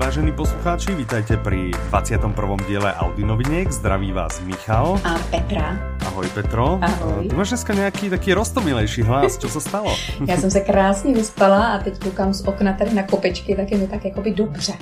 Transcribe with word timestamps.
vážení 0.00 0.32
poslucháči, 0.32 0.96
vítajte 0.96 1.36
pri 1.36 1.76
21. 1.92 2.32
diele 2.64 2.88
Audi 2.94 3.20
noviniek. 3.20 3.68
Zdraví 3.68 4.12
vás 4.16 4.40
Michal. 4.40 4.96
A 5.04 5.18
Petra. 5.28 5.76
Ahoj 6.06 6.28
Petro. 6.32 6.80
Ahoj. 6.82 7.28
Ty 7.28 7.36
máš 7.36 7.48
dneska 7.48 7.74
nějaký 7.74 8.10
taký 8.10 8.34
rostomilejší 8.34 9.02
hlas, 9.02 9.36
co 9.36 9.48
se 9.48 9.60
stalo? 9.60 9.96
Já 10.26 10.36
jsem 10.36 10.50
se 10.50 10.60
krásně 10.60 11.14
vyspala 11.14 11.72
a 11.72 11.78
teď 11.78 12.02
koukám 12.04 12.34
z 12.34 12.40
okna 12.48 12.72
tady 12.72 12.94
na 12.94 13.02
kopečky, 13.02 13.56
tak 13.56 13.70
je 13.70 13.78
mi 13.78 13.88
tak 13.88 14.04
jakoby 14.04 14.30
dobře. 14.30 14.72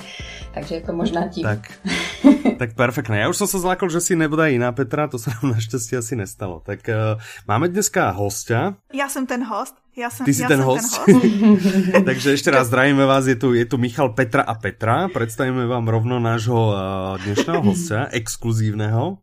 Takže 0.55 0.75
je 0.75 0.81
to 0.81 0.93
možná 0.93 1.29
tím. 1.29 1.43
Tak, 1.43 1.73
tak 2.59 2.75
perfektné. 2.75 3.19
Já 3.19 3.29
už 3.29 3.37
jsem 3.37 3.47
se 3.47 3.59
zlákol, 3.59 3.91
že 3.91 4.01
si 4.01 4.17
nebude 4.17 4.51
jiná 4.51 4.73
Petra, 4.73 5.09
to 5.09 5.19
se 5.19 5.31
nám 5.31 5.53
naštěstí 5.53 5.97
asi 5.97 6.17
nestalo. 6.17 6.63
Tak 6.67 6.79
uh, 6.89 7.21
máme 7.49 7.69
dneska 7.69 8.11
hostia. 8.11 8.75
Já 8.95 9.09
jsem 9.09 9.27
ten 9.27 9.45
host. 9.45 9.75
Já 9.99 10.11
jsem, 10.11 10.27
Ty 10.27 10.35
jsi 10.35 10.43
já 10.43 10.49
ten 10.49 10.59
jsem 10.59 10.67
host? 10.67 11.05
Ten 11.05 11.15
host. 11.15 11.67
Takže 12.05 12.33
ešte 12.39 12.55
raz 12.55 12.71
zdravíme 12.71 13.03
vás, 13.03 13.27
je 13.27 13.35
tu, 13.35 13.51
je 13.51 13.67
tu 13.67 13.83
Michal 13.83 14.15
Petra 14.15 14.47
a 14.47 14.55
Petra. 14.55 15.11
Predstavíme 15.11 15.67
vám 15.67 15.91
rovno 15.91 16.23
nášho 16.23 16.71
uh, 16.71 17.19
dnešného 17.19 17.63
hostia, 17.67 18.07
exkluzívneho. 18.15 19.19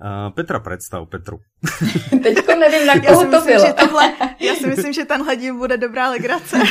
Uh, 0.00 0.34
Petra, 0.34 0.60
představ 0.60 1.08
Petru. 1.08 1.38
Teďko 2.22 2.54
nevím, 2.54 2.86
na 2.86 3.00
koho 3.00 3.20
si, 3.20 3.26
to 3.26 3.30
myslím, 3.30 3.54
bylo. 3.56 3.66
že 3.66 3.72
tohle, 3.72 4.14
já 4.40 4.54
si 4.54 4.66
myslím, 4.66 4.92
že 4.92 5.04
tenhle 5.04 5.36
díl 5.36 5.56
bude 5.56 5.76
dobrá 5.76 6.10
legrace. 6.10 6.56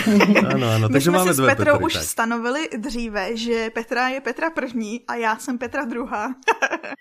Ano, 0.53 0.67
ano, 0.75 0.87
My 0.87 0.93
takže 0.93 1.09
jsme 1.09 1.17
máme 1.17 1.31
si 1.31 1.33
s 1.33 1.37
dvě 1.37 1.55
Petrou 1.55 1.71
Petry. 1.73 1.85
už 1.85 1.93
tak. 1.93 2.03
stanovili 2.03 2.69
dříve, 2.77 3.37
že 3.37 3.69
Petra 3.69 4.07
je 4.09 4.21
Petra 4.21 4.49
první 4.49 5.01
a 5.07 5.15
já 5.15 5.37
jsem 5.37 5.57
Petra 5.57 5.85
druhá. 5.85 6.35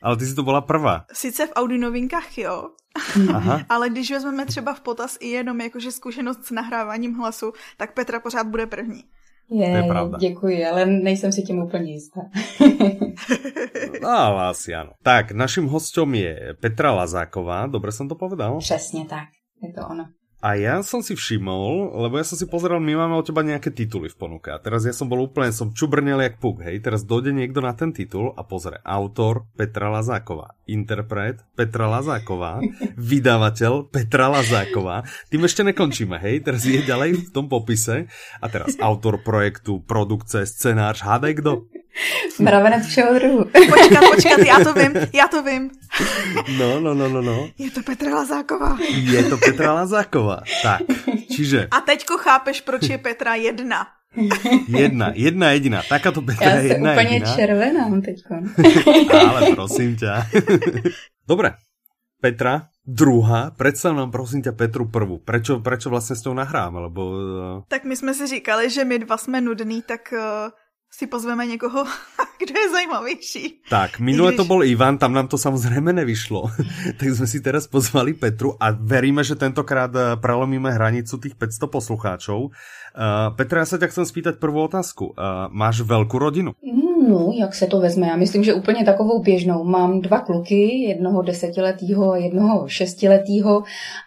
Ale 0.02 0.16
ty 0.16 0.26
si 0.26 0.34
to 0.34 0.42
byla 0.42 0.60
prvá. 0.60 1.04
Sice 1.12 1.46
v 1.46 1.52
Audi 1.56 1.78
novinkách, 1.78 2.38
jo, 2.38 2.68
Aha. 3.34 3.60
ale 3.68 3.88
když 3.90 4.10
vezmeme 4.10 4.46
třeba 4.46 4.74
v 4.74 4.80
potaz 4.80 5.16
i 5.20 5.28
jenom 5.28 5.60
jakože 5.60 5.92
zkušenost 5.92 6.44
s 6.46 6.50
nahráváním 6.50 7.14
hlasu, 7.14 7.52
tak 7.76 7.94
Petra 7.94 8.20
pořád 8.20 8.46
bude 8.46 8.66
první. 8.66 9.04
Je, 9.50 9.70
To 9.70 9.76
je 9.76 9.82
pravda. 9.88 10.18
děkuji, 10.18 10.66
ale 10.66 10.86
nejsem 10.86 11.32
si 11.32 11.42
tím 11.42 11.58
úplně 11.58 11.92
jistá. 11.92 12.20
No, 14.02 14.08
ale 14.10 14.52
asi 14.52 14.74
áno. 14.76 14.92
Tak, 15.00 15.32
naším 15.32 15.64
hostom 15.72 16.12
je 16.14 16.52
Petra 16.60 16.92
Lazáková, 16.92 17.64
dobre 17.66 17.88
som 17.92 18.04
to 18.04 18.14
povedal? 18.20 18.58
Přesně 18.60 19.04
tak, 19.08 19.32
je 19.62 19.72
to 19.72 19.80
ono. 19.88 20.04
A 20.44 20.60
ja 20.60 20.84
som 20.84 21.00
si 21.00 21.16
všimol, 21.16 21.96
lebo 22.04 22.20
ja 22.20 22.24
som 22.28 22.36
si 22.36 22.44
pozeral, 22.44 22.76
my 22.76 22.92
máme 22.92 23.16
od 23.16 23.24
teba 23.24 23.40
nejaké 23.40 23.72
tituly 23.72 24.12
v 24.12 24.16
ponuke. 24.20 24.52
A 24.52 24.60
teraz 24.60 24.84
ja 24.84 24.92
som 24.92 25.08
bol 25.08 25.24
úplne, 25.24 25.48
som 25.56 25.72
čubrnel 25.72 26.20
jak 26.20 26.36
puk, 26.36 26.60
hej. 26.60 26.84
Teraz 26.84 27.08
dojde 27.08 27.32
niekto 27.32 27.64
na 27.64 27.72
ten 27.72 27.96
titul 27.96 28.36
a 28.36 28.44
pozrie. 28.44 28.76
Autor 28.84 29.48
Petra 29.56 29.88
Lazáková. 29.88 30.52
Interpret 30.68 31.40
Petra 31.56 31.88
Lazáková. 31.88 32.60
Vydavateľ 33.00 33.88
Petra 33.88 34.28
Lazáková. 34.28 35.08
Tým 35.32 35.48
ešte 35.48 35.64
nekončíme, 35.64 36.20
hej. 36.20 36.44
Teraz 36.44 36.68
je 36.68 36.76
ďalej 36.76 37.24
v 37.24 37.28
tom 37.32 37.48
popise. 37.48 38.12
A 38.44 38.46
teraz 38.52 38.76
autor 38.76 39.24
projektu, 39.24 39.80
produkce, 39.80 40.44
scenář, 40.44 41.00
hádej 41.08 41.40
kdo? 41.40 41.64
Mravenec 42.40 42.86
všeho 42.86 43.14
druhu. 43.14 43.44
Počkat, 43.44 44.04
počkat, 44.14 44.38
já 44.38 44.58
to 44.64 44.72
vím, 44.72 44.92
já 45.14 45.28
to 45.28 45.42
vím. 45.42 45.70
No, 46.58 46.80
no, 46.80 46.94
no, 46.94 47.06
no, 47.08 47.22
no. 47.22 47.48
Je 47.58 47.70
to 47.70 47.82
Petra 47.82 48.10
Lazáková. 48.14 48.78
Je 48.82 49.22
to 49.24 49.38
Petra 49.38 49.72
Lazáková. 49.72 50.42
Tak, 50.62 50.82
čiže 51.30 51.70
A 51.70 51.80
teďko 51.80 52.18
chápeš, 52.18 52.60
proč 52.60 52.88
je 52.90 52.98
Petra 52.98 53.34
jedna. 53.34 53.86
jedna, 54.68 55.10
jedna 55.14 55.50
jediná. 55.50 55.82
Takáto 55.88 56.22
Petra 56.22 56.50
Já 56.50 56.56
je 56.56 56.66
jedna 56.68 56.92
úplně 56.92 57.08
jediná. 57.08 57.34
červenám 57.36 58.02
teďko. 58.02 58.34
Ale 59.30 59.40
prosím 59.54 59.96
ťa. 59.96 60.26
Dobre, 61.28 61.54
Petra, 62.22 62.70
druhá, 62.86 63.50
predstav 63.50 63.92
nám 63.96 64.10
prosím 64.10 64.42
ťa 64.42 64.52
Petru 64.54 64.86
prvú. 64.88 65.18
Prečo, 65.18 65.60
prečo 65.60 65.90
vlastne 65.90 66.16
s 66.16 66.24
ňou 66.24 66.34
nahráme? 66.34 66.78
Lebo 66.88 67.00
uh, 67.10 67.20
Tak 67.68 67.84
my 67.84 67.96
jsme 67.96 68.14
si 68.14 68.26
říkali, 68.26 68.70
že 68.70 68.84
my 68.84 68.98
dva 68.98 69.16
jsme 69.16 69.40
nudný, 69.40 69.82
tak 69.82 70.14
uh, 70.14 70.50
si 70.94 71.06
pozveme 71.06 71.46
někoho, 71.46 71.84
kdo 72.38 72.60
je 72.60 72.70
zajímavější. 72.70 73.60
tak, 73.68 73.98
minule 73.98 74.30
když- 74.30 74.36
to 74.36 74.44
bol 74.44 74.64
Ivan, 74.64 74.98
tam 74.98 75.12
nám 75.12 75.26
to 75.28 75.34
samozrejme 75.34 75.90
nevyšlo. 75.90 76.46
tak 76.98 77.08
sme 77.10 77.26
si 77.26 77.42
teraz 77.42 77.66
pozvali 77.66 78.14
Petru 78.14 78.54
a 78.62 78.70
veríme, 78.70 79.26
že 79.26 79.34
tentokrát 79.34 79.90
eh, 79.90 80.14
prelomíme 80.14 80.70
hranicu 80.70 81.18
tých 81.18 81.34
500 81.34 81.66
poslucháčov. 81.66 82.54
Uh, 82.94 83.34
Petra, 83.34 83.66
ja 83.66 83.66
sa 83.66 83.74
ťa 83.74 83.90
chcem 83.90 84.06
spýtať 84.06 84.38
prvú 84.38 84.70
otázku. 84.70 85.18
Uh, 85.18 85.50
máš 85.50 85.82
veľkú 85.82 86.14
rodinu? 86.14 86.54
No, 87.08 87.32
jak 87.34 87.54
se 87.54 87.66
to 87.66 87.80
vezme? 87.80 88.06
Já 88.06 88.16
myslím, 88.16 88.44
že 88.44 88.54
úplně 88.54 88.84
takovou 88.84 89.22
běžnou. 89.22 89.64
Mám 89.64 90.00
dva 90.00 90.20
kluky, 90.20 90.88
jednoho 90.88 91.22
desetiletýho 91.22 92.12
a 92.12 92.16
jednoho 92.16 92.68
šestiletýho 92.68 93.62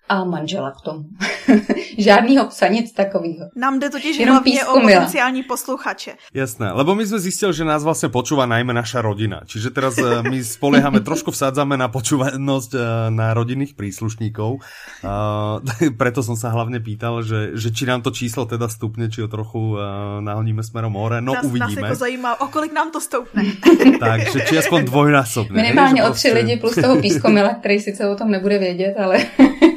a 0.10 0.24
manžela 0.24 0.72
k 0.72 0.82
tomu. 0.82 1.04
Žádnýho 1.98 2.48
psa, 2.48 2.68
nic 2.68 2.94
takového. 2.94 3.50
Nám 3.56 3.80
jde 3.80 3.90
totiž 3.90 4.18
Jenom 4.18 4.36
hlavně 4.36 4.66
o 4.66 4.80
potenciální 4.80 5.44
posluchače. 5.44 6.14
Jasné, 6.34 6.72
lebo 6.72 6.96
my 6.96 7.04
sme 7.06 7.20
zistili, 7.20 7.54
že 7.54 7.68
nás 7.68 7.84
vlastne 7.84 8.08
počúva 8.08 8.48
najmä 8.48 8.72
naša 8.72 9.04
rodina. 9.04 9.44
Čiže 9.44 9.76
teraz 9.76 10.00
eh, 10.00 10.24
my 10.24 10.40
spoliehame, 10.40 11.04
trošku 11.04 11.32
vsádzame 11.36 11.76
na 11.76 11.92
počúvanosť 11.92 12.72
eh, 12.76 12.82
na 13.12 13.36
rodinných 13.36 13.76
príslušníkov. 13.76 14.64
Uh, 15.04 15.60
preto 16.02 16.24
som 16.24 16.40
sa 16.40 16.56
hlavne 16.56 16.80
pýtal, 16.80 17.20
že, 17.22 17.60
že 17.60 17.76
či 17.76 17.84
nám 17.84 18.00
to 18.00 18.16
číslo 18.16 18.48
teda 18.48 18.72
stupne, 18.78 19.10
či 19.10 19.26
ho 19.26 19.28
trochu 19.28 19.74
uh, 19.74 19.80
nahoníme 20.22 20.62
smerom 20.62 20.94
hore. 20.94 21.18
No 21.22 21.34
nás, 21.34 21.44
nás 21.44 21.50
uvidíme. 21.50 21.82
jako 21.82 21.96
zajímá, 21.96 22.42
o 22.42 22.48
kolik 22.48 22.74
nám 22.74 22.92
to 22.94 23.02
stoupne. 23.02 23.44
Takže 24.00 24.46
či 24.46 24.58
aspoň 24.58 24.86
dvojnásobne. 24.94 25.58
hej, 25.58 25.74
Minimálně 25.74 26.04
o 26.06 26.14
tři 26.14 26.30
proste- 26.30 26.40
lidi 26.40 26.62
plus 26.62 26.76
toho 26.76 26.96
pískomila, 27.02 27.50
který 27.58 27.80
sice 27.80 28.10
o 28.10 28.16
tom 28.16 28.30
nebude 28.32 28.58
vědět, 28.62 28.94
ale 29.02 29.18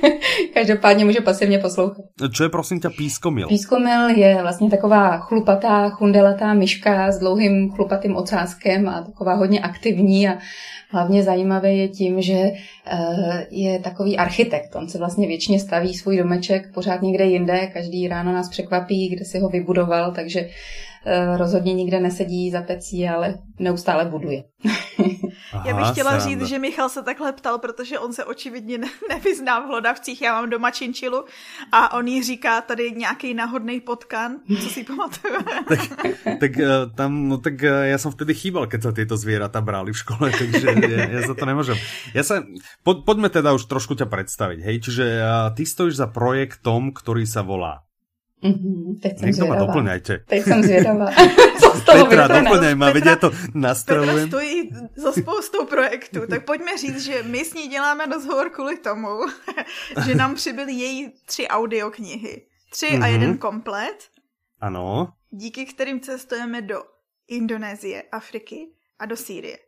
každopádně 0.54 1.04
může 1.04 1.20
pasivně 1.20 1.58
poslouchat. 1.58 2.04
Čo 2.32 2.42
je 2.44 2.48
prosím 2.52 2.80
ťa 2.80 2.90
pískomil? 2.92 3.48
Pískomil 3.48 4.08
je 4.08 4.38
vlastně 4.42 4.70
taková 4.70 5.18
chlupatá, 5.18 5.88
chundelatá 5.90 6.54
myška 6.54 7.12
s 7.12 7.18
dlouhým 7.18 7.72
chlupatým 7.72 8.16
ocáskem 8.16 8.88
a 8.88 9.02
taková 9.02 9.34
hodně 9.34 9.60
aktivní 9.60 10.28
a 10.28 10.38
hlavně 10.90 11.22
zajímavé 11.22 11.72
je 11.74 11.88
tím, 11.88 12.22
že 12.22 12.34
eh, 12.34 12.52
je 13.50 13.78
takový 13.78 14.16
architekt. 14.16 14.76
On 14.76 14.88
se 14.88 14.98
vlastně 14.98 15.26
většině 15.26 15.60
staví 15.60 15.94
svůj 15.94 16.16
domeček 16.16 16.74
pořád 16.74 17.02
někde 17.02 17.24
jinde, 17.24 17.66
každý 17.66 18.08
ráno 18.08 18.32
nás 18.32 18.48
překvapí, 18.48 19.08
kde 19.08 19.24
si 19.24 19.38
ho 19.38 19.48
vybudoval, 19.48 20.12
takže 20.12 20.48
eh, 21.06 21.36
rozhodně 21.36 21.74
nikde 21.74 22.00
nesedí 22.00 22.50
za 22.50 22.62
pecí, 22.62 23.08
ale 23.08 23.34
neustále 23.58 24.04
buduje. 24.04 24.42
Já 25.52 25.74
bych 25.74 25.84
Aha, 25.84 25.92
chtěla 25.92 26.10
sranda. 26.10 26.24
říct, 26.24 26.48
že 26.48 26.58
Michal 26.58 26.88
se 26.88 27.02
takhle 27.02 27.32
ptal, 27.32 27.58
protože 27.58 27.98
on 27.98 28.12
se 28.12 28.24
očividně 28.24 28.78
ne- 28.78 28.88
nevyzná 29.08 29.60
v 29.60 29.66
hlodavcích. 29.66 30.22
Já 30.22 30.40
mám 30.40 30.50
doma 30.50 30.70
činčilu 30.70 31.24
a 31.72 31.92
on 31.92 32.08
jí 32.08 32.22
říká 32.22 32.60
tady 32.60 32.90
nějaký 32.90 33.34
náhodný 33.34 33.80
potkan, 33.80 34.36
co 34.62 34.68
si 34.68 34.84
pamatuju. 34.84 35.34
tak, 35.68 35.80
tak 36.40 36.52
eh, 36.58 36.66
tam, 36.94 37.28
no 37.28 37.38
tak 37.38 37.62
eh, 37.62 37.90
ja 37.90 37.98
som 37.98 38.14
vtedy 38.14 38.34
chýbal, 38.34 38.66
keď 38.70 38.80
sa 38.80 38.92
tieto 38.94 39.18
zvieratá 39.18 39.60
brali 39.60 39.92
v 39.92 40.00
škole, 40.00 40.30
takže 40.40 40.66
ja, 40.70 41.02
ja 41.08 41.20
za 41.26 41.34
to 41.34 41.44
nemôžem. 41.44 41.76
Ja 42.14 42.22
sa, 42.22 42.46
po, 42.86 43.02
poďme 43.02 43.28
teda 43.28 43.52
už 43.52 43.66
trošku 43.66 43.98
ťa 43.98 44.06
predstaviť, 44.06 44.58
hej, 44.62 44.76
čiže 44.80 45.04
uh, 45.20 45.50
ty 45.52 45.66
stojíš 45.66 46.00
za 46.00 46.08
projektom, 46.08 46.94
ktorý 46.94 47.26
sa 47.26 47.42
volá. 47.42 47.89
Mhm, 48.40 48.96
teď 49.02 49.12
jsem 49.18 49.26
Niekto 49.28 49.46
ma 49.46 49.56
doplňajte. 49.56 50.12
Teď 50.24 50.42
jsem 50.44 50.62
zvědavá. 50.62 51.06
Co 51.60 51.68
z 51.76 51.82
toho 51.84 52.06
Petra, 52.06 52.28
doplňaj 52.28 52.74
ma, 52.74 52.88
veď 52.88 53.04
ja 53.04 53.16
to 53.20 53.28
Petra 53.30 53.52
nastrolujem. 53.54 54.28
stojí 54.28 54.56
za 54.96 55.12
spoustou 55.12 55.66
projektů, 55.68 56.24
tak 56.24 56.44
pojďme 56.48 56.72
říct, 56.76 57.04
že 57.04 57.22
my 57.22 57.44
s 57.44 57.54
ní 57.54 57.68
děláme 57.68 58.06
rozhovor 58.06 58.48
kvůli 58.50 58.80
tomu, 58.80 59.08
že 60.06 60.14
nám 60.14 60.34
přibyly 60.34 60.72
její 60.72 61.12
tři 61.26 61.48
audioknihy. 61.48 62.42
Tři 62.72 62.86
a 62.86 63.06
Mhm. 63.06 63.12
jeden 63.12 63.32
komplet, 63.38 64.08
Ano, 64.60 65.12
díky 65.30 65.64
kterým 65.66 66.00
cestujeme 66.00 66.62
do 66.62 66.82
Indonésie, 67.28 68.02
Afriky 68.12 68.66
a 68.98 69.06
do 69.06 69.16
Sýrie. 69.16 69.58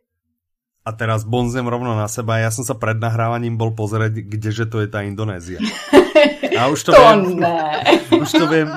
a 0.85 0.91
teraz 0.93 1.23
bonzem 1.23 1.63
rovno 1.63 1.95
na 1.95 2.09
seba. 2.11 2.43
Ja 2.43 2.51
som 2.51 2.67
sa 2.67 2.75
pred 2.75 2.99
nahrávaním 2.99 3.55
bol 3.55 3.71
pozrieť, 3.71 4.19
kdeže 4.19 4.67
to 4.67 4.83
je 4.83 4.91
tá 4.91 5.07
Indonézia. 5.07 5.63
A 6.61 6.67
už 6.69 6.83
to, 6.85 6.93
To 6.93 7.03
viem. 7.03 7.41
ne. 7.41 7.83
Už 8.23 8.31
to 8.33 8.47
viem. 8.47 8.69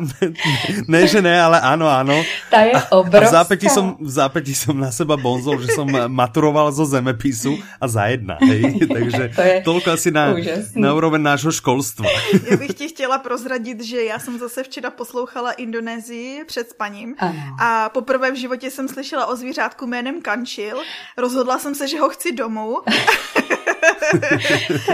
ne, 0.87 1.01
že 1.07 1.21
ne, 1.21 1.33
ale 1.41 1.57
áno, 1.61 1.89
áno. 1.89 2.13
Ta 2.49 2.61
je 2.65 2.73
A 2.73 2.79
v 2.79 2.87
obrovská. 2.91 3.31
zápäti 3.41 3.67
som, 3.69 3.97
v 3.99 4.09
zápäti 4.09 4.53
som 4.55 4.77
na 4.77 4.89
seba 4.93 5.17
bonzol, 5.17 5.61
že 5.61 5.73
som 5.73 5.85
maturoval 6.07 6.71
zo 6.71 6.85
zemepisu 6.85 7.57
a 7.81 7.85
za 7.87 8.05
jedna, 8.09 8.37
hej. 8.41 8.79
Takže 8.85 9.23
To 9.35 9.41
je 9.41 9.55
toľko 9.65 9.87
asi 9.91 10.09
na, 10.13 10.33
úžasný. 10.33 10.77
na 10.81 10.93
úroveň 10.93 11.21
nášho 11.21 11.51
školstva. 11.51 12.05
Já 12.51 12.57
bych 12.57 12.73
ti 12.73 12.87
chtěla 12.87 13.17
prozradit, 13.17 13.81
že 13.83 14.03
já 14.03 14.19
jsem 14.19 14.39
zase 14.39 14.63
včera 14.63 14.89
poslouchala 14.89 15.51
Indonésii 15.51 16.45
před 16.45 16.69
spaním 16.69 17.15
Ano. 17.19 17.55
a 17.59 17.89
poprvé 17.89 18.31
v 18.31 18.35
životě 18.35 18.71
jsem 18.71 18.87
slyšela 18.87 19.25
o 19.25 19.35
zvířátku 19.35 19.87
jménem 19.87 20.21
Kančil. 20.21 20.77
Rozhodla 21.17 21.59
jsem 21.59 21.75
se, 21.75 21.87
že 21.87 21.99
ho 21.99 22.09
chci 22.09 22.31
domů. 22.31 22.77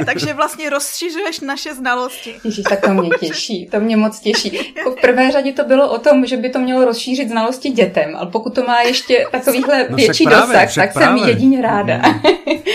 Takže 0.06 0.34
vlastně 0.34 0.70
rozšiřuješ 0.70 1.40
naše 1.40 1.74
znalosti. 1.76 2.36
Ježíš, 2.62 2.70
tak 2.70 2.82
to 2.82 2.94
mě 3.02 3.10
těší, 3.20 3.68
to 3.68 3.80
mě 3.80 3.98
moc 3.98 4.20
těší. 4.20 4.74
Jako 4.78 4.92
v 4.92 5.02
prvé 5.02 5.32
řadě 5.32 5.54
to 5.54 5.64
bylo 5.64 5.92
o 5.92 6.00
tom, 6.00 6.26
že 6.26 6.38
by 6.38 6.50
to 6.50 6.60
mělo 6.60 6.86
rozšířit 6.86 7.30
znalosti 7.30 7.70
dětem, 7.70 8.16
ale 8.16 8.32
pokud 8.32 8.56
to 8.56 8.64
má 8.64 8.82
ještě 8.82 9.26
takovýhle 9.32 9.88
No 9.90 9.96
větší 9.96 10.24
právě, 10.24 10.48
dosah, 10.48 10.76
tak 10.76 10.92
jsem 10.94 11.02
právě. 11.02 11.28
jedině 11.30 11.62
ráda. 11.62 11.98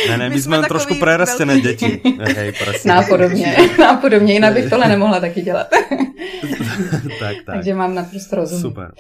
Ne, 0.09 0.19
ne, 0.19 0.29
my, 0.29 0.35
My 0.35 0.41
jsme 0.43 0.63
trošku 0.63 0.95
prerastené 0.95 1.55
velký- 1.55 1.63
děti. 1.63 2.03
Hej, 2.37 2.53
presne. 2.53 2.95
Nápodobně, 2.95 3.57
nápodobně, 3.79 4.33
jinak 4.33 4.53
bych 4.55 4.71
tohle 4.71 4.89
nemohla 4.89 5.21
taky 5.21 5.41
dělat. 5.43 5.67
tak, 7.21 7.37
tak. 7.47 7.55
Takže 7.55 7.75
mám 7.75 7.95
naprosto 7.95 8.37
rozum. 8.37 8.61
Super. 8.61 8.93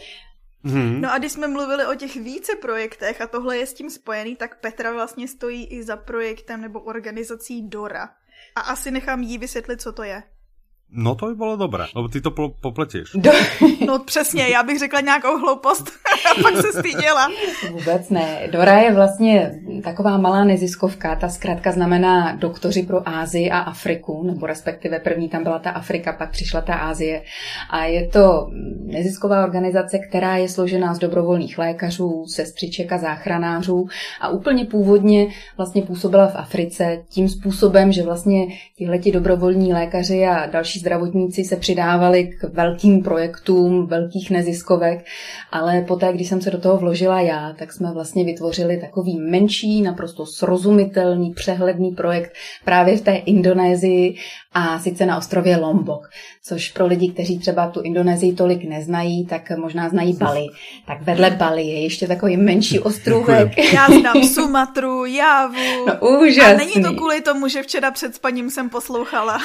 Hmm. 0.64 1.00
No 1.00 1.12
a 1.12 1.18
když 1.18 1.32
jsme 1.32 1.48
mluvili 1.48 1.86
o 1.86 1.94
těch 1.94 2.16
více 2.16 2.52
projektech 2.62 3.20
a 3.20 3.26
tohle 3.26 3.56
je 3.56 3.66
s 3.66 3.72
tím 3.72 3.90
spojený, 3.90 4.36
tak 4.36 4.60
Petra 4.60 4.92
vlastně 4.92 5.28
stojí 5.28 5.64
i 5.66 5.82
za 5.82 5.96
projektem 5.96 6.60
nebo 6.60 6.80
organizací 6.80 7.68
Dora. 7.68 8.08
A 8.56 8.60
asi 8.60 8.90
nechám 8.90 9.22
jí 9.22 9.38
vysvětlit, 9.38 9.80
co 9.80 9.92
to 9.92 10.02
je. 10.02 10.22
No 10.90 11.14
to 11.14 11.26
by 11.26 11.34
bylo 11.34 11.56
dobré, 11.56 11.84
lebo 11.94 12.08
ty 12.08 12.20
to 12.20 12.30
popletíš. 12.60 13.02
Do... 13.14 13.30
No 13.86 13.98
přesně, 13.98 14.48
já 14.48 14.62
bych 14.62 14.78
řekla 14.78 15.00
nějakou 15.00 15.38
hloupost 15.38 15.90
a 16.30 16.42
pak 16.42 16.56
se 16.56 16.78
styděla. 16.78 17.28
Vůbec 17.72 18.10
ne. 18.10 18.48
Dora 18.52 18.78
je 18.78 18.94
vlastně 18.94 19.60
taková 19.84 20.18
malá 20.18 20.44
neziskovka, 20.44 21.16
ta 21.16 21.28
zkrátka 21.28 21.72
znamená 21.72 22.36
doktoři 22.36 22.82
pro 22.82 23.08
Ázii 23.08 23.50
a 23.50 23.58
Afriku, 23.58 24.22
nebo 24.22 24.46
respektive 24.46 24.98
první 25.00 25.28
tam 25.28 25.42
byla 25.42 25.58
ta 25.58 25.70
Afrika, 25.70 26.12
pak 26.12 26.30
přišla 26.30 26.60
ta 26.60 26.74
Ázie. 26.74 27.22
A 27.70 27.84
je 27.84 28.08
to 28.08 28.50
nezisková 28.84 29.44
organizace, 29.44 29.98
která 29.98 30.36
je 30.36 30.48
složená 30.48 30.94
z 30.94 30.98
dobrovolných 30.98 31.58
lékařů, 31.58 32.24
sestřiček 32.26 32.92
a 32.92 32.98
záchranářů 32.98 33.86
a 34.20 34.28
úplně 34.28 34.64
původně 34.64 35.26
vlastně 35.56 35.82
působila 35.82 36.26
v 36.26 36.36
Africe 36.36 37.04
tím 37.08 37.28
způsobem, 37.28 37.92
že 37.92 38.02
vlastně 38.02 38.46
tihleti 38.76 39.12
dobrovolní 39.12 39.72
lékaři 39.72 40.26
a 40.26 40.46
další 40.46 40.75
další 40.76 40.80
zdravotníci 40.80 41.44
se 41.44 41.56
přidávali 41.56 42.24
k 42.24 42.42
velkým 42.42 43.02
projektům, 43.02 43.86
velkých 43.86 44.30
neziskovek, 44.30 45.04
ale 45.52 45.80
poté, 45.80 46.12
když 46.12 46.28
jsem 46.28 46.40
se 46.40 46.50
do 46.50 46.58
toho 46.58 46.76
vložila 46.76 47.20
já, 47.20 47.52
tak 47.58 47.72
jsme 47.72 47.92
vlastně 47.92 48.24
vytvořili 48.24 48.76
takový 48.76 49.18
menší, 49.18 49.82
naprosto 49.82 50.26
srozumitelný, 50.26 51.32
přehledný 51.32 51.90
projekt 51.90 52.32
právě 52.64 52.96
v 52.96 53.00
té 53.00 53.14
Indonésii 53.16 54.16
a 54.56 54.78
sice 54.78 55.06
na 55.06 55.18
ostrově 55.18 55.56
Lombok, 55.56 56.08
což 56.42 56.68
pro 56.68 56.86
lidi, 56.86 57.12
kteří 57.12 57.38
třeba 57.38 57.66
tu 57.70 57.80
Indonésii 57.80 58.34
tolik 58.34 58.64
neznají, 58.64 59.26
tak 59.26 59.50
možná 59.56 59.88
znají 59.88 60.12
Bali. 60.12 60.46
Tak 60.86 61.02
vedle 61.02 61.30
Bali 61.30 61.62
je 61.62 61.82
ještě 61.82 62.06
takový 62.06 62.36
menší 62.36 62.80
ostrůvek. 62.80 63.58
Já 63.72 63.86
znám 63.86 64.22
Sumatru, 64.22 65.04
Javu. 65.04 65.86
No 65.86 66.18
úžasný. 66.18 66.54
A 66.54 66.56
není 66.56 66.82
to 66.82 66.92
kvůli 66.92 67.20
tomu, 67.20 67.48
že 67.48 67.62
včera 67.62 67.90
před 67.90 68.14
spaním 68.14 68.50
jsem 68.50 68.70
poslouchala. 68.70 69.38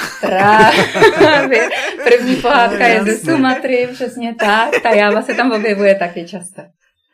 Právě. 1.17 1.69
První 2.03 2.35
pohádka 2.35 2.87
je 2.87 3.03
ze 3.03 3.17
Sumatry, 3.17 3.89
přesně 3.93 4.35
tak. 4.35 4.81
Ta 4.83 4.89
Java 4.89 5.21
se 5.21 5.33
tam 5.33 5.51
objevuje 5.51 5.95
taky 5.95 6.27
často. 6.27 6.61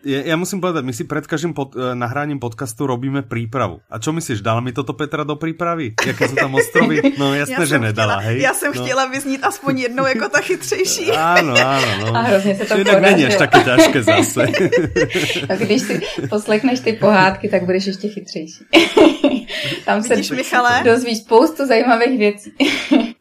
Ja, 0.07 0.24
ja 0.24 0.36
musím 0.39 0.63
povedať, 0.63 0.88
my 0.88 0.95
si 0.95 1.04
pred 1.04 1.27
každým 1.27 1.51
pod, 1.51 1.75
uh, 1.75 1.92
nahráním 1.92 2.39
podcastu 2.39 2.88
robíme 2.88 3.27
prípravu. 3.27 3.83
A 3.92 4.00
čo 4.00 4.15
myslíš, 4.15 4.39
dala 4.39 4.63
mi 4.63 4.71
toto 4.71 4.95
Petra 4.95 5.27
do 5.27 5.36
prípravy? 5.36 6.00
Jaké 6.00 6.31
sú 6.31 6.39
tam 6.39 6.56
ostrovy? 6.56 7.04
No 7.19 7.36
jasné, 7.44 7.68
že 7.68 7.75
nedala, 7.75 8.24
chtěla, 8.24 8.31
hej? 8.31 8.42
Já 8.42 8.54
jsem 8.56 8.71
no. 8.71 8.83
chtěla 8.83 9.04
vyznít 9.12 9.44
aspoň 9.44 9.80
jednou 9.80 10.06
jako 10.07 10.30
ta 10.30 10.39
chytřejší. 10.39 11.12
Áno, 11.38 11.54
áno. 11.59 11.92
No. 12.00 12.15
A 12.15 12.21
hrozně 12.21 12.56
se 12.56 12.65
to 12.65 12.77
Jinak 12.77 13.01
není 13.01 13.25
až 13.25 13.36
také 13.36 13.59
ťažké 13.63 14.00
zase. 14.04 14.42
a 15.51 15.54
když 15.56 15.81
si 15.81 15.94
poslechneš 16.30 16.80
ty 16.80 16.94
pohádky, 16.94 17.50
tak 17.50 17.65
budeš 17.65 17.86
ještě 17.86 18.07
chytřejší. 18.07 18.63
Tam 19.86 20.04
se 20.04 20.15
Vidíš, 20.15 20.31
Michale? 20.31 20.83
dozvíš 20.83 21.18
spoustu 21.18 21.65
zajímavých 21.65 22.19
věcí. 22.19 22.50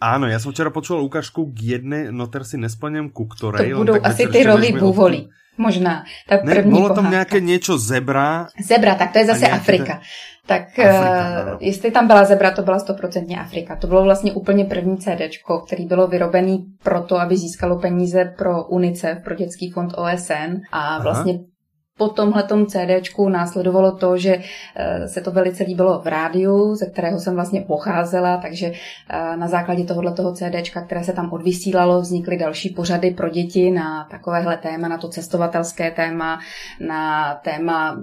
Áno, 0.01 0.29
ja 0.29 0.37
som 0.37 0.53
včera 0.53 0.69
počul 0.69 1.01
ukážku 1.01 1.49
k 1.49 1.81
jednej, 1.81 2.13
no 2.13 2.29
teraz 2.29 2.53
si 2.53 2.61
nesplním 2.61 3.09
ku 3.09 3.25
ktorej. 3.25 3.73
To 3.73 3.81
budou 3.81 3.97
asi 4.05 4.29
ty 4.29 4.45
rohy 4.45 4.73
bůvolí. 4.73 5.29
Možná. 5.57 6.05
Ta 6.29 6.37
ne, 6.45 6.55
první 6.55 6.71
bylo 6.71 6.83
pohádka. 6.83 7.03
tam 7.03 7.11
nějaké 7.11 7.41
něco 7.41 7.79
zebra. 7.79 8.47
Zebra, 8.61 8.95
tak 8.95 9.13
to 9.13 9.19
je 9.19 9.27
zase 9.27 9.49
Afrika. 9.49 9.95
Te... 9.95 10.01
Tak 10.47 10.63
Afrika, 10.79 11.53
uh, 11.53 11.59
jestli 11.61 11.91
tam 11.91 12.07
byla 12.07 12.25
zebra, 12.25 12.51
to 12.51 12.63
byla 12.63 12.79
stoprocentně 12.79 13.41
Afrika. 13.41 13.77
To 13.77 13.87
bylo 13.87 14.05
vlastně 14.05 14.33
úplně 14.33 14.65
první 14.65 14.99
CDčko, 14.99 15.59
který 15.67 15.87
bylo 15.87 16.07
vyrobený 16.07 16.65
proto, 16.83 17.21
aby 17.21 17.37
získalo 17.37 17.79
peníze 17.79 18.35
pro 18.39 18.65
UNICEF, 18.65 19.19
pro 19.25 19.35
dětský 19.35 19.71
fond 19.71 19.93
OSN 19.97 20.61
a 20.73 21.03
vlastně 21.03 21.33
Aha 21.33 21.56
po 21.99 22.09
tomhletom 22.09 22.67
CDčku 22.67 23.29
následovalo 23.29 23.97
to, 23.97 24.17
že 24.17 24.39
eh, 24.77 25.09
se 25.09 25.21
to 25.21 25.31
velice 25.31 25.65
líbilo 25.65 26.01
v 26.01 26.07
rádiu, 26.07 26.75
ze 26.75 26.87
kterého 26.87 27.21
jsem 27.21 27.35
vlastně 27.35 27.61
pocházela, 27.61 28.37
takže 28.37 28.67
eh, 28.67 29.37
na 29.37 29.49
základě 29.49 29.85
tohoto 29.85 30.33
CDčka, 30.33 30.85
které 30.85 31.05
se 31.05 31.13
tam 31.13 31.33
odvysílalo, 31.33 32.01
vznikly 32.01 32.37
další 32.37 32.71
pořady 32.71 33.11
pro 33.11 33.29
děti 33.29 33.71
na 33.71 34.09
takovéhle 34.11 34.57
téma, 34.57 34.89
na 34.89 34.99
to 34.99 35.09
cestovatelské 35.09 35.91
téma, 35.91 36.39
na 36.81 37.35
téma 37.35 38.03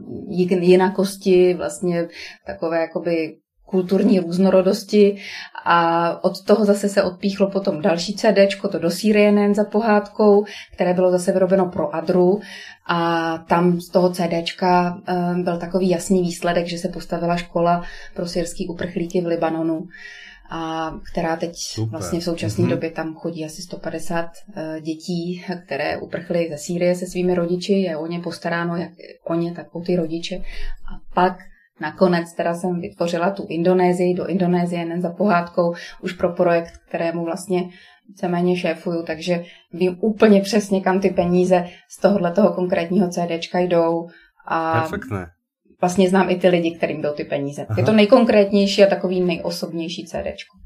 jinakosti, 0.62 1.54
vlastně 1.54 2.08
takové 2.46 2.82
jakoby 2.82 3.36
kulturní 3.66 4.20
různorodosti 4.20 5.18
a 5.66 6.24
od 6.24 6.44
toho 6.44 6.66
zase 6.66 6.90
se 6.90 7.04
odpíchlo 7.04 7.50
potom 7.50 7.82
další 7.82 8.14
CD, 8.14 8.38
to 8.72 8.80
do 8.80 8.92
Sýrie 8.92 9.32
nejen 9.32 9.56
za 9.56 9.64
pohádkou, 9.64 10.46
které 10.74 10.94
bylo 10.94 11.12
zase 11.12 11.32
vyrobeno 11.32 11.66
pro 11.66 11.96
Adru 11.96 12.42
a 12.88 13.38
tam 13.38 13.82
z 13.82 13.90
toho 13.90 14.10
CDčka 14.10 15.02
um, 15.34 15.44
byl 15.44 15.58
takový 15.58 15.90
jasný 15.90 16.22
výsledek, 16.22 16.68
že 16.68 16.78
se 16.78 16.90
postavila 16.90 17.38
škola 17.38 17.84
pro 18.16 18.28
syrský 18.28 18.68
uprchlíky 18.68 19.22
v 19.22 19.26
Libanonu 19.26 19.88
a 20.50 20.92
která 21.12 21.36
teď 21.36 21.56
Super. 21.56 21.92
vlastně 21.92 22.20
v 22.20 22.24
současné 22.24 22.66
mm-hmm. 22.66 22.70
době 22.70 22.92
tam 22.92 23.16
chodí 23.16 23.46
asi 23.46 23.62
150 23.62 24.26
uh, 24.26 24.30
eh, 24.56 24.82
dětí, 24.82 25.46
které 25.66 25.98
uprchly 25.98 26.48
ze 26.52 26.58
Sýrie 26.58 26.96
se 26.96 27.08
svými 27.08 27.36
rodiči, 27.36 27.74
je 27.74 27.98
o 27.98 28.08
ně 28.08 28.20
postaráno, 28.20 28.78
jak 28.78 28.92
o 29.24 29.36
ně, 29.36 29.54
tak 29.54 29.76
o 29.76 29.82
ty 29.82 29.96
rodiče. 29.96 30.36
A 30.36 31.00
pak 31.14 31.38
Nakonec 31.82 32.34
teda 32.34 32.54
jsem 32.54 32.82
vytvořila 32.82 33.32
tu 33.32 33.46
Indonésii, 33.50 34.14
do 34.14 34.28
Indonésie 34.28 34.80
jen 34.80 35.02
za 35.02 35.10
pohádkou, 35.10 35.74
už 36.02 36.14
pro 36.14 36.30
projekt, 36.30 36.74
kterému 36.88 37.26
vlastně 37.26 37.64
víceméně 38.08 38.58
šéfuju, 38.58 39.04
takže 39.04 39.44
vím 39.74 39.98
úplně 40.02 40.42
přesně, 40.42 40.82
kam 40.82 41.00
ty 41.00 41.10
peníze 41.10 41.68
z 41.90 42.02
tohohle 42.02 42.32
toho 42.32 42.54
konkrétního 42.54 43.10
CDčka 43.10 43.60
jdou. 43.60 44.08
A 44.48 44.80
Perfektné. 44.82 45.28
Vlastně 45.82 46.10
znám 46.10 46.30
i 46.30 46.36
ty 46.36 46.48
lidi, 46.48 46.72
kterým 46.72 47.02
jdou 47.02 47.14
ty 47.14 47.24
peníze. 47.24 47.66
Aha. 47.70 47.80
Je 47.80 47.86
to 47.86 47.92
nejkonkrétnější 47.92 48.84
a 48.84 48.90
takový 48.90 49.22
nejosobnější 49.22 50.06
CDčko. 50.06 50.58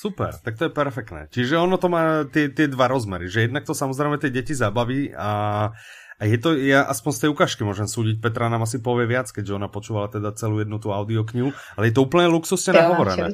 Super, 0.00 0.30
tak 0.44 0.58
to 0.58 0.64
je 0.64 0.70
perfektné. 0.70 1.26
Čiže 1.30 1.58
ono 1.58 1.76
to 1.76 1.88
má 1.88 2.24
ty, 2.24 2.48
ty 2.48 2.68
dva 2.68 2.88
rozmery, 2.88 3.30
že 3.30 3.40
jednak 3.40 3.64
to 3.64 3.74
samozřejmě 3.74 4.18
ty 4.18 4.30
děti 4.30 4.54
zabaví 4.54 5.14
a 5.14 5.70
a 6.18 6.22
je 6.26 6.38
to, 6.38 6.58
ja 6.58 6.82
aspoň 6.82 7.12
z 7.14 7.20
tej 7.22 7.30
ukážky 7.30 7.62
môžem 7.62 7.86
súdiť, 7.86 8.18
Petra 8.18 8.50
nám 8.50 8.66
asi 8.66 8.82
povie 8.82 9.06
viac, 9.06 9.30
keďže 9.30 9.54
ona 9.54 9.70
počúvala 9.70 10.10
teda 10.10 10.34
celú 10.34 10.58
jednu 10.58 10.82
tú 10.82 10.90
audioknihu, 10.90 11.54
ale 11.78 11.84
je 11.88 11.94
to 11.94 12.02
úplne 12.02 12.26
luxusne 12.26 12.74
nahovorené. 12.74 13.30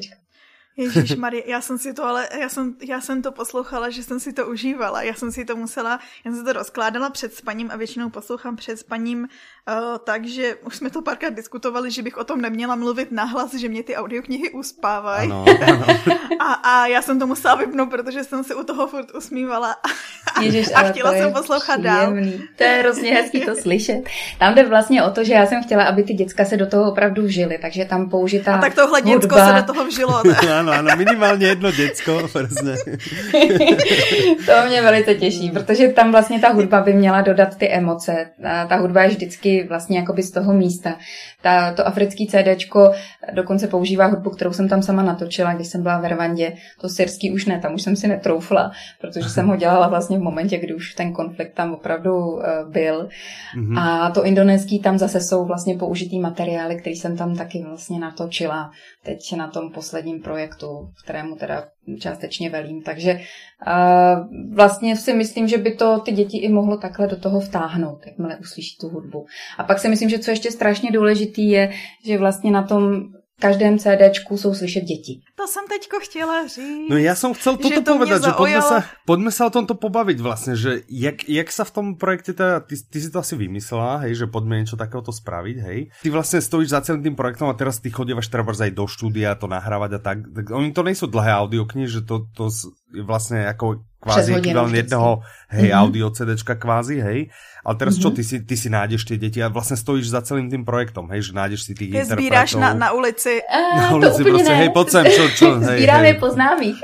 Ježíš 0.77 1.15
Marie, 1.15 1.43
já 1.47 1.61
jsem 1.61 1.77
si 1.77 1.93
to 1.93 2.03
ale, 2.03 2.27
já 2.39 2.49
jsem, 2.49 2.75
já 2.87 3.01
jsem 3.01 3.21
to 3.21 3.31
poslouchala, 3.31 3.89
že 3.89 4.03
jsem 4.03 4.19
si 4.19 4.33
to 4.33 4.47
užívala. 4.47 5.01
Já 5.01 5.13
jsem 5.13 5.31
si 5.31 5.45
to 5.45 5.55
musela, 5.55 5.99
já 6.25 6.31
jsem 6.31 6.39
si 6.39 6.45
to 6.45 6.53
rozkládala 6.53 7.09
před 7.09 7.33
spaním 7.33 7.71
a 7.71 7.75
většinou 7.75 8.09
poslouchám 8.09 8.55
před 8.55 8.79
spaním, 8.79 9.27
uh, 9.69 9.97
takže 10.03 10.55
už 10.55 10.75
jsme 10.75 10.89
to 10.89 11.01
párkrát 11.01 11.29
diskutovali, 11.29 11.91
že 11.91 12.03
bych 12.03 12.17
o 12.17 12.23
tom 12.23 12.41
neměla 12.41 12.75
mluvit 12.75 13.11
nahlas, 13.11 13.53
že 13.53 13.69
mě 13.69 13.83
ty 13.83 13.95
audioknihy 13.95 14.49
uspávají. 14.51 15.31
Ano, 15.31 15.45
ano. 15.67 15.85
a, 16.39 16.53
a 16.53 16.87
já 16.87 17.01
jsem 17.01 17.19
to 17.19 17.27
musela 17.27 17.55
vypnout, 17.55 17.89
protože 17.89 18.23
jsem 18.23 18.43
si 18.43 18.55
u 18.55 18.63
toho 18.63 18.87
furt 18.87 19.15
usmívala 19.15 19.75
Ježiš, 20.41 20.67
a 20.75 20.83
chtěla 20.83 21.11
jsem 21.11 21.33
poslouchat 21.33 21.79
příjemný. 21.79 22.31
dál. 22.31 22.39
To 22.55 22.63
je 22.63 22.69
hrozně 22.69 23.13
hezký 23.13 23.41
to 23.41 23.55
slyšet. 23.55 24.01
Tam 24.39 24.55
jde 24.55 24.63
vlastně 24.63 25.03
o 25.03 25.09
to, 25.09 25.23
že 25.23 25.33
já 25.33 25.45
jsem 25.45 25.63
chtěla, 25.63 25.83
aby 25.83 26.03
ty 26.03 26.13
děcka 26.13 26.45
se 26.45 26.57
do 26.57 26.67
toho 26.67 26.91
opravdu 26.91 27.21
vžili, 27.21 27.57
takže 27.61 27.85
tam 27.85 28.09
použitá 28.09 28.55
A 28.55 28.61
tak 28.61 28.75
tohle 28.75 29.01
děcko 29.01 29.35
se 29.35 29.53
do 29.53 29.73
toho 29.73 29.85
vžilo, 29.85 30.21
ne? 30.25 30.35
Áno, 30.55 30.71
áno, 30.71 30.95
minimálně 30.95 31.47
jedno 31.47 31.71
děcko, 31.71 32.27
to 34.45 34.53
mě 34.67 34.81
velice 34.81 35.15
těší, 35.15 35.51
protože 35.51 35.87
tam 35.87 36.11
vlastně 36.11 36.39
ta 36.39 36.49
hudba 36.49 36.81
by 36.81 36.93
měla 36.93 37.21
dodat 37.21 37.55
ty 37.57 37.69
emoce. 37.69 38.29
A 38.43 38.65
ta 38.65 38.75
hudba 38.75 39.01
je 39.03 39.09
vždycky 39.09 39.54
vlastně 39.63 39.99
jakoby 39.99 40.23
z 40.23 40.31
toho 40.31 40.53
místa. 40.53 40.95
Ta, 41.45 41.73
to 41.73 41.87
africký 41.87 42.27
CDčko 42.27 42.91
dokonce 43.33 43.67
používá 43.67 44.05
hudbu, 44.05 44.29
kterou 44.29 44.53
jsem 44.53 44.69
tam 44.69 44.81
sama 44.81 45.03
natočila, 45.03 45.53
když 45.53 45.67
jsem 45.67 45.83
byla 45.83 46.01
v 46.01 46.09
Rwandě. 46.09 46.53
To 46.81 46.89
syrský 46.89 47.31
už 47.31 47.45
ne, 47.45 47.59
tam 47.59 47.73
už 47.73 47.81
jsem 47.81 47.95
si 47.95 48.07
netroufla, 48.07 48.71
protože 49.01 49.29
jsem 49.29 49.47
ho 49.47 49.55
dělala 49.55 49.87
vlastně 49.87 50.17
v 50.17 50.21
momentě, 50.21 50.57
kdy 50.57 50.73
už 50.73 50.93
ten 50.93 51.13
konflikt 51.13 51.53
tam 51.53 51.73
opravdu 51.73 52.11
uh, 52.17 52.41
byl. 52.69 53.09
Mm-hmm. 53.57 53.79
A 53.79 54.11
to 54.11 54.25
indonéský 54.25 54.79
tam 54.79 54.97
zase 54.97 55.21
jsou 55.21 55.45
vlastně 55.45 55.77
použitý 55.77 56.19
materiály, 56.19 56.75
který 56.75 56.95
jsem 56.95 57.17
tam 57.17 57.35
taky 57.35 57.63
vlastně 57.67 57.99
natočila 57.99 58.71
teď 59.03 59.35
na 59.37 59.47
tom 59.47 59.71
posledním 59.71 60.21
projektu, 60.21 60.89
kterému 61.03 61.35
teda 61.35 61.63
částečně 61.99 62.49
velím. 62.49 62.81
Takže 62.81 63.13
uh, 63.13 64.53
vlastně 64.55 64.95
si 64.97 65.13
myslím, 65.13 65.47
že 65.47 65.57
by 65.57 65.71
to 65.71 65.99
ty 65.99 66.11
děti 66.11 66.37
i 66.37 66.49
mohlo 66.49 66.77
takhle 66.77 67.07
do 67.07 67.15
toho 67.15 67.39
vtáhnout, 67.39 67.99
jakmile 68.05 68.37
uslyší 68.37 68.77
tu 68.81 68.89
hudbu. 68.89 69.25
A 69.57 69.63
pak 69.63 69.79
si 69.79 69.89
myslím, 69.89 70.09
že 70.09 70.19
co 70.19 70.31
ještě 70.31 70.51
strašně 70.51 70.91
důležitý 71.35 71.49
je, 71.49 71.71
že 72.05 72.17
vlastně 72.17 72.51
na 72.51 72.63
tom 72.63 73.03
každém 73.39 73.77
CDčku 73.77 74.37
jsou 74.37 74.53
slyšet 74.55 74.81
děti. 74.81 75.19
To 75.35 75.47
jsem 75.47 75.63
teďko 75.67 75.99
chtěla 75.99 76.47
říct. 76.47 76.89
No 76.89 76.97
já 76.97 77.15
jsem 77.15 77.33
chcel 77.33 77.57
toto 77.57 77.81
to 77.81 77.93
povedať, 77.93 78.23
že 78.23 78.31
pojďme 78.31 78.61
se, 78.61 78.83
pojďme 79.05 79.31
se 79.31 79.45
o 79.45 79.49
tomto 79.49 79.75
pobavit 79.75 80.19
vlastně, 80.19 80.55
že 80.55 80.81
jak, 80.87 81.29
jak 81.29 81.51
sa 81.51 81.67
v 81.67 81.71
tom 81.71 81.85
projekte, 81.99 82.33
teda, 82.33 82.59
ty, 82.59 82.75
ty 82.79 83.01
si 83.01 83.11
to 83.11 83.19
asi 83.19 83.35
vymyslela, 83.35 84.07
hej, 84.07 84.15
že 84.15 84.31
pojďme 84.31 84.59
něco 84.59 84.75
takového 84.79 85.11
spraviť, 85.11 85.57
hej. 85.57 85.91
Ty 86.01 86.09
vlastně 86.09 86.41
stojíš 86.41 86.69
za 86.69 86.81
celým 86.81 87.03
tým 87.03 87.15
projektom 87.15 87.49
a 87.49 87.53
teraz 87.53 87.79
ty 87.79 87.91
chodívaš 87.91 88.27
třeba 88.27 88.53
aj 88.55 88.71
do 88.71 88.87
štúdia 88.87 89.35
to 89.35 89.47
nahrávať 89.47 89.91
a 89.93 89.99
tak. 89.99 90.17
tak 90.35 90.49
oni 90.55 90.71
to 90.71 90.83
nejsou 90.83 91.07
dlhé 91.11 91.35
audioknihy, 91.35 91.87
že 91.87 92.01
to, 92.01 92.31
to 92.31 92.49
je 92.95 93.03
vlastně 93.03 93.37
jako 93.37 93.83
kvázi 93.99 94.35
ekvivalent 94.35 94.75
jedného, 94.75 95.19
hej, 95.49 95.69
mm-hmm. 95.69 95.81
audio 95.81 96.09
CDčka 96.09 96.55
kvázi, 96.55 97.01
hej. 97.01 97.29
Ale 97.65 97.75
teraz 97.81 97.97
mm-hmm. 97.97 98.13
čo, 98.13 98.17
ty 98.17 98.21
si, 98.21 98.37
ty 98.45 98.53
si 98.53 98.69
nájdeš 98.69 99.09
tie 99.09 99.17
deti 99.17 99.41
a 99.41 99.49
vlastne 99.49 99.73
stojíš 99.73 100.13
za 100.13 100.21
celým 100.21 100.53
tým 100.53 100.61
projektom, 100.61 101.09
hej, 101.09 101.27
že 101.27 101.31
nájdeš 101.33 101.65
si 101.65 101.73
tých 101.73 101.97
Ty 101.97 102.13
zbíráš 102.13 102.61
na, 102.61 102.77
na 102.77 102.93
ulici. 102.93 103.41
A, 103.41 103.89
na 103.89 103.97
ulici 103.97 104.21
to 104.21 104.29
prostě, 104.29 104.53
ne. 104.53 104.59
hej, 104.61 104.69
poď 104.69 104.87
sem, 104.89 105.05
čo, 105.09 105.23
čo, 105.33 105.47
hej, 105.57 105.81
Zbírám 105.81 106.01
hej. 106.05 106.07
je 106.07 106.15
po 106.21 106.27
známých. 106.29 106.77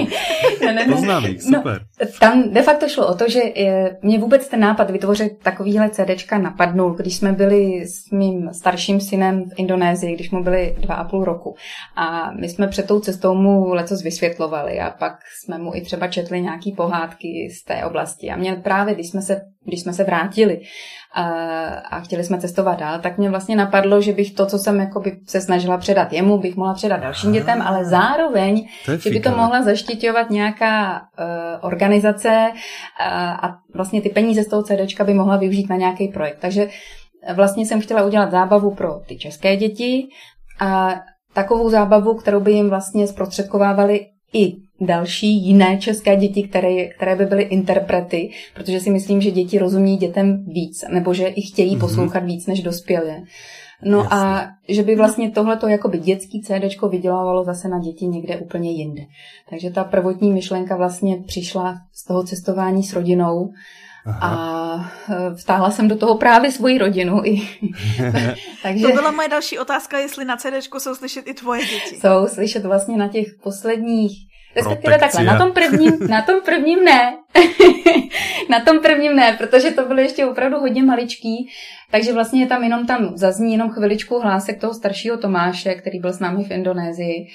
ne, 0.64 0.72
ne, 0.72 0.82
po 0.88 0.96
známých, 0.96 1.38
no, 1.44 1.58
super. 1.60 1.78
No, 1.84 1.93
tam 2.20 2.50
de 2.52 2.62
facto 2.62 2.88
šlo 2.88 3.06
o 3.06 3.14
to, 3.14 3.28
že 3.28 3.40
je, 3.54 3.98
mě 4.02 4.18
vůbec 4.18 4.48
ten 4.48 4.60
nápad 4.60 4.90
vytvořit 4.90 5.38
takovýhle 5.42 5.90
CDčka 5.90 6.38
napadnul, 6.38 6.90
když 6.90 7.16
jsme 7.16 7.32
byli 7.32 7.86
s 7.86 8.10
mým 8.10 8.50
starším 8.52 9.00
synem 9.00 9.44
v 9.44 9.52
Indonésii, 9.56 10.14
když 10.14 10.30
mu 10.30 10.42
byli 10.42 10.76
dva 10.78 10.94
a 10.94 11.04
půl 11.04 11.24
roku. 11.24 11.54
A 11.96 12.30
my 12.30 12.48
jsme 12.48 12.68
před 12.68 12.86
tou 12.86 13.00
cestou 13.00 13.34
mu 13.34 13.74
lecos 13.74 14.02
vysvětlovali 14.02 14.80
a 14.80 14.90
pak 14.90 15.18
jsme 15.44 15.58
mu 15.58 15.74
i 15.74 15.80
třeba 15.80 16.08
četli 16.08 16.40
nějaký 16.40 16.72
pohádky 16.72 17.50
z 17.60 17.64
té 17.64 17.84
oblasti. 17.84 18.30
A 18.30 18.36
mě 18.36 18.56
právě, 18.56 18.94
když 18.94 19.10
jsme 19.10 19.22
se 19.22 19.40
když 19.66 19.80
jsme 19.80 19.92
se 19.92 20.04
vrátili 20.04 20.60
a, 21.14 21.24
a 21.90 22.00
chtěli 22.00 22.24
jsme 22.24 22.38
cestovat 22.38 22.78
dál, 22.78 22.98
tak 22.98 23.18
mě 23.18 23.30
vlastně 23.30 23.56
napadlo, 23.56 24.00
že 24.00 24.12
bych 24.12 24.34
to, 24.34 24.46
co 24.46 24.58
jsem 24.58 24.80
jakoby 24.80 25.16
se 25.26 25.40
snažila 25.40 25.78
předat 25.78 26.12
jemu, 26.12 26.38
bych 26.38 26.56
mohla 26.56 26.74
předat 26.74 27.00
dalším 27.00 27.32
dětem, 27.32 27.62
ale 27.62 27.84
zároveň, 27.84 28.68
že 28.98 29.10
by 29.10 29.20
to 29.20 29.30
mohla 29.30 29.62
zaštiťovat 29.62 30.30
nějaká 30.30 31.00
uh, 31.00 31.26
organizace 31.60 32.50
uh, 32.50 33.06
a 33.16 33.58
vlastně 33.74 34.00
ty 34.00 34.08
peníze 34.08 34.42
z 34.42 34.48
toho 34.48 34.62
CDčka 34.62 35.04
by 35.04 35.14
mohla 35.14 35.36
využít 35.36 35.70
na 35.70 35.76
nějaký 35.76 36.08
projekt. 36.08 36.38
Takže 36.40 36.68
vlastně 37.34 37.66
jsem 37.66 37.80
chtěla 37.80 38.04
udělat 38.04 38.30
zábavu 38.30 38.74
pro 38.74 39.00
ty 39.06 39.16
české 39.16 39.56
děti 39.56 40.08
a 40.60 40.94
takovou 41.32 41.70
zábavu, 41.70 42.14
kterou 42.14 42.40
by 42.40 42.52
jim 42.52 42.70
vlastně 42.70 43.06
zprostředkovávali 43.06 44.06
i 44.32 44.63
další 44.80 45.46
jiné 45.46 45.78
české 45.78 46.16
děti, 46.16 46.42
které, 46.42 46.84
které 46.84 47.16
by 47.16 47.26
byly 47.26 47.42
interprety, 47.42 48.30
protože 48.54 48.80
si 48.80 48.90
myslím, 48.90 49.20
že 49.20 49.30
děti 49.30 49.58
rozumí 49.58 49.96
dětem 49.96 50.44
víc, 50.48 50.84
nebo 50.88 51.14
že 51.14 51.26
i 51.26 51.42
chtějí 51.42 51.76
mm-hmm. 51.76 51.80
poslouchat 51.80 52.24
víc 52.24 52.46
než 52.46 52.62
dospělé. 52.62 53.22
No 53.82 53.98
Jasně. 53.98 54.16
a 54.16 54.46
že 54.68 54.82
by 54.82 54.96
vlastně 54.96 55.30
tohleto 55.30 55.68
jakoby 55.68 55.98
dětský 55.98 56.42
CD 56.42 56.82
vydělávalo 56.90 57.44
zase 57.44 57.68
na 57.68 57.78
děti 57.78 58.06
někde 58.06 58.36
úplně 58.36 58.70
jinde. 58.70 59.02
Takže 59.50 59.70
ta 59.70 59.84
prvotní 59.84 60.32
myšlenka 60.32 60.76
vlastně 60.76 61.16
přišla 61.26 61.76
z 61.92 62.04
toho 62.04 62.22
cestování 62.22 62.82
s 62.82 62.92
rodinou 62.92 63.52
Aha. 64.06 64.20
a 64.22 65.14
e, 65.14 65.34
vtáhla 65.34 65.70
jsem 65.70 65.88
do 65.88 65.96
toho 65.96 66.18
právě 66.18 66.52
svoji 66.52 66.78
rodinu. 66.78 67.20
I. 67.24 67.42
Takže... 68.62 68.86
To 68.86 68.92
byla 68.92 69.10
moje 69.10 69.28
další 69.28 69.58
otázka, 69.58 69.98
jestli 69.98 70.24
na 70.24 70.36
CD 70.36 70.78
jsou 70.78 70.94
slyšet 70.94 71.28
i 71.28 71.34
tvoje 71.34 71.60
děti. 71.60 72.00
Jsou 72.00 72.26
slyšet 72.26 72.64
vlastně 72.64 72.96
na 72.96 73.08
těch 73.08 73.26
posledních 73.42 74.33
Respektive 74.56 74.98
takhle, 74.98 75.24
na 75.24 75.38
tom 75.38 75.52
prvním, 75.52 75.92
na 76.08 76.22
tom 76.22 76.40
prvním 76.44 76.84
ne. 76.84 77.16
na 78.48 78.60
tom 78.60 78.78
prvním 78.80 79.16
ne, 79.16 79.36
protože 79.38 79.70
to 79.70 79.86
bylo 79.86 80.00
ještě 80.00 80.26
opravdu 80.26 80.58
hodně 80.58 80.82
maličký, 80.82 81.50
takže 81.90 82.12
vlastně 82.12 82.46
tam 82.46 82.62
jenom 82.62 82.86
tam 82.86 83.12
zazní 83.16 83.52
jenom 83.52 83.70
chviličku 83.70 84.20
hlásek 84.20 84.60
toho 84.60 84.74
staršího 84.74 85.16
Tomáše, 85.16 85.74
který 85.74 85.98
byl 85.98 86.12
s 86.12 86.18
námi 86.18 86.44
v 86.44 86.50
Indonésii 86.50 87.26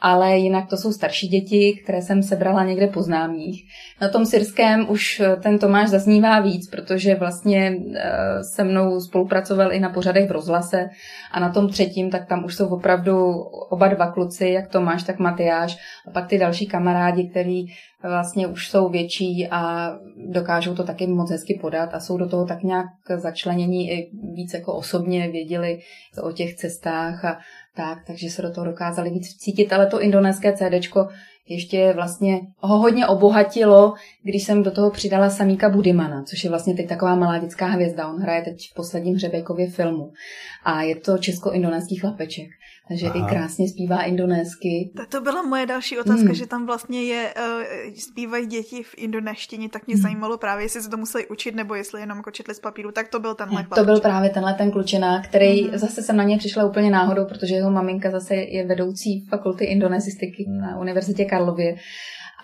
ale 0.00 0.38
jinak 0.38 0.68
to 0.68 0.76
jsou 0.76 0.92
starší 0.92 1.28
děti, 1.28 1.80
které 1.82 2.02
jsem 2.02 2.22
sebrala 2.22 2.64
někde 2.64 2.86
po 2.86 3.02
známých. 3.02 3.64
Na 4.00 4.08
tom 4.08 4.26
syrském 4.26 4.90
už 4.90 5.20
eh, 5.20 5.36
ten 5.36 5.58
Tomáš 5.58 5.88
zaznívá 5.88 6.40
víc, 6.40 6.70
protože 6.70 7.14
vlastně 7.14 7.76
eh, 7.94 8.44
se 8.54 8.64
mnou 8.64 9.00
spolupracoval 9.00 9.72
i 9.72 9.80
na 9.80 9.88
pořadech 9.88 10.28
v 10.28 10.32
rozhlase 10.32 10.88
a 11.32 11.40
na 11.40 11.52
tom 11.52 11.68
třetím, 11.68 12.10
tak 12.10 12.28
tam 12.28 12.44
už 12.44 12.54
jsou 12.54 12.68
opravdu 12.68 13.32
oba 13.70 13.88
dva 13.88 14.12
kluci, 14.12 14.48
jak 14.48 14.68
Tomáš, 14.68 15.02
tak 15.02 15.18
Matyáš 15.18 15.76
a 16.08 16.10
pak 16.10 16.26
ty 16.26 16.38
další 16.38 16.66
kamarádi, 16.66 17.28
který 17.28 17.66
vlastně 18.02 18.46
už 18.46 18.70
jsou 18.70 18.88
větší 18.88 19.48
a 19.50 19.92
dokážou 20.26 20.74
to 20.74 20.84
taky 20.84 21.06
moc 21.06 21.30
hezky 21.30 21.58
podat 21.60 21.94
a 21.94 22.00
jsou 22.00 22.18
do 22.18 22.28
toho 22.28 22.46
tak 22.46 22.62
nějak 22.62 22.86
začlenění 23.16 23.90
i 23.90 24.10
víc 24.32 24.54
jako 24.54 24.74
osobně 24.74 25.28
věděli 25.28 25.80
o 26.22 26.32
těch 26.32 26.54
cestách 26.54 27.24
a 27.24 27.38
tak, 27.76 27.98
takže 28.06 28.30
se 28.30 28.42
do 28.42 28.52
toho 28.52 28.66
dokázali 28.66 29.10
víc 29.10 29.36
cítit, 29.36 29.72
ale 29.72 29.86
to 29.86 30.00
indonéské 30.00 30.52
CDčko 30.52 31.08
ještě 31.48 31.92
vlastně 31.92 32.40
ho 32.58 32.78
hodně 32.78 33.06
obohatilo, 33.06 33.94
když 34.22 34.44
jsem 34.44 34.62
do 34.62 34.70
toho 34.70 34.90
přidala 34.90 35.30
Samíka 35.30 35.68
Budimana, 35.68 36.22
což 36.22 36.44
je 36.44 36.50
vlastně 36.50 36.74
teď 36.74 36.88
taková 36.88 37.14
malá 37.14 37.38
dětská 37.38 37.66
hvězda. 37.66 38.08
On 38.08 38.20
hraje 38.20 38.42
teď 38.42 38.56
v 38.70 38.74
posledním 38.74 39.14
Hřebejkově 39.14 39.70
filmu. 39.70 40.12
A 40.64 40.82
je 40.82 40.96
to 40.96 41.18
česko-indonéský 41.18 41.96
chlapeček 41.96 42.48
takže 42.88 43.06
Aha. 43.06 43.18
i 43.18 43.30
krásně 43.30 43.68
zpívá 43.68 44.02
indonésky. 44.02 44.90
To 45.08 45.20
byla 45.20 45.42
moje 45.42 45.66
další 45.66 45.98
otázka, 45.98 46.24
hmm. 46.24 46.34
že 46.34 46.46
tam 46.46 46.66
vlastně 46.66 47.04
je, 47.04 47.34
uh, 47.36 47.94
zpívají 47.94 48.46
děti 48.46 48.82
v 48.82 48.94
indonéštině, 48.96 49.68
tak 49.68 49.86
mě 49.86 49.94
hmm. 49.94 50.02
zajímalo 50.02 50.38
právě, 50.38 50.64
jestli 50.64 50.82
se 50.82 50.90
to 50.90 50.96
museli 50.96 51.26
učit, 51.26 51.54
nebo 51.54 51.74
jestli 51.74 52.00
jenom 52.00 52.18
jako 52.18 52.30
četli 52.30 52.54
z 52.54 52.60
papíru, 52.60 52.92
tak 52.92 53.08
to 53.08 53.20
byl 53.20 53.34
tenhle 53.34 53.66
To 53.74 53.84
byl 53.84 54.00
právě 54.00 54.30
tenhle 54.30 54.54
ten 54.54 54.70
klučina, 54.70 55.22
který 55.22 55.62
hmm. 55.62 55.78
zase 55.78 56.02
jsem 56.02 56.16
na 56.16 56.24
něj 56.24 56.38
přišla 56.38 56.64
úplně 56.64 56.90
náhodou, 56.90 57.24
protože 57.24 57.54
jeho 57.54 57.70
maminka 57.70 58.10
zase 58.10 58.34
je 58.34 58.66
vedoucí 58.66 59.26
fakulty 59.28 59.64
indonésistiky 59.64 60.46
na 60.48 60.78
Univerzitě 60.78 61.24
Karlově 61.24 61.76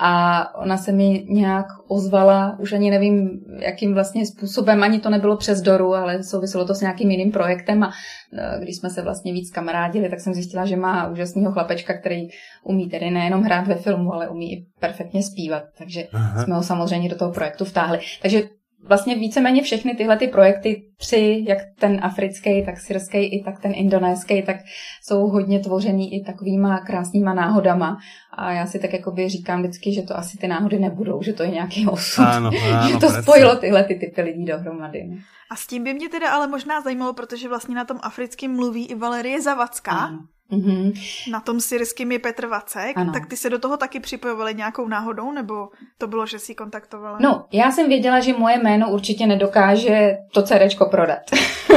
a 0.00 0.54
ona 0.54 0.76
se 0.76 0.92
mi 0.92 1.26
nějak 1.28 1.66
ozvala, 1.88 2.56
už 2.58 2.72
ani 2.72 2.90
nevím, 2.90 3.30
jakým 3.58 3.94
vlastně 3.94 4.26
způsobem, 4.26 4.82
ani 4.82 5.00
to 5.00 5.10
nebylo 5.10 5.36
přes 5.36 5.60
Doru, 5.60 5.94
ale 5.94 6.22
souviselo 6.22 6.66
to 6.66 6.74
s 6.74 6.80
nějakým 6.80 7.10
jiným 7.10 7.32
projektem 7.32 7.82
a 7.82 7.90
e, 8.32 8.60
když 8.60 8.76
jsme 8.76 8.90
se 8.90 9.02
vlastně 9.02 9.32
víc 9.32 9.50
kamarádili, 9.50 10.08
tak 10.08 10.20
jsem 10.20 10.34
zjistila, 10.34 10.66
že 10.66 10.76
má 10.76 11.08
úžasného 11.08 11.52
chlapečka, 11.52 11.98
který 11.98 12.28
umí 12.64 12.88
tedy 12.88 13.10
nejenom 13.10 13.42
hrát 13.42 13.66
ve 13.66 13.74
filmu, 13.74 14.14
ale 14.14 14.28
umí 14.28 14.52
i 14.52 14.66
perfektně 14.80 15.22
zpívat, 15.22 15.62
takže 15.78 16.06
Aha. 16.12 16.44
jsme 16.44 16.54
ho 16.54 16.62
samozřejmě 16.62 17.08
do 17.08 17.16
toho 17.16 17.32
projektu 17.32 17.64
vtáhli. 17.64 17.98
Takže 18.22 18.42
vlastně 18.88 19.14
víceméně 19.14 19.62
všechny 19.62 19.94
tyhle 19.94 20.16
ty 20.16 20.28
projekty, 20.28 20.82
tři, 20.96 21.44
jak 21.48 21.58
ten 21.78 22.00
africký, 22.02 22.64
tak 22.64 22.80
syrský, 22.80 23.18
i 23.18 23.44
tak 23.44 23.60
ten 23.60 23.72
indonéský, 23.74 24.42
tak 24.42 24.56
jsou 25.02 25.26
hodně 25.26 25.60
tvořený 25.60 26.14
i 26.14 26.24
takovýma 26.24 26.78
krásnýma 26.78 27.34
náhodama. 27.34 27.98
A 28.32 28.52
já 28.52 28.66
si 28.66 28.78
tak 28.78 28.92
jakoby 28.92 29.28
říkám 29.28 29.62
vždycky, 29.62 29.94
že 29.94 30.02
to 30.02 30.18
asi 30.18 30.38
ty 30.38 30.48
náhody 30.48 30.78
nebudou, 30.78 31.22
že 31.22 31.32
to 31.32 31.42
je 31.42 31.50
nějaký 31.50 31.86
osud. 31.86 32.22
Ano, 32.22 32.50
ano, 32.72 32.88
že 32.88 32.96
to 32.96 33.08
spojilo 33.22 33.56
tyhle 33.56 33.84
ty 33.84 33.94
typy 33.94 34.22
lidí 34.22 34.44
dohromady. 34.44 35.04
No. 35.04 35.16
A 35.50 35.56
s 35.56 35.66
tím 35.66 35.84
by 35.84 35.94
mě 35.94 36.08
teda 36.08 36.30
ale 36.30 36.46
možná 36.46 36.80
zajímalo, 36.80 37.12
protože 37.12 37.48
vlastně 37.48 37.74
na 37.74 37.84
tom 37.84 37.98
africkým 38.02 38.56
mluví 38.56 38.86
i 38.86 38.94
Valerie 38.94 39.42
Zavacká. 39.42 39.92
Ano. 39.92 40.18
Mm-hmm. 40.52 40.92
Na 41.30 41.40
tom 41.40 41.60
syrským 41.60 42.12
je 42.12 42.18
Petr 42.18 42.46
Vacek, 42.46 42.96
ano. 42.96 43.12
tak 43.12 43.26
ty 43.26 43.36
se 43.36 43.50
do 43.50 43.58
toho 43.58 43.76
taky 43.76 44.00
připojovali 44.00 44.54
nějakou 44.54 44.88
náhodou, 44.88 45.32
nebo 45.32 45.68
to 45.98 46.06
bylo, 46.06 46.26
že 46.26 46.38
si 46.38 46.54
kontaktovala? 46.54 47.18
No, 47.20 47.44
já 47.52 47.70
jsem 47.70 47.88
věděla, 47.88 48.20
že 48.20 48.32
moje 48.32 48.58
jméno 48.58 48.90
určitě 48.90 49.26
nedokáže 49.26 50.16
to 50.32 50.42
CDčko 50.42 50.86
prodat. 50.86 51.20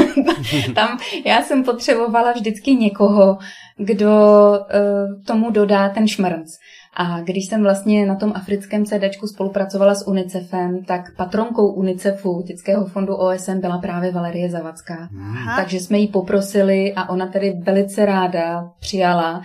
Tam 0.75 0.99
já 1.25 1.41
jsem 1.41 1.63
potřebovala 1.63 2.31
vždycky 2.31 2.75
někoho, 2.75 3.37
kdo 3.77 4.09
uh, 4.51 5.23
tomu 5.23 5.51
dodá 5.51 5.89
ten 5.89 6.07
šmrnc. 6.07 6.57
A 6.99 7.21
když 7.21 7.45
jsem 7.45 7.63
vlastně 7.63 8.05
na 8.05 8.15
tom 8.15 8.31
africkém 8.35 8.85
CDčku 8.85 9.27
spolupracovala 9.27 9.95
s 9.95 10.07
UNICEFem, 10.07 10.83
tak 10.83 11.15
patronkou 11.15 11.73
UNICEFu, 11.73 12.41
dětského 12.41 12.85
fondu 12.85 13.15
OSN, 13.15 13.59
byla 13.59 13.77
právě 13.77 14.11
Valerie 14.11 14.49
Zavacká. 14.49 15.09
Aha. 15.19 15.61
Takže 15.61 15.79
jsme 15.79 15.97
ji 15.97 16.07
poprosili 16.07 16.93
a 16.93 17.09
ona 17.09 17.27
tedy 17.27 17.53
velice 17.63 18.05
ráda 18.05 18.69
přijala 18.79 19.41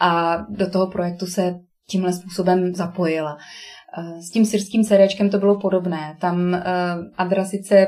a 0.00 0.36
do 0.48 0.70
toho 0.70 0.86
projektu 0.86 1.26
se 1.26 1.54
tímhle 1.88 2.12
způsobem 2.12 2.74
zapojila. 2.74 3.36
S 4.20 4.30
tím 4.30 4.44
syrským 4.44 4.84
CDčkem 4.84 5.30
to 5.30 5.38
bylo 5.38 5.60
podobné. 5.60 6.16
Tam 6.20 6.52
uh, 6.52 6.60
Adra 7.16 7.44
sice 7.44 7.86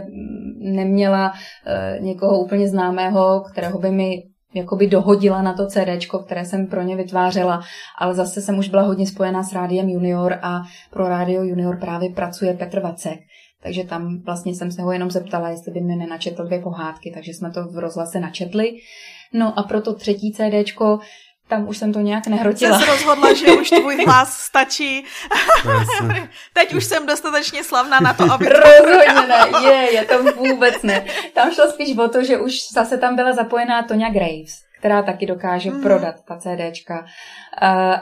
neměla 0.58 1.32
uh, 1.32 2.04
někoho 2.04 2.44
úplně 2.44 2.68
známého, 2.68 3.44
kterého 3.52 3.78
by 3.78 3.90
mi 3.90 4.22
jakoby 4.54 4.86
dohodila 4.86 5.42
na 5.42 5.52
to 5.52 5.66
CD, 5.66 6.06
které 6.24 6.44
jsem 6.44 6.66
pro 6.66 6.82
ně 6.82 6.96
vytvářela, 6.96 7.60
ale 7.98 8.14
zase 8.14 8.40
jsem 8.40 8.58
už 8.58 8.68
byla 8.68 8.82
hodně 8.82 9.06
spojená 9.06 9.42
s 9.42 9.52
Rádiem 9.52 9.88
Junior 9.88 10.38
a 10.42 10.62
pro 10.90 11.08
Rádio 11.08 11.42
Junior 11.42 11.76
právě 11.80 12.10
pracuje 12.10 12.54
Petr 12.54 12.80
Vacek. 12.80 13.20
Takže 13.62 13.84
tam 13.84 14.22
vlastně 14.24 14.54
jsem 14.54 14.72
se 14.72 14.82
ho 14.82 14.92
jenom 14.92 15.10
zeptala, 15.10 15.48
jestli 15.48 15.72
by 15.72 15.80
mi 15.80 15.96
nenačetl 15.96 16.44
dvě 16.44 16.60
pohádky, 16.60 17.10
takže 17.14 17.34
jsme 17.34 17.50
to 17.50 17.64
v 17.64 17.78
rozhlase 17.78 18.20
načetli. 18.20 18.72
No 19.32 19.58
a 19.58 19.62
pro 19.62 19.80
to 19.80 19.94
třetí 19.94 20.32
CDčko 20.32 20.98
tam 21.48 21.68
už 21.68 21.78
jsem 21.78 21.92
to 21.92 22.00
nějak 22.00 22.26
nehrotila. 22.26 22.78
Jsem 22.78 22.86
se 22.86 22.92
rozhodla, 22.92 23.32
že 23.34 23.52
už 23.52 23.70
tvůj 23.70 24.04
hlas 24.06 24.32
stačí. 24.32 25.04
Teď 26.52 26.74
už 26.74 26.84
jsem 26.84 27.06
dostatečně 27.06 27.64
slavná 27.64 28.00
na 28.00 28.12
to, 28.12 28.32
aby... 28.32 28.48
Rozhodně 28.48 29.26
ne, 29.28 29.68
je, 29.68 29.94
je 29.94 30.04
to 30.04 30.22
vůbec 30.22 30.82
ne. 30.82 31.04
Tam 31.34 31.52
šlo 31.52 31.70
spíš 31.70 31.98
o 31.98 32.08
to, 32.08 32.24
že 32.24 32.38
už 32.38 32.52
zase 32.74 32.98
tam 32.98 33.16
byla 33.16 33.32
zapojená 33.32 33.82
Tonya 33.82 34.10
Graves, 34.10 34.62
která 34.78 35.02
taky 35.02 35.26
dokáže 35.26 35.70
mm. 35.70 35.82
prodat 35.82 36.14
ta 36.28 36.38
CDčka. 36.38 37.04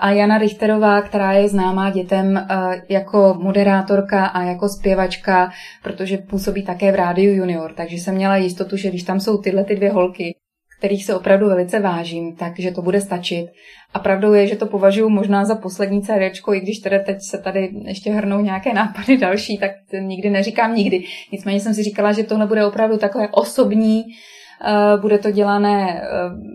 A 0.01 0.11
Jana 0.11 0.39
Richterová, 0.39 1.03
která 1.03 1.33
je 1.33 1.49
známá 1.49 1.91
dětem 1.91 2.47
jako 2.89 3.35
moderátorka 3.39 4.27
a 4.27 4.43
jako 4.43 4.69
zpěvačka, 4.69 5.51
protože 5.83 6.19
působí 6.19 6.65
také 6.65 6.93
v 6.93 6.95
Rádiu 6.95 7.35
Junior, 7.35 7.75
takže 7.75 7.97
jsem 7.97 8.15
měla 8.15 8.37
jistotu, 8.37 8.77
že 8.77 8.89
když 8.89 9.03
tam 9.03 9.21
jsou 9.21 9.39
tyhle 9.39 9.65
ty 9.65 9.77
dvě 9.77 9.93
holky, 9.93 10.35
kterých 10.83 11.05
se 11.05 11.15
opravdu 11.15 11.47
velice 11.47 11.81
vážím, 11.81 12.37
takže 12.37 12.71
to 12.71 12.83
bude 12.83 13.01
stačit. 13.01 13.47
A 13.95 13.99
pravdou 13.99 14.33
je, 14.33 14.47
že 14.47 14.57
to 14.57 14.67
považuji 14.67 15.09
možná 15.09 15.45
za 15.45 15.55
poslední 15.55 16.03
CD, 16.03 16.11
i 16.55 16.61
když 16.61 16.79
teda 16.79 16.99
teď 16.99 17.17
se 17.21 17.39
tady 17.39 17.71
ještě 17.85 18.11
hrnou 18.11 18.41
nějaké 18.41 18.75
nápady 18.75 19.17
další, 19.17 19.59
tak 19.59 19.71
nikdy 20.01 20.31
neříkám 20.31 20.75
nikdy. 20.75 21.05
Nicméně 21.33 21.61
jsem 21.61 21.75
si 21.75 21.83
říkala, 21.83 22.13
že 22.13 22.23
tohle 22.23 22.47
bude 22.47 22.67
opravdu 22.67 22.97
takové 22.99 23.29
osobní, 23.29 24.05
eh, 24.05 24.97
bude 25.01 25.19
to 25.19 25.31
dělané 25.31 26.03
eh, 26.03 26.09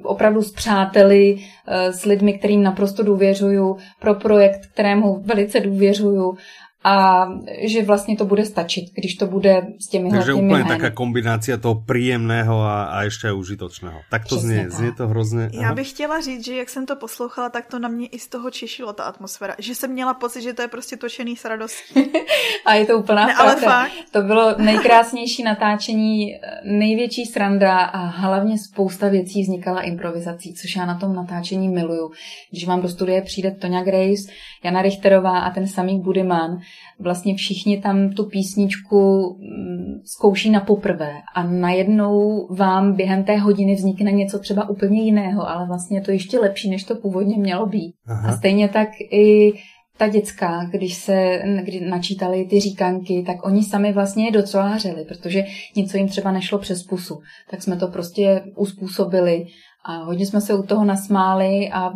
opravdu 0.03 0.41
s 0.41 0.51
přáteli, 0.51 1.37
eh, 1.67 1.93
s 1.93 2.05
lidmi, 2.05 2.33
kterým 2.33 2.63
naprosto 2.63 3.03
důvěřuju, 3.03 3.77
pro 3.99 4.15
projekt, 4.15 4.59
kterému 4.73 5.21
velice 5.25 5.59
důvěřuju 5.59 6.37
a 6.83 7.27
že 7.67 7.83
vlastně 7.83 8.17
to 8.17 8.25
bude 8.25 8.45
stačit, 8.45 8.85
když 8.95 9.15
to 9.15 9.27
bude 9.27 9.67
s 9.79 9.89
těmi 9.89 10.09
Takže 10.09 10.33
úplně 10.33 10.63
taká 10.63 10.89
kombinácia 10.89 11.57
toho 11.57 11.83
příjemného 11.91 12.61
a, 12.61 12.83
a 12.83 13.03
ještě 13.03 13.31
užitočného. 13.31 13.99
Tak 14.09 14.27
to 14.27 14.35
Přesně 14.35 14.61
tak. 14.61 14.71
zní 14.71 14.91
to 14.91 15.07
hrozně. 15.07 15.49
Já 15.53 15.73
bych 15.73 15.89
chtěla 15.89 16.21
říct, 16.21 16.45
že 16.45 16.55
jak 16.55 16.69
jsem 16.69 16.85
to 16.85 16.95
poslouchala, 16.95 17.49
tak 17.49 17.65
to 17.65 17.79
na 17.79 17.89
mě 17.89 18.07
i 18.07 18.19
z 18.19 18.27
toho 18.27 18.51
češilo 18.51 18.93
ta 18.93 19.03
atmosféra. 19.03 19.55
Že 19.59 19.75
jsem 19.75 19.91
měla 19.91 20.13
pocit, 20.13 20.41
že 20.41 20.53
to 20.53 20.61
je 20.61 20.67
prostě 20.67 20.97
točený 20.97 21.35
s 21.35 21.45
radostí. 21.45 22.11
a 22.65 22.73
je 22.73 22.85
to 22.85 22.97
úplná 22.97 23.25
ne, 23.25 23.33
ale 23.33 23.55
fakt. 23.55 23.91
To 24.11 24.21
bylo 24.21 24.55
nejkrásnější 24.57 25.43
natáčení, 25.43 26.33
největší 26.63 27.25
sranda 27.25 27.77
a 27.77 28.05
hlavně 28.05 28.57
spousta 28.57 29.09
věcí 29.09 29.41
vznikala 29.41 29.81
improvizací, 29.81 30.53
což 30.53 30.75
já 30.75 30.85
na 30.85 30.99
tom 30.99 31.15
natáčení 31.15 31.69
miluju. 31.69 32.11
Když 32.51 32.67
vám 32.67 32.81
do 32.81 32.89
studie 32.89 33.21
přijde 33.21 33.51
Tonya 33.51 33.83
Grace, 33.83 34.31
Jana 34.63 34.81
Richterová 34.81 35.39
a 35.39 35.49
ten 35.49 35.67
samý 35.67 35.99
Budyman, 36.01 36.59
vlastně 36.99 37.35
všichni 37.35 37.81
tam 37.81 38.09
tu 38.09 38.25
písničku 38.25 39.23
mm, 39.39 40.01
zkouší 40.05 40.49
na 40.49 40.59
poprvé 40.59 41.13
a 41.35 41.43
najednou 41.43 42.47
vám 42.55 42.93
během 42.93 43.23
té 43.23 43.37
hodiny 43.37 43.75
vznikne 43.75 44.11
něco 44.11 44.39
třeba 44.39 44.69
úplně 44.69 45.01
jiného, 45.01 45.49
ale 45.49 45.67
vlastně 45.67 45.97
je 45.97 46.01
to 46.01 46.11
ještě 46.11 46.39
lepší, 46.39 46.69
než 46.69 46.83
to 46.83 46.95
původně 46.95 47.37
mělo 47.37 47.65
být. 47.65 47.93
Aha. 48.07 48.29
A 48.29 48.37
stejně 48.37 48.69
tak 48.69 48.89
i 49.11 49.53
ta 49.97 50.07
děcka, 50.07 50.69
když 50.71 50.93
se 50.93 51.41
kdy 51.63 51.79
načítali 51.89 52.45
ty 52.45 52.59
říkanky, 52.59 53.23
tak 53.27 53.45
oni 53.45 53.63
sami 53.63 53.93
vlastně 53.93 54.25
je 54.25 54.31
docvářeli, 54.31 55.05
protože 55.05 55.43
něco 55.75 55.97
jim 55.97 56.07
třeba 56.07 56.31
nešlo 56.31 56.59
přes 56.59 56.83
pusu. 56.83 57.19
Tak 57.51 57.63
jsme 57.63 57.75
to 57.75 57.87
prostě 57.87 58.43
uspůsobili 58.55 59.45
a 59.85 60.03
hodně 60.03 60.25
jsme 60.25 60.41
se 60.41 60.53
u 60.53 60.63
toho 60.63 60.85
nasmáli 60.85 61.69
a 61.73 61.93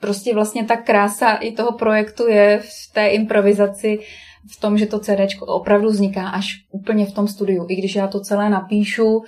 prostě 0.00 0.34
vlastně 0.34 0.64
ta 0.64 0.76
krása 0.76 1.34
i 1.34 1.52
toho 1.52 1.72
projektu 1.72 2.28
je 2.28 2.58
v 2.58 2.92
té 2.92 3.08
improvizaci, 3.08 3.98
v 4.56 4.60
tom, 4.60 4.78
že 4.78 4.86
to 4.86 4.98
CD 4.98 5.20
opravdu 5.40 5.88
vzniká 5.88 6.28
až 6.28 6.64
úplně 6.70 7.06
v 7.06 7.12
tom 7.12 7.28
studiu. 7.28 7.66
I 7.68 7.76
když 7.76 7.94
já 7.94 8.06
to 8.06 8.20
celé 8.20 8.50
napíšu 8.50 9.22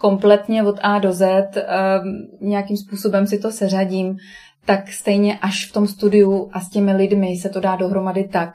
kompletně 0.00 0.62
od 0.62 0.76
A 0.82 0.98
do 0.98 1.12
Z, 1.12 1.26
um, 1.56 2.48
nějakým 2.48 2.76
způsobem 2.76 3.26
si 3.26 3.38
to 3.38 3.50
seřadím, 3.50 4.16
tak 4.64 4.92
stejně 4.92 5.38
až 5.38 5.66
v 5.66 5.72
tom 5.72 5.86
studiu 5.86 6.50
a 6.52 6.60
s 6.60 6.70
těmi 6.70 6.92
lidmi 6.92 7.36
se 7.36 7.48
to 7.48 7.60
dá 7.60 7.76
dohromady 7.76 8.24
tak, 8.24 8.50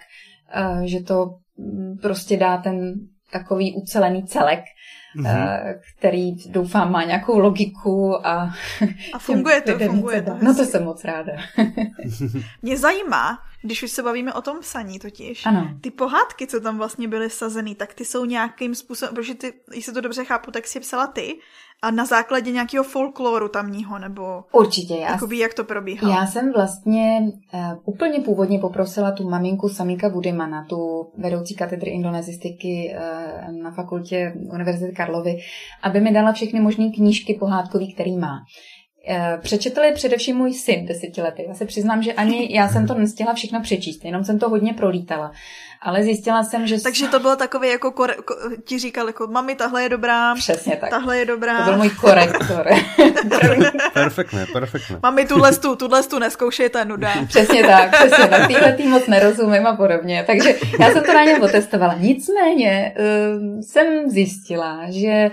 uh, 0.58 0.84
že 0.84 1.03
to 1.03 1.25
mm, 1.58 1.98
prostě 2.01 2.38
dá 2.38 2.58
ten 2.58 2.93
takový 3.32 3.74
ucelený 3.74 4.24
celek, 4.24 4.60
mm-hmm. 5.15 5.79
který 5.98 6.36
doufám 6.50 6.91
má 6.91 7.03
nějakou 7.03 7.39
logiku 7.39 8.27
a... 8.27 8.53
A 9.13 9.20
funguje 9.20 9.62
to, 9.62 9.79
funguje 9.88 10.22
to. 10.22 10.38
No 10.41 10.55
to 10.55 10.65
jsem 10.65 10.84
moc 10.84 11.03
ráda. 11.03 11.34
Mě 12.62 12.77
zajímá, 12.77 13.39
když 13.62 13.84
už 13.84 13.91
se 13.91 14.03
bavíme 14.03 14.34
o 14.34 14.41
tom 14.41 14.60
psaní 14.60 15.00
totiž, 15.00 15.46
ano. 15.46 15.77
ty 15.82 15.91
pohádky, 15.91 16.48
co 16.48 16.62
tam 16.62 16.77
vlastně 16.77 17.08
byly 17.08 17.29
sazený, 17.29 17.75
tak 17.75 17.93
ty 17.93 18.05
jsou 18.05 18.25
nějakým 18.25 18.75
způsobem, 18.75 19.15
protože 19.15 19.36
ty, 19.36 19.53
jestli 19.74 19.93
to 19.93 20.01
dobře 20.01 20.25
chápu, 20.25 20.51
tak 20.51 20.67
si 20.67 20.79
psala 20.79 21.08
ty 21.08 21.39
a 21.81 21.91
na 21.91 22.05
základě 22.05 22.51
nějakého 22.51 22.83
folkloru 22.83 23.49
tamního, 23.49 23.99
nebo... 23.99 24.43
Určitě, 24.51 24.95
já... 24.95 25.11
Jakoby, 25.11 25.37
jak 25.37 25.53
to 25.53 25.63
probíhalo? 25.63 26.13
Já 26.13 26.25
jsem 26.25 26.51
vlastně 26.51 27.19
uh, 27.53 27.59
úplně 27.85 28.19
původně 28.19 28.59
poprosila 28.59 29.11
tu 29.11 29.29
maminku 29.29 29.69
Samika 29.69 30.09
Budimana, 30.09 30.65
tu 30.69 31.11
vedoucí 31.17 31.55
katedry 31.55 31.91
indonézistiky 31.91 32.95
uh, 32.97 33.62
na 33.63 33.71
fakultě 33.71 34.33
Univerzity 34.53 34.93
Karlovy, 34.93 35.38
aby 35.83 35.99
mi 36.01 36.12
dala 36.12 36.31
všechny 36.31 36.59
možné 36.59 36.89
knížky 36.89 37.38
pohádkový, 37.39 37.93
který 37.93 38.17
má. 38.17 38.39
Eh, 39.07 39.37
přečetl 39.41 39.81
je 39.81 39.91
především 39.91 40.37
můj 40.37 40.53
syn 40.53 40.85
desetiletý. 40.85 41.43
Já 41.47 41.53
se 41.53 41.65
přiznám, 41.65 42.03
že 42.03 42.13
ani 42.13 42.55
já 42.55 42.69
jsem 42.69 42.87
to 42.87 42.93
nestihla 42.93 43.33
všechno 43.33 43.61
přečíst, 43.61 44.05
jenom 44.05 44.23
jsem 44.23 44.39
to 44.39 44.49
hodně 44.49 44.73
prolítala. 44.73 45.31
Ale 45.81 46.03
zjistila 46.03 46.43
jsem, 46.43 46.67
že... 46.67 46.81
Takže 46.81 47.07
to 47.07 47.19
bylo 47.19 47.35
takové, 47.35 47.67
jako 47.67 47.91
kore, 47.91 48.15
ko, 48.15 48.35
ti 48.65 48.79
říkal, 48.79 49.07
jako 49.07 49.27
mami, 49.27 49.55
tahle 49.55 49.83
je 49.83 49.89
dobrá. 49.89 50.35
Přesně 50.35 50.75
tak. 50.75 50.89
Tahle 50.89 51.17
je 51.17 51.25
dobrá. 51.25 51.57
To 51.57 51.63
byl 51.63 51.77
můj 51.77 51.89
korektor. 51.89 52.67
perfektně, 53.93 54.45
perfektně. 54.53 54.97
Mami, 55.03 55.25
tuhle 55.25 55.55
tu, 55.55 55.75
tuhle 55.75 56.03
tu 56.03 56.19
neskoušejte, 56.19 56.85
nuda. 56.85 57.13
Přesně 57.27 57.63
tak, 57.63 57.91
přesně 57.95 58.27
tak. 58.27 58.47
Týhle 58.47 58.73
tý 58.73 58.87
moc 58.87 59.07
nerozumím 59.07 59.67
a 59.67 59.75
podobně. 59.75 60.23
Takže 60.27 60.55
já 60.79 60.91
jsem 60.91 61.03
to 61.03 61.13
na 61.13 61.23
něm 61.23 61.41
otestovala. 61.41 61.95
Nicméně 61.99 62.95
uh, 62.97 63.61
jsem 63.61 64.09
zjistila, 64.09 64.79
že 64.89 65.31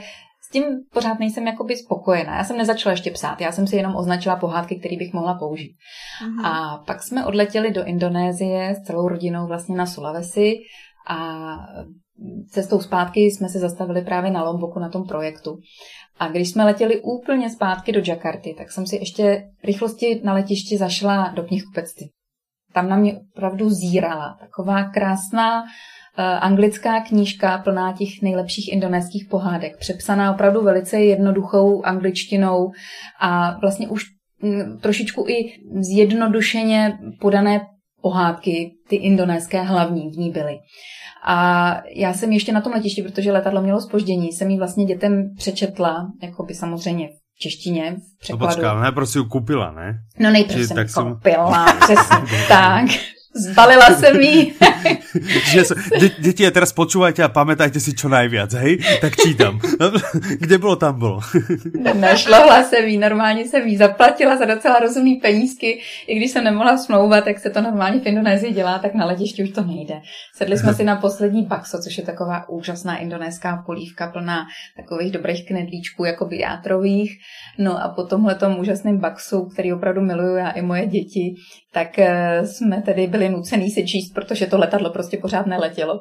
tím 0.52 0.64
pořád 0.92 1.18
nejsem 1.18 1.46
jakoby 1.46 1.76
spokojená. 1.76 2.36
Já 2.36 2.44
jsem 2.44 2.56
nezačala 2.56 2.90
ještě 2.90 3.10
psát, 3.10 3.40
já 3.40 3.52
jsem 3.52 3.66
si 3.66 3.76
jenom 3.76 3.96
označila 3.96 4.36
pohádky, 4.36 4.76
které 4.76 4.96
bych 4.96 5.12
mohla 5.12 5.34
použít. 5.34 5.72
Mm-hmm. 6.24 6.46
A 6.46 6.78
pak 6.86 7.02
jsme 7.02 7.26
odletěli 7.26 7.70
do 7.70 7.84
Indonésie 7.84 8.74
s 8.74 8.86
celou 8.86 9.08
rodinou 9.08 9.46
vlastně 9.46 9.76
na 9.76 9.86
Sulawesi 9.86 10.54
a 11.08 11.46
cestou 12.50 12.80
zpátky 12.80 13.20
jsme 13.20 13.48
se 13.48 13.58
zastavili 13.58 14.02
právě 14.02 14.30
na 14.30 14.42
Lomboku 14.44 14.78
na 14.78 14.88
tom 14.88 15.04
projektu. 15.04 15.58
A 16.18 16.28
když 16.28 16.50
jsme 16.50 16.64
letěli 16.64 17.00
úplně 17.00 17.50
zpátky 17.50 17.92
do 17.92 18.00
Jakarty, 18.06 18.54
tak 18.58 18.72
jsem 18.72 18.86
si 18.86 18.96
ještě 18.96 19.42
rychlosti 19.64 20.20
na 20.24 20.34
letišti 20.34 20.78
zašla 20.78 21.32
do 21.36 21.42
knihkupectví. 21.42 22.10
Tam 22.72 22.88
na 22.88 22.96
mě 22.96 23.20
opravdu 23.34 23.70
zírala 23.70 24.36
taková 24.40 24.84
krásná 24.84 25.62
anglická 26.16 27.00
knížka 27.00 27.58
plná 27.58 27.92
těch 27.92 28.08
nejlepších 28.22 28.72
indonéských 28.72 29.24
pohádek, 29.30 29.78
přepsaná 29.78 30.34
opravdu 30.34 30.62
velice 30.62 31.00
jednoduchou 31.00 31.82
angličtinou 31.82 32.70
a 33.20 33.58
vlastně 33.60 33.88
už 33.88 34.04
mm, 34.42 34.78
trošičku 34.78 35.26
i 35.28 35.52
zjednodušeně 35.80 36.98
podané 37.20 37.60
pohádky, 38.02 38.70
ty 38.88 38.96
indonéské 38.96 39.62
hlavní 39.62 40.10
v 40.10 40.18
ní 40.18 40.30
byly. 40.30 40.58
A 41.24 41.76
já 41.96 42.12
jsem 42.12 42.32
ještě 42.32 42.52
na 42.52 42.60
tom 42.60 42.72
letišti, 42.72 43.02
protože 43.02 43.32
letadlo 43.32 43.62
mělo 43.62 43.80
spoždění, 43.80 44.32
jsem 44.32 44.50
ji 44.50 44.58
vlastně 44.58 44.84
dětem 44.84 45.24
přečetla, 45.36 46.06
jako 46.22 46.44
by 46.44 46.54
samozřejmě 46.54 47.08
v 47.08 47.38
češtině, 47.38 47.96
v 47.96 48.18
překladu. 48.20 48.44
No 48.44 48.48
počká, 48.48 48.70
ale 48.70 48.82
nejprve 48.82 49.06
si 49.06 49.18
ji 49.18 49.24
kupila, 49.24 49.72
ne? 49.72 49.98
No 50.18 50.30
nejprve 50.30 50.66
jsem 50.66 50.78
ji 50.78 50.84
koupila, 50.94 51.66
přesně 51.80 52.38
tak. 52.48 52.86
Zbalila 53.34 53.86
jsem 53.86 54.20
jí. 54.20 54.52
Děti, 56.18 56.50
teraz 56.50 56.74
počúvajte 56.74 57.22
a 57.22 57.30
pamätajte 57.30 57.78
si 57.78 57.94
čo 57.94 58.10
najviac, 58.10 58.50
hej? 58.58 58.82
Tak 58.98 59.14
čítam. 59.14 59.62
Kde 60.42 60.58
bylo, 60.58 60.76
tam 60.76 60.98
bylo. 60.98 61.20
Nešlohla 61.94 62.64
jsem 62.64 62.84
jí, 62.88 62.98
normálně 62.98 63.44
jsem 63.44 63.68
jí 63.68 63.76
zaplatila 63.76 64.36
za 64.36 64.44
docela 64.44 64.78
rozumný 64.78 65.16
penízky. 65.16 65.80
I 66.06 66.14
když 66.14 66.30
jsem 66.30 66.44
nemohla 66.44 66.76
smlouvat, 66.76 67.26
jak 67.26 67.38
se 67.38 67.50
to 67.50 67.60
normálně 67.60 68.00
v 68.00 68.06
Indonésii 68.06 68.52
dělá, 68.52 68.78
tak 68.78 68.94
na 68.94 69.06
letišti 69.06 69.44
už 69.44 69.50
to 69.50 69.62
nejde. 69.62 69.94
Sedli 70.34 70.58
jsme 70.58 70.74
si 70.74 70.84
na 70.84 70.96
poslední 70.96 71.46
bakso, 71.46 71.78
což 71.78 71.98
je 71.98 72.04
taková 72.04 72.48
úžasná 72.48 72.96
indonéská 72.96 73.62
polívka 73.66 74.06
plná 74.06 74.46
takových 74.76 75.12
dobrých 75.12 75.46
knedlíčků, 75.46 76.04
jako 76.04 76.28
játrových. 76.30 77.18
No 77.58 77.84
a 77.84 77.88
po 77.88 78.02
tomhle 78.02 78.36
úžasném 78.58 78.98
baksu, 78.98 79.44
který 79.44 79.72
opravdu 79.72 80.00
miluju 80.00 80.36
já 80.36 80.50
i 80.50 80.62
moje 80.62 80.86
děti, 80.86 81.34
tak 81.72 81.98
eh, 81.98 82.46
jsme 82.46 82.82
tedy 82.82 83.06
byli 83.06 83.28
nucený 83.28 83.70
si 83.70 83.86
číst, 83.86 84.14
protože 84.14 84.46
to 84.46 84.58
letadlo 84.58 84.90
prostě 84.90 85.16
pořád 85.16 85.46
neletělo. 85.46 86.00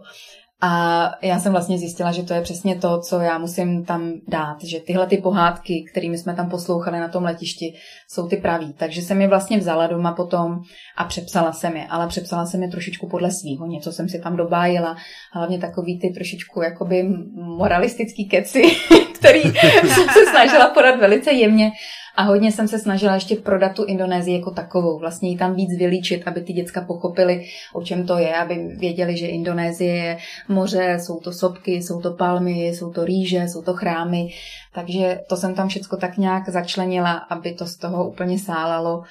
A 0.61 1.11
já 1.21 1.39
jsem 1.39 1.51
vlastně 1.51 1.77
zjistila, 1.77 2.11
že 2.11 2.23
to 2.23 2.33
je 2.33 2.41
přesně 2.41 2.75
to, 2.75 2.99
co 2.99 3.19
já 3.19 3.37
musím 3.37 3.85
tam 3.85 4.13
dát, 4.27 4.63
že 4.63 4.79
tyhle 4.79 5.07
ty 5.07 5.17
pohádky, 5.17 5.85
kterými 5.91 6.17
jsme 6.17 6.35
tam 6.35 6.49
poslouchali 6.49 6.99
na 6.99 7.07
tom 7.07 7.23
letišti, 7.23 7.73
jsou 8.09 8.27
ty 8.27 8.37
praví. 8.37 8.73
Takže 8.73 9.01
jsem 9.01 9.21
je 9.21 9.27
vlastně 9.27 9.57
vzala 9.57 9.87
doma 9.87 10.13
potom 10.13 10.59
a 10.97 11.03
přepsala 11.03 11.53
jsem 11.53 11.77
je, 11.77 11.87
ale 11.87 12.07
přepsala 12.07 12.45
jsem 12.45 12.63
je 12.63 12.69
trošičku 12.69 13.09
podle 13.09 13.31
svýho, 13.31 13.67
něco 13.67 13.91
jsem 13.91 14.09
si 14.09 14.19
tam 14.19 14.37
dobájila, 14.37 14.95
hlavně 15.33 15.59
takový 15.59 15.99
ty 15.99 16.09
trošičku 16.09 16.61
jakoby 16.61 17.03
moralistický 17.35 18.27
keci, 18.27 18.61
který 19.19 19.41
jsem 19.41 20.09
se 20.13 20.25
snažila 20.29 20.69
podat 20.69 20.99
velice 20.99 21.31
jemně, 21.31 21.71
a 22.19 22.23
hodně 22.23 22.51
jsem 22.51 22.67
se 22.67 22.79
snažila 22.79 23.13
ještě 23.13 23.35
prodat 23.35 23.75
tu 23.75 23.85
Indonésii 23.85 24.37
jako 24.37 24.51
takovou, 24.51 24.99
vlastně 24.99 25.29
ji 25.29 25.37
tam 25.37 25.55
víc 25.55 25.77
vylíčit, 25.77 26.27
aby 26.27 26.41
ty 26.41 26.53
děcka 26.53 26.81
pochopili, 26.81 27.45
o 27.73 27.81
čem 27.81 28.07
to 28.07 28.17
je, 28.17 28.35
aby 28.35 28.55
věděli, 28.55 29.17
že 29.17 29.27
Indonésie 29.27 29.95
je 29.95 30.17
moře, 30.47 30.97
jsou 30.99 31.19
to 31.19 31.31
sopky, 31.31 31.71
jsou 31.71 32.01
to 32.01 32.13
palmy, 32.13 32.67
jsou 32.67 32.91
to 32.91 33.05
rýže, 33.05 33.43
jsou 33.43 33.61
to 33.61 33.73
chrámy. 33.73 34.27
Takže 34.73 35.19
to 35.29 35.37
jsem 35.37 35.55
tam 35.55 35.67
všechno 35.67 35.97
tak 35.97 36.17
nějak 36.17 36.49
začlenila, 36.49 37.13
aby 37.13 37.53
to 37.53 37.65
z 37.65 37.77
toho 37.77 38.09
úplně 38.09 38.39
sálalo. 38.39 39.01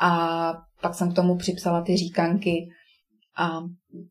A 0.00 0.52
pak 0.80 0.94
jsem 0.94 1.12
k 1.12 1.16
tomu 1.16 1.36
připsala 1.36 1.82
ty 1.82 1.96
říkanky. 1.96 2.68
A 3.36 3.60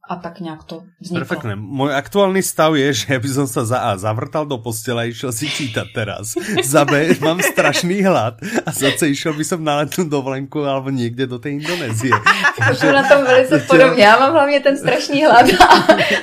a 0.10 0.16
tak 0.16 0.40
nějak 0.40 0.63
to 0.63 0.84
vzniklo. 1.02 1.20
Perfektné. 1.20 1.56
Můj 1.56 1.96
aktuální 1.96 2.44
stav 2.44 2.76
je, 2.76 2.94
že 2.94 3.20
by 3.20 3.30
som 3.30 3.48
sa 3.48 3.62
za 3.66 3.78
A 3.80 3.98
zavrtal 3.98 4.50
do 4.50 4.58
postele 4.58 5.04
a 5.04 5.06
išel 5.06 5.30
si 5.30 5.46
čítať 5.46 5.88
teraz. 5.94 6.34
Za 6.66 6.82
B 6.82 7.13
mám 7.22 7.38
strašný 7.38 8.02
hlad 8.02 8.42
a 8.66 8.70
za 8.74 8.90
C 8.98 9.13
išel 9.13 9.38
by 9.38 9.44
som 9.46 9.62
na 9.62 9.86
letnou 9.86 10.10
dovolenku 10.10 10.66
alebo 10.66 10.90
někde 10.90 11.28
do 11.28 11.38
té 11.40 11.50
Indonésie. 11.50 12.10
Takže... 12.58 12.94
na 12.94 13.04
tom 13.10 13.24
velice 13.24 13.60
podobně. 13.68 14.04
Já 14.04 14.20
mám 14.20 14.32
hlavně 14.32 14.60
ten 14.60 14.78
strašný 14.78 15.24
hlad 15.24 15.46
a, 15.46 15.66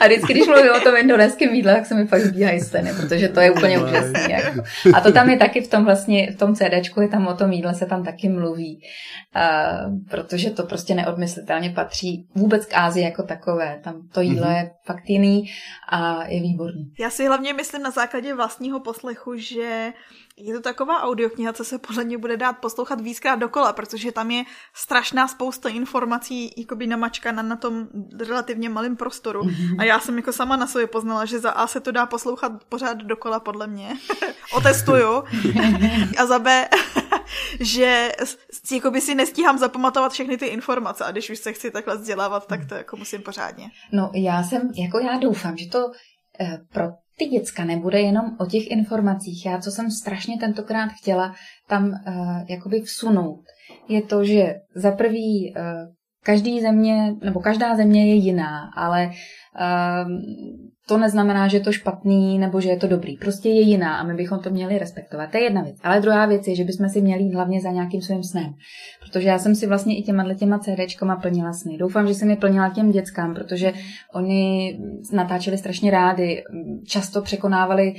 a 0.00 0.06
vždycky, 0.06 0.32
když 0.32 0.46
mluvím 0.46 0.72
o 0.76 0.80
tom 0.80 0.96
indonéském 0.96 1.54
jídle, 1.54 1.74
tak 1.74 1.86
se 1.86 1.94
mi 1.94 2.06
fakt 2.06 2.20
zbíhají 2.20 2.60
steny, 2.60 2.90
protože 2.96 3.28
to 3.28 3.40
je 3.40 3.50
úplně 3.50 3.78
úžasný. 3.78 4.30
Jako. 4.30 4.62
A 4.94 5.00
to 5.00 5.12
tam 5.12 5.30
je 5.30 5.36
taky 5.38 5.60
v 5.60 5.68
tom 5.68 5.84
vlastně, 5.84 6.32
v 6.32 6.36
tom 6.36 6.54
CDčku 6.54 7.00
je 7.00 7.08
tam 7.08 7.26
o 7.26 7.34
tom 7.34 7.52
jídle 7.52 7.74
se 7.74 7.86
tam 7.86 8.04
taky 8.04 8.28
mluví, 8.28 8.80
uh, 9.36 9.94
protože 10.10 10.50
to 10.50 10.62
prostě 10.62 10.94
neodmyslitelně 10.94 11.70
patří 11.70 12.26
vůbec 12.34 12.66
k 12.66 12.74
Ázii 12.74 13.04
jako 13.04 13.22
takové. 13.44 13.80
Tam 13.84 14.08
to 14.08 14.20
jídlo 14.20 14.44
mm-hmm. 14.44 14.56
je 14.56 14.70
fakt 14.84 15.08
jiný 15.10 15.50
a 15.88 16.26
je 16.26 16.40
výborný. 16.42 16.92
Já 16.98 17.10
si 17.10 17.26
hlavně 17.26 17.52
myslím 17.52 17.82
na 17.82 17.90
základě 17.90 18.34
vlastního 18.34 18.80
poslechu, 18.80 19.36
že 19.36 19.92
je 20.36 20.54
to 20.54 20.60
taková 20.60 21.02
audiokniha, 21.02 21.52
co 21.52 21.64
se 21.64 21.78
podle 21.78 22.04
mě 22.04 22.18
bude 22.18 22.36
dát 22.36 22.52
poslouchat 22.52 23.00
víckrát 23.00 23.38
dokola, 23.38 23.72
protože 23.72 24.12
tam 24.12 24.30
je 24.30 24.44
strašná 24.74 25.28
spousta 25.28 25.68
informací 25.68 26.54
jakoby 26.56 26.86
namačkaná 26.86 27.42
na 27.42 27.56
tom 27.56 27.88
relativně 28.28 28.68
malém 28.68 28.96
prostoru. 28.96 29.42
Mm-hmm. 29.42 29.76
A 29.78 29.84
já 29.84 30.00
jsem 30.00 30.16
jako 30.16 30.32
sama 30.32 30.56
na 30.56 30.66
sobě 30.66 30.86
poznala, 30.86 31.24
že 31.24 31.38
za 31.38 31.50
A 31.50 31.66
se 31.66 31.80
to 31.80 31.92
dá 31.92 32.06
poslouchat 32.06 32.52
pořád 32.68 32.98
dokola 32.98 33.40
podle 33.40 33.66
mě. 33.66 33.96
Otestuju. 34.56 35.24
a 36.18 36.26
za 36.26 36.38
B, 36.38 36.68
že 37.60 38.12
jakoby 38.72 39.00
si 39.00 39.14
nestíhám 39.14 39.58
zapamatovat 39.58 40.12
všechny 40.12 40.36
ty 40.36 40.46
informace 40.46 41.04
a 41.04 41.10
když 41.10 41.30
už 41.30 41.38
se 41.38 41.52
chci 41.52 41.70
takhle 41.70 41.96
vzdělávat, 41.96 42.46
tak 42.46 42.68
to 42.68 42.74
jako 42.74 42.96
musím 42.96 43.22
pořádně. 43.22 43.70
No 43.92 44.10
já 44.14 44.42
jsem, 44.42 44.70
jako 44.74 44.98
já 44.98 45.18
doufám, 45.18 45.56
že 45.56 45.66
to 45.66 45.90
eh, 46.40 46.58
pro 46.72 47.03
ty 47.18 47.26
děcka 47.26 47.64
nebude 47.64 48.00
jenom 48.00 48.36
o 48.38 48.46
těch 48.46 48.70
informacích. 48.70 49.46
Já, 49.46 49.58
co 49.58 49.70
jsem 49.70 49.90
strašně 49.90 50.38
tentokrát 50.38 50.88
chtěla 50.88 51.34
tam 51.68 51.84
uh, 51.84 51.94
jakoby 52.48 52.80
vsunout, 52.80 53.44
je 53.88 54.02
to, 54.02 54.24
že 54.24 54.54
za 54.74 54.92
prvý 54.92 55.54
uh, 55.56 55.62
každý 56.22 56.60
země, 56.60 57.14
nebo 57.24 57.40
každá 57.40 57.76
země 57.76 58.06
je 58.08 58.14
jiná, 58.14 58.70
ale 58.76 59.06
uh, 59.06 60.10
to 60.86 60.98
neznamená, 60.98 61.48
že 61.48 61.56
je 61.56 61.60
to 61.60 61.72
špatný 61.72 62.38
nebo 62.38 62.60
že 62.60 62.68
je 62.68 62.76
to 62.76 62.86
dobrý. 62.86 63.16
Prostě 63.16 63.48
je 63.48 63.60
jiná 63.60 63.96
a 63.96 64.04
my 64.04 64.14
bychom 64.14 64.38
to 64.38 64.50
měli 64.50 64.78
respektovat. 64.78 65.30
To 65.30 65.36
je 65.36 65.44
jedna 65.44 65.62
věc. 65.62 65.76
Ale 65.82 66.00
druhá 66.00 66.26
věc 66.26 66.48
je, 66.48 66.56
že 66.56 66.64
bychom 66.64 66.88
si 66.88 67.00
měli 67.00 67.22
jít 67.22 67.34
hlavně 67.34 67.60
za 67.60 67.70
nějakým 67.70 68.02
svým 68.02 68.22
snem. 68.22 68.54
Protože 69.04 69.28
já 69.28 69.38
jsem 69.38 69.54
si 69.54 69.66
vlastně 69.66 69.98
i 69.98 70.02
těma 70.02 70.34
těma 70.34 70.58
CDčkama 70.58 71.16
plnila 71.16 71.52
sny. 71.52 71.76
Doufám, 71.78 72.06
že 72.08 72.14
jsem 72.14 72.30
je 72.30 72.36
plnila 72.36 72.68
těm 72.68 72.90
dětskám, 72.90 73.34
protože 73.34 73.72
oni 74.14 74.78
natáčeli 75.12 75.58
strašně 75.58 75.90
rádi, 75.90 76.42
často 76.86 77.22
překonávali 77.22 77.94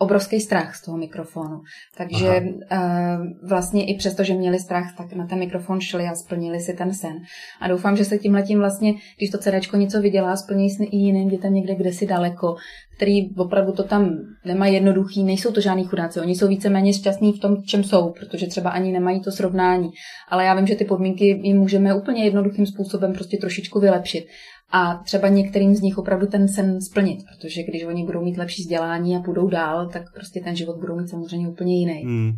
obrovský 0.00 0.40
strach 0.40 0.76
z 0.76 0.82
toho 0.82 0.96
mikrofonu. 0.96 1.60
Takže 1.96 2.40
uh, 2.40 3.48
vlastně 3.48 3.86
i 3.86 3.94
přesto, 3.94 4.24
že 4.24 4.34
měli 4.34 4.58
strach, 4.58 4.96
tak 4.96 5.12
na 5.12 5.26
ten 5.26 5.38
mikrofon 5.38 5.80
šli 5.80 6.04
a 6.04 6.14
splnili 6.14 6.60
si 6.60 6.74
ten 6.74 6.94
sen. 6.94 7.16
A 7.60 7.68
doufám, 7.68 7.96
že 7.96 8.04
se 8.04 8.18
tímhletím 8.18 8.58
vlastně, 8.58 8.94
když 9.16 9.30
to 9.30 9.38
CDčko 9.38 9.76
něco 9.76 10.00
vydělá, 10.00 10.36
splní 10.36 10.70
sny 10.70 10.86
i 10.86 10.96
jiným 10.96 11.28
dětem 11.28 11.54
někde, 11.54 11.74
kde 11.74 11.92
si 11.92 12.06
daleko, 12.06 12.56
který 13.00 13.34
opravdu 13.36 13.72
to 13.72 13.82
tam 13.82 14.16
nemají 14.44 14.74
jednoduchý, 14.74 15.24
nejsou 15.24 15.52
to 15.52 15.60
žádný 15.60 15.84
chudáci, 15.84 16.20
oni 16.20 16.34
jsou 16.34 16.48
víceméně 16.48 16.92
šťastní 16.92 17.32
v 17.32 17.38
tom, 17.38 17.62
čem 17.62 17.84
jsou, 17.84 18.12
protože 18.18 18.46
třeba 18.46 18.70
ani 18.70 18.92
nemají 18.92 19.20
to 19.20 19.30
srovnání. 19.30 19.90
Ale 20.28 20.44
já 20.44 20.54
vím, 20.54 20.66
že 20.66 20.74
ty 20.74 20.84
podmínky 20.84 21.40
jim 21.42 21.58
můžeme 21.58 21.94
úplně 21.94 22.24
jednoduchým 22.24 22.66
způsobem 22.66 23.12
prostě 23.12 23.36
trošičku 23.36 23.80
vylepšit 23.80 24.26
a 24.72 24.94
třeba 25.04 25.28
některým 25.28 25.74
z 25.74 25.80
nich 25.80 25.98
opravdu 25.98 26.26
ten 26.26 26.48
sen 26.48 26.80
splnit, 26.80 27.18
protože 27.28 27.62
když 27.62 27.84
oni 27.84 28.04
budou 28.04 28.24
mít 28.24 28.38
lepší 28.38 28.62
vzdělání 28.62 29.16
a 29.16 29.20
půjdou 29.20 29.48
dál, 29.48 29.88
tak 29.88 30.02
prostě 30.14 30.40
ten 30.40 30.56
život 30.56 30.76
budou 30.80 30.96
mít 30.96 31.08
samozřejmě 31.08 31.48
úplně 31.48 31.78
jiný. 31.78 32.02
Hmm. 32.04 32.32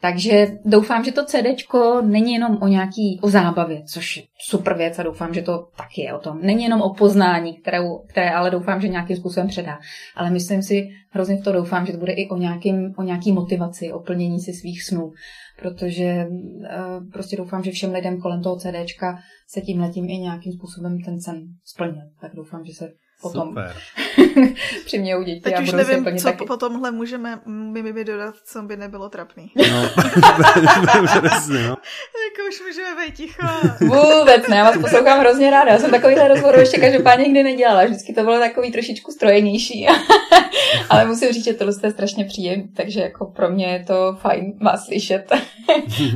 Takže 0.00 0.46
doufám, 0.64 1.04
že 1.04 1.12
to 1.12 1.24
CDčko 1.24 2.02
není 2.02 2.32
jenom 2.32 2.58
o 2.60 2.68
nějaký 2.68 3.20
o 3.22 3.30
zábavě, 3.30 3.82
což 3.82 4.16
je 4.16 4.22
super 4.48 4.76
věc 4.76 4.98
a 4.98 5.02
doufám, 5.02 5.34
že 5.34 5.42
to 5.42 5.68
taky 5.76 6.02
je 6.02 6.14
o 6.14 6.18
tom. 6.18 6.38
Není 6.42 6.64
jenom 6.64 6.82
o 6.82 6.94
poznání, 6.94 7.56
které, 7.56 7.78
které 8.08 8.30
ale 8.30 8.50
doufám, 8.50 8.80
že 8.80 8.88
nějakým 8.88 9.16
způsobem 9.16 9.48
předá. 9.48 9.78
Ale 10.16 10.30
myslím 10.30 10.62
si, 10.62 10.88
hrozně 11.10 11.36
v 11.36 11.44
to 11.44 11.52
doufám, 11.52 11.86
že 11.86 11.92
to 11.92 11.98
bude 11.98 12.12
i 12.12 12.28
o, 12.28 12.36
nějakým, 12.36 12.94
o 12.96 13.02
nějaký 13.02 13.32
motivaci, 13.32 13.92
o 13.92 13.98
plnění 14.00 14.40
si 14.40 14.52
svých 14.52 14.82
snů. 14.82 15.12
Protože 15.58 16.26
uh, 16.26 17.10
prostě 17.12 17.36
doufám, 17.36 17.62
že 17.62 17.70
všem 17.70 17.92
lidem 17.92 18.20
kolem 18.20 18.42
toho 18.42 18.56
CDčka 18.56 19.18
se 19.48 19.60
tím 19.60 19.80
letím 19.80 20.04
i 20.04 20.18
nějakým 20.18 20.52
způsobem 20.52 20.98
ten 21.04 21.20
sen 21.20 21.42
splnil. 21.64 22.02
Tak 22.20 22.34
doufám, 22.34 22.64
že 22.64 22.72
se 22.72 22.92
potom 23.22 23.48
Super. 23.48 23.76
přimějou 24.84 25.22
děti 25.22 25.40
Teď 25.40 25.54
a 25.54 25.60
už 25.60 25.72
nevím, 25.72 26.18
co 26.18 26.24
taky. 26.24 26.44
po 26.44 26.56
tomhle 26.56 26.90
můžeme 26.90 27.40
my, 27.46 27.82
my, 27.82 27.92
my 27.92 28.04
dodat, 28.04 28.34
co 28.44 28.62
by 28.62 28.76
nebylo 28.76 29.08
trapný. 29.08 29.52
No, 29.56 29.88
přesně, 31.28 31.62
no. 31.62 31.68
jako 31.68 32.48
už 32.48 32.62
můžeme 32.66 33.06
být 33.06 33.14
ticho. 33.14 33.46
Vůbec 33.80 34.48
ne, 34.48 34.56
já 34.56 34.64
vás 34.64 34.78
poslouchám 34.78 35.20
hrozně 35.20 35.50
ráda. 35.50 35.72
Já 35.72 35.78
jsem 35.78 35.90
takovýhle 35.90 36.28
rozhovor 36.28 36.58
ještě 36.58 36.78
každopádně 36.80 37.24
nikdy 37.24 37.42
nedělala. 37.42 37.84
Vždycky 37.84 38.14
to 38.14 38.22
bylo 38.22 38.38
takový 38.38 38.72
trošičku 38.72 39.12
strojenější. 39.12 39.86
Ale 40.90 41.06
musím 41.06 41.32
říct, 41.32 41.44
že 41.44 41.54
tohle 41.54 41.74
je 41.82 41.90
strašně 41.90 42.24
příjemné, 42.24 42.68
takže 42.76 43.00
jako 43.00 43.24
pro 43.26 43.50
mě 43.50 43.66
je 43.66 43.84
to 43.84 44.16
fajn 44.20 44.52
vás 44.62 44.84
slyšet 44.84 45.32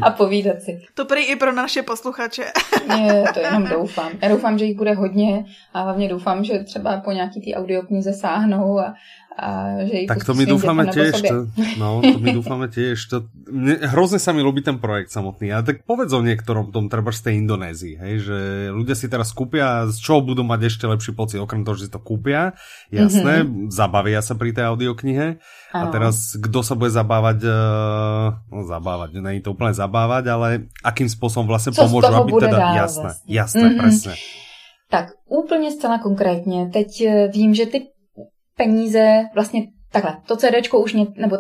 a 0.03 0.11
povídat 0.11 0.63
si. 0.63 0.81
To 0.95 1.05
prý 1.05 1.25
i 1.25 1.37
pro 1.37 1.53
naše 1.53 1.83
posluchače. 1.83 2.45
ne, 2.89 3.25
to 3.35 3.41
jenom 3.41 3.67
doufám. 3.67 4.13
Já 4.23 4.29
doufám, 4.29 4.59
že 4.59 4.65
jich 4.65 4.77
bude 4.77 4.95
hodně 4.95 5.45
a 5.75 5.83
hlavně 5.83 6.09
doufám, 6.09 6.45
že 6.45 6.59
třeba 6.59 6.90
po 6.99 7.13
nějaký 7.13 7.41
té 7.41 7.51
audioknize 7.55 8.13
sáhnou 8.13 8.79
a, 8.79 8.95
a 9.39 9.49
že 9.87 10.11
Tak 10.11 10.27
to 10.27 10.35
my 10.35 10.45
doufáme 10.45 10.91
tiež, 10.91 11.23
to, 11.23 11.37
no, 11.79 12.03
to 12.03 12.19
my 12.19 12.29
doufáme 12.35 12.67
tiež. 12.69 12.99
To, 13.09 13.31
mne, 13.49 13.79
hrozne 13.95 14.19
sa 14.19 14.35
mi 14.35 14.43
ľúbi 14.43 14.61
ten 14.61 14.83
projekt 14.83 15.15
samotný. 15.15 15.55
A 15.55 15.63
tak 15.63 15.87
povedz 15.87 16.13
o 16.13 16.21
niektorom 16.21 16.75
tom 16.75 16.93
treba 16.93 17.15
z 17.15 17.31
tej 17.31 17.35
Indonézii, 17.41 17.95
hej, 17.97 18.15
že 18.27 18.39
ľudia 18.75 18.99
si 18.99 19.07
teraz 19.09 19.33
kúpia, 19.33 19.87
z 19.89 19.97
čoho 20.03 20.21
budú 20.21 20.43
mať 20.43 20.61
ešte 20.69 20.85
lepší 20.91 21.17
pocit, 21.17 21.39
okrem 21.41 21.63
toho, 21.65 21.79
že 21.79 21.89
si 21.89 21.93
to 21.95 22.03
kúpia, 22.03 22.59
jasné, 22.93 23.47
mm-hmm. 23.47 23.73
zabavia 23.73 24.21
sa 24.21 24.35
pri 24.37 24.51
tej 24.53 24.67
audioknihe. 24.67 25.41
A 25.71 25.87
teraz, 25.95 26.35
kdo 26.35 26.67
sa 26.67 26.75
bude 26.75 26.91
zabávať, 26.91 27.47
uh, 27.47 28.35
no 28.51 28.67
zabávať, 28.67 29.23
není 29.23 29.39
to 29.39 29.55
úplne 29.55 29.71
zabávať, 29.71 30.25
ale 30.27 30.49
akým 30.83 31.07
spôsobom 31.07 31.47
vlastne 31.47 31.71
Co 31.71 31.87
pomôžu, 31.87 32.11
aby 32.11 32.33
teda, 32.35 32.59
dál 32.59 32.75
jasné, 32.75 33.03
vlastně. 33.03 33.35
jasné, 33.35 33.63
mm-hmm. 33.63 33.81
presne. 33.81 34.15
Tak 34.91 35.07
úplně 35.29 35.71
zcela 35.71 35.99
konkrétně. 35.99 36.71
Teď 36.73 37.01
eh, 37.01 37.29
vím, 37.29 37.55
že 37.55 37.67
ty 37.67 37.87
peníze 38.57 39.23
vlastně 39.35 39.67
Takhle, 39.93 40.17
to 40.27 40.37
CDčko 40.37 40.81
už, 40.81 40.95
mě, 40.95 41.07
nebo 41.17 41.37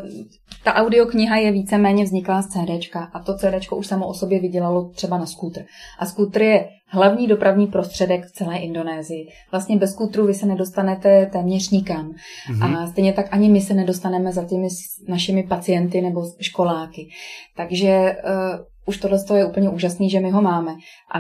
ta 0.64 0.74
audiokniha 0.74 1.36
je 1.36 1.52
víceméně 1.52 2.04
vzniklá 2.04 2.42
z 2.42 2.46
CDčka 2.46 3.00
a 3.12 3.20
to 3.22 3.36
CDčko 3.36 3.76
už 3.76 3.86
samo 3.86 4.06
o 4.06 4.14
sobě 4.14 4.40
vydělalo 4.40 4.88
třeba 4.88 5.18
na 5.18 5.26
skútr. 5.26 5.60
A 5.98 6.06
skútr 6.06 6.42
je 6.42 6.68
hlavní 6.86 7.26
dopravní 7.26 7.66
prostředek 7.66 8.26
v 8.26 8.32
celé 8.32 8.58
Indonésii. 8.58 9.26
Vlastně 9.50 9.76
bez 9.76 9.92
skútru 9.92 10.26
vy 10.26 10.34
se 10.34 10.46
nedostanete 10.46 11.26
téměř 11.26 11.70
nikam. 11.70 12.12
Mm-hmm. 12.50 12.78
A 12.78 12.86
stejně 12.86 13.12
tak 13.12 13.26
ani 13.30 13.48
my 13.48 13.60
se 13.60 13.74
nedostaneme 13.74 14.32
za 14.32 14.44
těmi 14.44 14.68
našimi 15.08 15.42
pacienty 15.42 16.00
nebo 16.00 16.22
školáky. 16.40 17.08
Takže 17.56 18.16
uh, 18.24 18.64
už 18.86 18.98
tohle 18.98 19.18
je 19.34 19.44
úplně 19.44 19.70
úžasný, 19.70 20.10
že 20.10 20.20
my 20.20 20.30
ho 20.30 20.42
máme. 20.42 20.72
A 21.14 21.18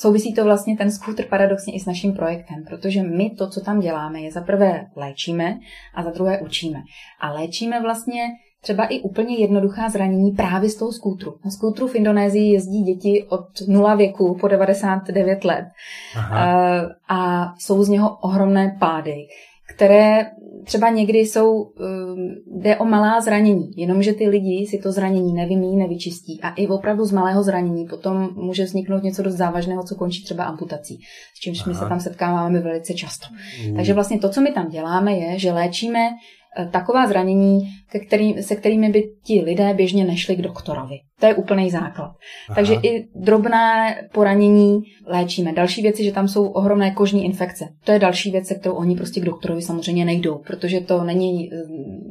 Souvisí 0.00 0.34
to 0.34 0.44
vlastně 0.44 0.76
ten 0.76 0.90
skútr 0.90 1.24
paradoxně 1.24 1.74
i 1.74 1.80
s 1.80 1.86
naším 1.86 2.12
projektem, 2.12 2.64
protože 2.68 3.02
my 3.02 3.30
to, 3.30 3.50
co 3.50 3.60
tam 3.60 3.80
děláme, 3.80 4.20
je 4.20 4.32
za 4.32 4.40
prvé 4.40 4.86
léčíme 4.96 5.58
a 5.94 6.02
za 6.02 6.10
druhé 6.10 6.40
učíme. 6.40 6.78
A 7.20 7.32
léčíme 7.32 7.82
vlastně 7.82 8.22
třeba 8.62 8.84
i 8.84 9.00
úplně 9.00 9.36
jednoduchá 9.36 9.88
zranění 9.88 10.30
právě 10.30 10.70
z 10.70 10.74
toho 10.74 10.92
skútru. 10.92 11.34
Na 11.44 11.50
skútru 11.50 11.88
v 11.88 11.94
Indonésii 11.94 12.52
jezdí 12.52 12.82
děti 12.82 13.26
od 13.28 13.46
0 13.68 13.94
věku 13.94 14.36
po 14.40 14.48
99 14.48 15.44
let 15.44 15.64
Aha. 16.16 16.46
Eh, 16.46 16.86
a 17.08 17.52
jsou 17.58 17.84
z 17.84 17.88
něho 17.88 18.16
ohromné 18.16 18.76
pády, 18.80 19.26
které 19.74 20.26
třeba 20.64 20.88
někdy 20.88 21.18
jsou, 21.18 21.62
um, 21.62 21.70
jde 22.60 22.76
o 22.76 22.84
malá 22.84 23.20
zranění, 23.20 23.70
jenomže 23.76 24.12
ty 24.12 24.28
lidi 24.28 24.66
si 24.66 24.78
to 24.78 24.92
zranění 24.92 25.32
nevymí, 25.32 25.76
nevyčistí 25.76 26.40
a 26.42 26.50
i 26.50 26.66
opravdu 26.66 27.04
z 27.04 27.12
malého 27.12 27.42
zranění 27.42 27.86
potom 27.86 28.30
může 28.34 28.64
vzniknout 28.64 29.02
něco 29.02 29.22
dost 29.22 29.34
závažného, 29.34 29.84
co 29.84 29.94
končí 29.94 30.24
třeba 30.24 30.44
amputací, 30.44 31.00
s 31.34 31.40
čímž 31.40 31.60
Aha. 31.60 31.68
my 31.68 31.74
se 31.74 31.88
tam 31.88 32.00
setkáváme 32.00 32.60
velice 32.60 32.94
často. 32.94 33.26
Mm. 33.68 33.76
Takže 33.76 33.94
vlastně 33.94 34.18
to, 34.18 34.28
co 34.28 34.40
my 34.40 34.52
tam 34.52 34.68
děláme, 34.68 35.12
je, 35.12 35.38
že 35.38 35.52
léčíme 35.52 36.10
taková 36.70 37.06
zranění, 37.06 37.60
ke 37.90 37.98
který, 37.98 38.42
se 38.42 38.56
kterými 38.56 38.88
by 38.88 39.10
ti 39.24 39.40
lidé 39.40 39.74
běžně 39.74 40.04
nešli 40.04 40.36
k 40.36 40.42
doktorovi. 40.42 40.96
To 41.20 41.26
je 41.26 41.34
úplný 41.34 41.70
základ. 41.70 42.10
Aha. 42.48 42.54
Takže 42.54 42.74
i 42.74 43.08
drobné 43.14 43.96
poranění 44.12 44.80
léčíme. 45.06 45.52
Další 45.52 45.82
věc 45.82 45.98
je, 45.98 46.04
že 46.04 46.12
tam 46.12 46.28
jsou 46.28 46.46
ohromné 46.46 46.90
kožní 46.90 47.24
infekce. 47.24 47.64
To 47.84 47.92
je 47.92 47.98
další 47.98 48.30
věc, 48.30 48.46
se 48.46 48.54
kterou 48.54 48.74
oni 48.74 48.96
prostě 48.96 49.20
k 49.20 49.24
doktorovi 49.24 49.62
samozřejmě 49.62 50.04
nejdou, 50.04 50.38
protože 50.38 50.80
to 50.80 51.04
není 51.04 51.50
eh, 51.52 51.56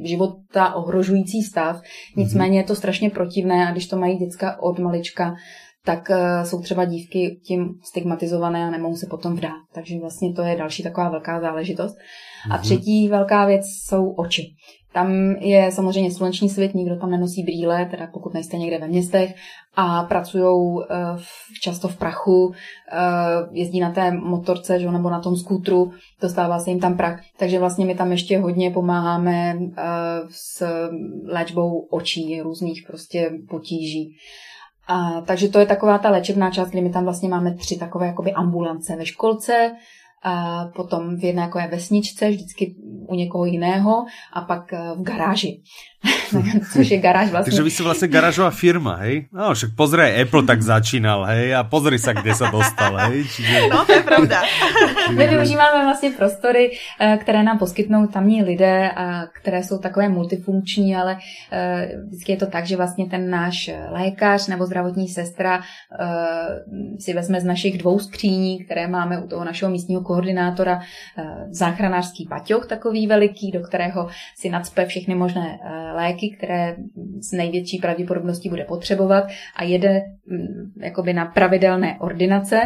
života 0.08 0.74
ohrožující 0.74 1.42
stav. 1.42 1.80
Nicméně 2.16 2.58
je 2.58 2.64
to 2.64 2.74
strašně 2.74 3.10
protivné 3.10 3.68
a 3.68 3.72
když 3.72 3.86
to 3.86 3.96
mají 3.96 4.16
děcka 4.16 4.62
od 4.62 4.78
malička, 4.78 5.34
tak 5.84 6.08
uh, 6.10 6.44
jsou 6.44 6.62
třeba 6.62 6.84
dívky 6.84 7.40
tím 7.44 7.74
stigmatizované 7.84 8.66
a 8.66 8.70
nemohou 8.70 8.96
se 8.96 9.06
potom 9.06 9.36
vdát. 9.36 9.60
Takže 9.72 9.98
vlastně 9.98 10.32
to 10.32 10.42
je 10.42 10.56
další 10.56 10.82
taková 10.82 11.08
velká 11.08 11.40
záležitost. 11.40 11.96
A 12.50 12.54
mhm. 12.54 12.62
třetí 12.62 13.08
velká 13.08 13.46
věc 13.46 13.62
jsou 13.86 14.10
oči. 14.10 14.42
Tam 14.92 15.12
je 15.40 15.72
samozřejmě 15.72 16.10
sluneční 16.10 16.48
svět, 16.48 16.74
nikdo 16.74 16.96
tam 16.96 17.10
nenosí 17.10 17.42
brýle, 17.42 17.86
teda 17.86 18.06
pokud 18.06 18.34
nejste 18.34 18.56
někde 18.56 18.78
ve 18.78 18.88
městech 18.88 19.34
a 19.76 20.02
pracují 20.02 20.80
eh, 20.90 20.96
často 21.62 21.88
v 21.88 21.96
prachu, 21.96 22.52
eh, 22.92 22.98
jezdí 23.52 23.80
na 23.80 23.90
té 23.90 24.10
motorce 24.10 24.80
že, 24.80 24.90
nebo 24.90 25.10
na 25.10 25.20
tom 25.20 25.36
skútru, 25.36 25.92
dostává 26.20 26.60
se 26.60 26.70
jim 26.70 26.80
tam 26.80 26.96
prach. 26.96 27.20
Takže 27.38 27.58
vlastně 27.58 27.86
my 27.86 27.94
tam 27.94 28.12
ještě 28.12 28.38
hodně 28.38 28.70
pomáháme 28.70 29.58
eh, 29.58 29.82
s 30.30 30.66
léčbou 31.24 31.78
očí, 31.78 32.40
různých 32.40 32.84
prostě 32.86 33.30
potíží. 33.48 34.16
A, 34.90 35.20
takže 35.20 35.48
to 35.48 35.58
je 35.58 35.66
taková 35.66 35.98
ta 35.98 36.10
léčebná 36.10 36.50
část, 36.50 36.70
kdy 36.70 36.80
my 36.80 36.90
tam 36.90 37.04
vlastně 37.04 37.28
máme 37.28 37.54
tři 37.54 37.78
takové 37.78 38.06
jakoby 38.06 38.32
ambulance 38.32 38.96
ve 38.96 39.06
školce, 39.06 39.72
a 40.22 40.64
potom 40.76 41.16
v 41.16 41.24
jedné 41.24 41.42
jako 41.42 41.58
je 41.58 41.68
vesničce, 41.68 42.30
vždycky 42.30 42.74
u 43.08 43.14
někoho 43.14 43.44
jiného 43.44 44.04
a 44.32 44.40
pak 44.40 44.72
v 44.72 45.02
garáži. 45.02 45.62
což 46.72 46.90
je 46.90 46.98
garáž 46.98 47.30
vlastně. 47.30 47.50
Takže 47.50 47.62
vy 47.62 47.70
si 47.70 47.82
vlastně 47.82 48.08
garážová 48.08 48.50
firma, 48.50 48.94
hej? 48.94 49.28
No, 49.32 49.54
však 49.54 49.70
pozri, 49.76 50.22
Apple 50.22 50.42
tak 50.42 50.62
začínal, 50.62 51.24
hej, 51.24 51.54
a 51.54 51.64
pozri 51.64 51.98
se, 51.98 52.14
kde 52.14 52.34
se 52.34 52.44
dostal, 52.52 52.96
hej? 52.96 53.24
Čiže... 53.36 53.60
No, 53.70 53.84
to 53.84 53.92
je 53.92 54.02
pravda. 54.02 54.42
My 55.16 55.26
využíváme 55.26 55.84
vlastně 55.84 56.10
prostory, 56.10 56.70
eh, 57.00 57.18
které 57.20 57.42
nám 57.42 57.58
poskytnou 57.58 58.06
tamní 58.06 58.42
lidé, 58.42 58.90
a 58.90 59.26
které 59.26 59.62
jsou 59.62 59.78
takové 59.78 60.08
multifunkční, 60.08 60.96
ale 60.96 61.18
eh, 61.52 61.88
vždycky 62.06 62.32
je 62.32 62.38
to 62.38 62.46
tak, 62.46 62.66
že 62.66 62.76
vlastně 62.76 63.06
ten 63.06 63.30
náš 63.30 63.70
lékař 63.90 64.48
nebo 64.48 64.66
zdravotní 64.66 65.08
sestra 65.08 65.60
eh, 65.60 66.04
si 66.98 67.14
vezme 67.14 67.40
z 67.40 67.44
našich 67.44 67.78
dvou 67.78 67.98
skříní, 67.98 68.64
které 68.64 68.88
máme 68.88 69.22
u 69.22 69.28
toho 69.28 69.44
našeho 69.44 69.70
místního 69.70 70.02
koordinátora, 70.10 70.80
záchranářský 71.50 72.26
paťoch 72.30 72.66
takový 72.66 73.06
veliký, 73.06 73.50
do 73.50 73.60
kterého 73.60 74.08
si 74.36 74.50
nadspe 74.50 74.86
všechny 74.86 75.14
možné 75.14 75.58
léky, 75.94 76.36
které 76.36 76.76
s 77.20 77.32
největší 77.32 77.78
pravděpodobností 77.78 78.48
bude 78.48 78.64
potřebovat 78.64 79.24
a 79.56 79.64
jede 79.64 80.00
mm, 80.26 80.72
jakoby 80.82 81.12
na 81.12 81.26
pravidelné 81.26 81.96
ordinace 82.00 82.60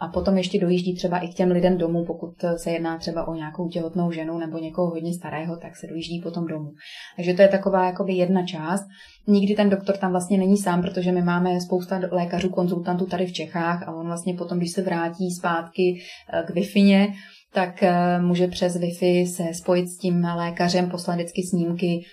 a 0.00 0.08
potom 0.08 0.36
ještě 0.36 0.60
dojíždí 0.60 0.94
třeba 0.94 1.18
i 1.18 1.28
k 1.28 1.34
těm 1.34 1.50
lidem 1.50 1.78
domů, 1.78 2.04
pokud 2.04 2.34
se 2.56 2.70
jedná 2.70 2.98
třeba 2.98 3.28
o 3.28 3.34
nějakou 3.34 3.68
těhotnou 3.68 4.12
ženu 4.12 4.38
nebo 4.38 4.58
někoho 4.58 4.90
hodně 4.90 5.14
starého, 5.14 5.56
tak 5.56 5.76
se 5.76 5.86
dojíždí 5.86 6.20
potom 6.20 6.46
domů. 6.46 6.70
Takže 7.16 7.34
to 7.34 7.42
je 7.42 7.48
taková 7.48 7.86
jakoby 7.86 8.12
jedna 8.12 8.46
část. 8.46 8.82
Nikdy 9.26 9.54
ten 9.54 9.70
doktor 9.70 9.96
tam 9.96 10.10
vlastně 10.10 10.38
není 10.38 10.56
sám, 10.56 10.82
protože 10.82 11.12
my 11.12 11.22
máme 11.22 11.60
spousta 11.60 12.00
lékařů, 12.10 12.48
konzultantů 12.48 13.06
tady 13.06 13.26
v 13.26 13.32
Čechách 13.32 13.88
a 13.88 13.94
on 13.94 14.06
vlastně 14.06 14.34
potom, 14.34 14.58
když 14.58 14.72
se 14.72 14.82
vrátí 14.82 15.30
zpátky 15.30 16.00
eh, 16.32 16.42
k 16.42 16.50
Wi-Fi, 16.50 17.12
tak 17.52 17.82
eh, 17.82 18.20
může 18.20 18.48
přes 18.48 18.76
Wi-Fi 18.76 19.24
se 19.24 19.54
spojit 19.54 19.88
s 19.88 19.98
tím 19.98 20.24
lékařem, 20.36 20.90
poslat 20.90 21.14
vždycky 21.14 21.42
snímky 21.42 22.04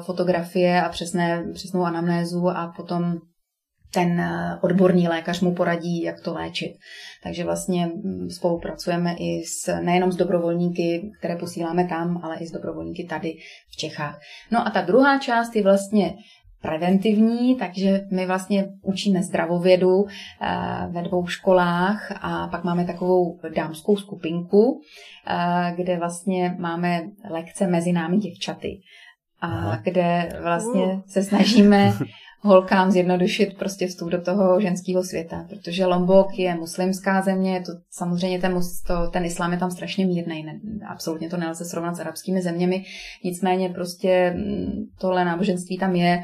fotografie 0.00 0.82
a 0.82 0.88
přesné, 0.88 1.44
přesnou 1.54 1.82
anamnézu 1.82 2.48
a 2.48 2.72
potom 2.76 3.18
ten 3.94 4.20
eh, 4.20 4.58
odborný 4.60 5.08
lékař 5.08 5.40
mu 5.40 5.54
poradí, 5.54 6.02
jak 6.02 6.20
to 6.20 6.34
léčit. 6.34 6.72
Takže 7.22 7.44
vlastně 7.44 7.86
mm, 7.86 8.30
spolupracujeme 8.30 9.14
i 9.18 9.42
s, 9.44 9.80
nejenom 9.80 10.12
s 10.12 10.16
dobrovolníky, 10.16 11.10
které 11.18 11.36
posíláme 11.36 11.88
tam, 11.88 12.20
ale 12.22 12.36
i 12.38 12.46
s 12.46 12.52
dobrovolníky 12.52 13.04
tady 13.04 13.34
v 13.70 13.76
Čechách. 13.76 14.20
No 14.50 14.66
a 14.66 14.70
ta 14.70 14.80
druhá 14.80 15.18
část 15.18 15.56
je 15.56 15.62
vlastně 15.62 16.14
preventivní, 16.62 17.56
takže 17.56 18.00
my 18.12 18.26
vlastně 18.26 18.68
učíme 18.82 19.22
zdravovědu 19.22 20.06
eh, 20.06 20.88
ve 20.90 21.02
dvou 21.02 21.26
školách 21.26 22.12
a 22.22 22.48
pak 22.48 22.64
máme 22.64 22.84
takovou 22.84 23.40
dámskou 23.54 23.96
skupinku, 23.96 24.80
eh, 25.26 25.72
kde 25.76 25.98
vlastně 25.98 26.56
máme 26.58 27.02
lekce 27.30 27.66
mezi 27.66 27.92
námi 27.92 28.16
děvčaty 28.16 28.80
a 29.40 29.46
Aha. 29.46 29.80
kde 29.82 30.28
vlastně 30.42 31.02
se 31.06 31.22
snažíme 31.22 31.92
holkám 32.44 32.90
zjednodušit 32.90 33.58
prostě 33.58 33.86
vstup 33.86 34.08
do 34.08 34.20
toho 34.20 34.60
ženského 34.60 35.02
světa, 35.04 35.46
protože 35.48 35.86
Lombok 35.86 36.38
je 36.38 36.54
muslimská 36.54 37.22
země, 37.22 37.62
to 37.66 37.72
samozřejmě 37.90 38.38
ten, 38.38 38.60
to, 38.86 39.10
ten 39.10 39.24
islám 39.24 39.52
je 39.52 39.58
tam 39.58 39.70
strašně 39.70 40.06
mírný, 40.06 40.42
ne, 40.42 40.60
absolutně 40.88 41.28
to 41.28 41.36
nelze 41.36 41.64
srovnat 41.64 41.96
s 41.96 42.00
arabskými 42.00 42.42
zeměmi, 42.42 42.84
nicméně 43.24 43.68
prostě 43.68 44.34
mm, 44.36 44.72
tohle 45.00 45.24
náboženství 45.24 45.78
tam 45.78 45.94
je 45.94 46.22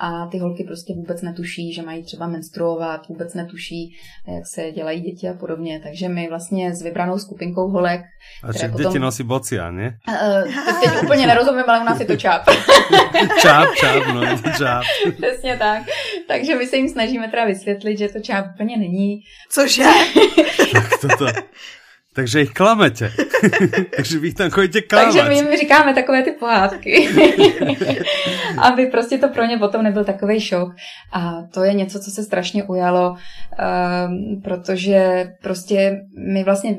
a 0.00 0.26
ty 0.26 0.38
holky 0.38 0.64
prostě 0.64 0.94
vůbec 0.94 1.22
netuší, 1.22 1.72
že 1.72 1.82
mají 1.82 2.04
třeba 2.04 2.26
menstruovat, 2.26 3.08
vůbec 3.08 3.34
netuší, 3.34 3.96
jak 4.34 4.46
se 4.46 4.70
dělají 4.72 5.00
děti 5.00 5.28
a 5.28 5.34
podobně. 5.34 5.80
Takže 5.82 6.08
my 6.08 6.28
vlastně 6.28 6.74
s 6.74 6.82
vybranou 6.82 7.18
skupinkou 7.18 7.68
holek... 7.68 8.00
A 8.42 8.52
že 8.52 8.68
potom... 8.68 8.86
děti 8.86 8.98
nosí 8.98 9.22
bocia, 9.22 9.70
ne? 9.70 9.98
Uh, 10.08 10.80
teď 10.80 11.02
úplně 11.02 11.26
nerozumím, 11.26 11.64
ale 11.68 11.80
u 11.80 11.84
nás 11.84 12.00
je 12.00 12.06
to 12.06 12.16
čáp. 12.16 12.42
čáp, 13.40 13.74
čáp, 13.74 14.14
no 14.14 14.22
je 14.22 14.38
to 14.38 14.50
čáp. 14.58 14.84
Přesně 15.16 15.56
tak. 15.56 15.82
Takže 16.28 16.54
my 16.54 16.66
se 16.66 16.76
jim 16.76 16.88
snažíme 16.88 17.28
teda 17.28 17.44
vysvětlit, 17.44 17.98
že 17.98 18.08
to 18.08 18.20
čáp 18.20 18.46
úplně 18.54 18.76
není. 18.76 19.20
Cože? 19.50 19.84
tak 20.72 21.00
to, 21.00 21.26
takže 22.14 22.42
ich 22.42 22.52
klamete. 22.52 23.12
Takže 23.96 24.18
vy 24.18 24.32
tam 24.32 24.50
chodíte 24.50 24.80
klamat. 24.80 25.14
Takže 25.14 25.28
my 25.28 25.34
jim 25.34 25.56
říkáme 25.56 25.94
takové 25.94 26.22
ty 26.22 26.30
pohádky. 26.30 27.08
Aby 28.58 28.86
prostě 28.86 29.18
to 29.18 29.28
pro 29.28 29.44
ně 29.44 29.58
potom 29.58 29.82
nebyl 29.82 30.04
takový 30.04 30.40
šok. 30.40 30.68
A 31.12 31.42
to 31.54 31.64
je 31.64 31.72
něco, 31.72 32.00
co 32.00 32.10
se 32.10 32.22
strašně 32.22 32.64
ujalo, 32.64 33.10
um, 33.10 34.42
protože 34.42 35.32
prostě 35.42 36.00
my 36.32 36.44
vlastně 36.44 36.76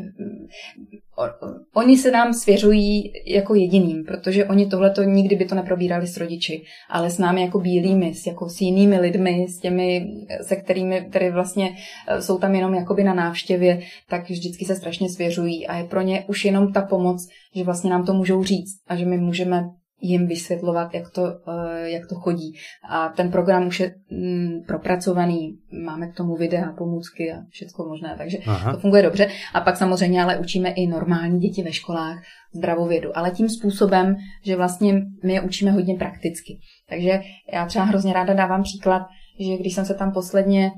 oni 1.74 1.98
se 1.98 2.12
nám 2.12 2.34
svěřují 2.34 3.14
jako 3.26 3.56
jediným, 3.56 4.04
protože 4.04 4.46
oni 4.46 4.66
tohleto 4.66 5.04
nikdy 5.04 5.36
by 5.36 5.46
to 5.46 5.56
neprobírali 5.56 6.08
s 6.08 6.18
rodiči, 6.18 6.64
ale 6.90 7.10
s 7.10 7.18
námi 7.18 7.42
jako 7.42 7.60
bílými, 7.60 8.14
s, 8.14 8.28
jako 8.28 8.50
s 8.50 8.62
jinými 8.62 9.00
lidmi, 9.00 9.46
s 9.50 9.60
těmi, 9.60 10.08
se 10.42 10.56
kterými 10.56 11.06
které 11.10 11.32
vlastně 11.32 11.76
eh, 12.08 12.22
jsou 12.22 12.38
tam 12.38 12.56
jenom 12.56 12.74
jakoby 12.74 13.04
na 13.04 13.14
návštěvě, 13.14 13.82
tak 14.10 14.30
vždycky 14.30 14.66
se 14.66 14.76
strašně 14.76 15.10
svěřují 15.10 15.68
a 15.68 15.78
je 15.78 15.84
pro 15.84 16.02
ně 16.02 16.24
už 16.28 16.46
jenom 16.46 16.74
ta 16.74 16.82
pomoc, 16.82 17.28
že 17.56 17.64
vlastně 17.64 17.90
nám 17.90 18.06
to 18.06 18.14
můžou 18.14 18.44
říct 18.44 18.80
a 18.88 18.96
že 18.96 19.06
my 19.06 19.18
můžeme 19.18 19.64
jim 20.02 20.28
vysvětlovat, 20.28 20.94
jak 20.94 21.10
to, 21.10 21.26
eh, 21.26 21.90
jak 21.90 22.08
to 22.08 22.16
chodí. 22.16 22.54
A 22.90 23.10
ten 23.10 23.32
program 23.32 23.68
už 23.68 23.80
je 23.80 23.96
mm, 24.12 24.64
propracovaný, 24.68 25.58
máme 25.86 26.08
k 26.08 26.16
tomu 26.16 26.36
videa, 26.36 26.74
pomůcky 26.78 27.34
a 27.34 27.38
všechno 27.50 27.86
možné, 27.86 28.16
takže 28.18 28.38
Aha. 28.46 28.74
to 28.74 28.80
funguje 28.80 29.04
dobře. 29.04 29.28
A 29.54 29.62
pak 29.62 29.78
samozřejmě 29.78 30.24
ale 30.24 30.38
učíme 30.38 30.70
i 30.70 30.88
normální 30.88 31.40
děti 31.40 31.64
ve 31.64 31.72
školách 31.72 32.24
zdravovědu, 32.54 33.18
ale 33.18 33.32
tím 33.32 33.50
způsobem, 33.50 34.16
že 34.46 34.56
vlastně 34.56 35.02
my 35.24 35.34
je 35.34 35.42
učíme 35.42 35.72
hodně 35.72 35.96
prakticky. 35.96 36.60
Takže 36.90 37.22
já 37.54 37.66
třeba 37.66 37.86
hrozně 37.86 38.14
ráda 38.14 38.34
dávám 38.34 38.64
příklad, 38.64 39.02
že 39.40 39.58
když 39.58 39.74
jsem 39.74 39.86
se 39.86 39.94
tam 39.94 40.12
posledně 40.12 40.72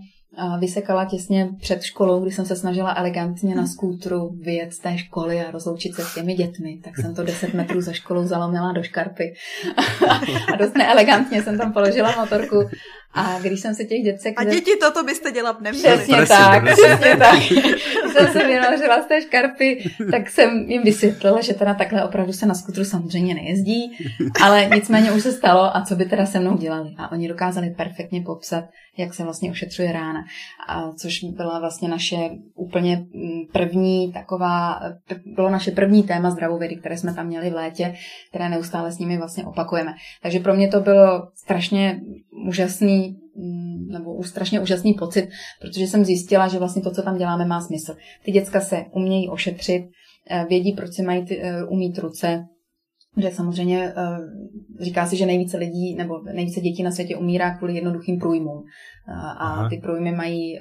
vysekala 0.60 1.06
těsně 1.06 1.50
před 1.60 1.84
školou, 1.84 2.22
kdy 2.22 2.32
jsem 2.32 2.46
se 2.46 2.56
snažila 2.56 2.96
elegantně 2.98 3.56
na 3.56 3.68
skútru 3.68 4.38
vyjet 4.42 4.74
z 4.74 4.80
té 4.80 4.98
školy 4.98 5.42
a 5.42 5.52
rozloučit 5.52 5.96
se 5.96 6.02
s 6.02 6.16
těmi 6.16 6.34
dětmi, 6.34 6.80
tak 6.84 6.98
jsem 6.98 7.16
to 7.16 7.24
10 7.24 7.54
metrů 7.54 7.82
za 7.82 7.94
školou 7.94 8.24
zalomila 8.24 8.72
do 8.72 8.84
škarpy. 8.84 9.34
a 10.54 10.56
dost 10.56 10.76
neelegantně 10.76 11.44
jsem 11.44 11.58
tam 11.58 11.74
položila 11.74 12.16
motorku 12.20 12.70
a 13.14 13.40
když 13.40 13.60
jsem 13.60 13.76
se 13.76 13.84
těch 13.84 14.04
děcek... 14.04 14.34
A 14.38 14.44
děti 14.44 14.72
toto 14.82 15.04
byste 15.04 15.32
dělat 15.32 15.62
neměli. 15.62 15.98
Přesně 15.98 16.16
presím, 16.16 16.38
tak, 16.38 16.64
přesně 16.64 17.18
tak. 17.18 17.40
Když 17.40 18.14
jsem 18.14 18.28
se 18.28 18.48
vynořila 18.48 19.02
z 19.02 19.06
té 19.06 19.22
škarpy, 19.22 19.90
tak 20.12 20.30
jsem 20.30 20.66
jim 20.68 20.84
vysvětlila, 20.84 21.42
že 21.42 21.54
teda 21.54 21.74
takhle 21.74 22.06
opravdu 22.06 22.34
se 22.34 22.46
na 22.46 22.54
skutru 22.54 22.86
samozřejmě 22.86 23.34
nejezdí, 23.36 23.98
ale 24.44 24.70
nicméně 24.76 25.12
už 25.12 25.24
se 25.24 25.32
stalo 25.32 25.78
a 25.78 25.82
co 25.82 25.96
by 25.96 26.06
teda 26.06 26.26
se 26.26 26.40
mnou 26.40 26.58
dělali. 26.58 26.90
A 26.98 27.12
oni 27.12 27.28
dokázali 27.28 27.70
perfektně 27.70 28.22
popsat, 28.22 28.66
jak 28.98 29.14
se 29.14 29.24
vlastně 29.24 29.52
ošetřuje 29.52 29.92
rána. 29.92 30.20
A 30.68 30.92
což 30.92 31.24
byla 31.24 31.60
vlastně 31.60 31.90
naše 31.90 32.18
úplně 32.56 32.96
mm, 32.96 33.42
první 33.54 34.14
taková, 34.14 34.80
bylo 35.26 35.50
naše 35.50 35.72
první 35.72 36.04
téma 36.04 36.32
zdravovědy, 36.32 36.76
které 36.76 36.98
jsme 36.98 37.14
tam 37.14 37.28
měli 37.28 37.50
v 37.50 37.54
létě, 37.54 37.94
které 38.30 38.50
neustále 38.50 38.92
s 38.92 39.00
nimi 39.00 39.18
vlastně 39.18 39.46
opakujeme. 39.46 39.94
Takže 40.22 40.40
pro 40.40 40.54
mě 40.54 40.68
to 40.68 40.80
bylo 40.80 41.28
strašně 41.36 42.00
úžasný 42.48 43.18
mm, 43.36 43.88
nebo 43.88 44.24
strašně 44.24 44.60
úžasný 44.60 44.94
pocit, 44.94 45.30
protože 45.62 45.88
jsem 45.88 46.06
zjistila, 46.06 46.48
že 46.48 46.60
vlastně 46.60 46.82
to, 46.82 46.92
co 46.92 47.02
tam 47.02 47.18
děláme, 47.18 47.46
má 47.46 47.62
smysl. 47.62 47.96
Ty 48.26 48.32
děcka 48.32 48.60
se 48.60 48.86
umějí 48.92 49.30
ošetřit, 49.30 49.84
eh, 50.30 50.46
vědí, 50.50 50.74
proč 50.74 50.94
si 50.94 51.04
mají 51.04 51.26
ty, 51.26 51.42
eh, 51.42 51.64
umít 51.64 51.98
ruce, 51.98 52.46
že 53.18 53.32
samozřejmě 53.32 53.94
eh, 53.98 54.18
říká 54.84 55.06
se, 55.06 55.16
že 55.16 55.26
nejvíce 55.26 55.58
lidí 55.58 55.96
nebo 55.96 56.20
nejvíce 56.34 56.62
dětí 56.62 56.84
na 56.84 56.92
světě 56.92 57.18
umírá 57.18 57.58
kvůli 57.58 57.76
jednoduchým 57.76 58.20
průjmům. 58.20 58.64
A 59.40 59.70
ty 59.70 59.78
průjmy 59.78 60.12
mají 60.12 60.60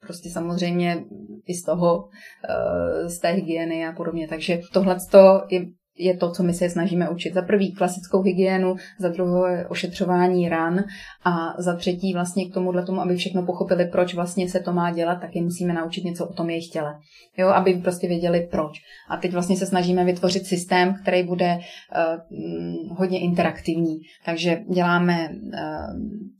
prostě 0.00 0.30
samozřejmě 0.30 1.04
i 1.46 1.54
z 1.54 1.62
toho, 1.62 2.08
z 3.06 3.18
té 3.18 3.28
hygieny 3.28 3.86
a 3.86 3.92
podobně. 3.92 4.28
Takže 4.28 4.60
tohle 4.72 4.96
je 5.50 5.66
je 5.98 6.16
to, 6.16 6.30
co 6.30 6.42
my 6.42 6.54
se 6.54 6.70
snažíme 6.70 7.10
učit. 7.10 7.34
Za 7.34 7.42
prvý 7.42 7.72
klasickou 7.72 8.22
hygienu, 8.22 8.76
za 8.98 9.08
druhé 9.08 9.66
ošetřování 9.68 10.48
ran 10.48 10.84
a 11.24 11.62
za 11.62 11.76
třetí 11.76 12.12
vlastně 12.12 12.50
k 12.50 12.54
tomuhle 12.54 12.86
tomu, 12.86 13.00
aby 13.00 13.16
všechno 13.16 13.42
pochopili, 13.42 13.86
proč 13.86 14.14
vlastně 14.14 14.48
se 14.48 14.60
to 14.60 14.72
má 14.72 14.90
dělat, 14.90 15.20
tak 15.20 15.36
je 15.36 15.42
musíme 15.42 15.74
naučit 15.74 16.04
něco 16.04 16.26
o 16.26 16.32
tom 16.32 16.50
jejich 16.50 16.68
těle. 16.68 16.94
Jo, 17.38 17.48
aby 17.48 17.74
prostě 17.74 18.08
věděli 18.08 18.48
proč. 18.50 18.72
A 19.08 19.16
teď 19.16 19.32
vlastně 19.32 19.56
se 19.56 19.66
snažíme 19.66 20.04
vytvořit 20.04 20.46
systém, 20.46 20.94
který 21.02 21.22
bude 21.22 21.58
uh, 21.58 22.96
hodně 22.96 23.20
interaktivní. 23.20 24.00
Takže 24.24 24.60
děláme, 24.74 25.28
uh, 25.28 25.50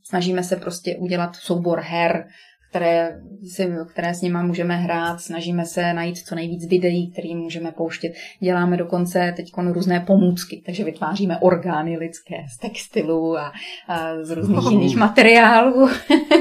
snažíme 0.03 0.43
se 0.43 0.55
prostě 0.55 0.95
udělat 0.95 1.35
soubor 1.35 1.79
her, 1.79 2.25
které, 2.73 3.21
si, 3.45 3.69
které 3.93 4.13
s 4.13 4.21
nimi 4.21 4.37
můžeme 4.41 4.75
hrát, 4.75 5.21
snažíme 5.21 5.65
se 5.65 5.93
najít 5.93 6.17
co 6.17 6.35
nejvíc 6.35 6.65
videí, 6.65 7.11
které 7.11 7.29
můžeme 7.35 7.71
pouštět. 7.71 8.13
Děláme 8.39 8.77
dokonce 8.77 9.33
teď 9.37 9.51
různé 9.57 9.99
pomůcky, 9.99 10.63
takže 10.65 10.83
vytváříme 10.83 11.37
orgány 11.37 11.97
lidské 11.97 12.35
z 12.49 12.57
textilu 12.57 13.37
a, 13.37 13.53
a 13.87 13.97
z 14.21 14.29
různých 14.31 14.71
jiných 14.71 14.97
materiálů. 14.97 15.89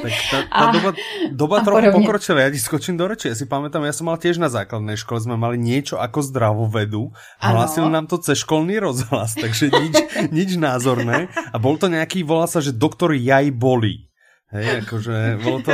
Tak 0.03 0.13
ta, 0.31 0.43
ta 0.43 0.49
a, 0.51 0.73
doba, 0.73 0.93
doba 1.31 1.59
a 1.59 1.65
trochu 1.65 1.81
podobně. 1.81 2.07
pokročila, 2.07 2.41
ja 2.41 2.51
ti 2.51 2.59
skočím 2.59 2.97
do 2.97 3.05
reči. 3.09 3.29
Ja 3.29 3.37
si 3.37 3.45
pamätám, 3.45 3.85
ja 3.85 3.93
som 3.93 4.09
mal 4.09 4.17
tiež 4.17 4.41
na 4.41 4.49
základnej 4.49 4.97
škole, 4.97 5.21
sme 5.21 5.37
mali 5.37 5.61
niečo 5.61 6.01
ako 6.01 6.25
zdravovedu 6.33 7.13
a 7.45 7.45
hlasil 7.53 7.93
nám 7.93 8.09
to 8.09 8.17
cez 8.17 8.41
školný 8.41 8.81
rozhlas, 8.81 9.37
takže 9.37 9.69
nič, 9.69 9.95
nič 10.39 10.51
názorné. 10.57 11.29
A 11.53 11.57
bol 11.61 11.77
to 11.77 11.93
nejaký, 11.93 12.25
volá 12.25 12.49
sa, 12.49 12.65
že 12.65 12.73
doktor 12.73 13.13
Jaj 13.13 13.53
Boli. 13.53 14.09
Hej, 14.53 14.85
akože 14.85 15.41
bolo 15.41 15.65
to, 15.65 15.73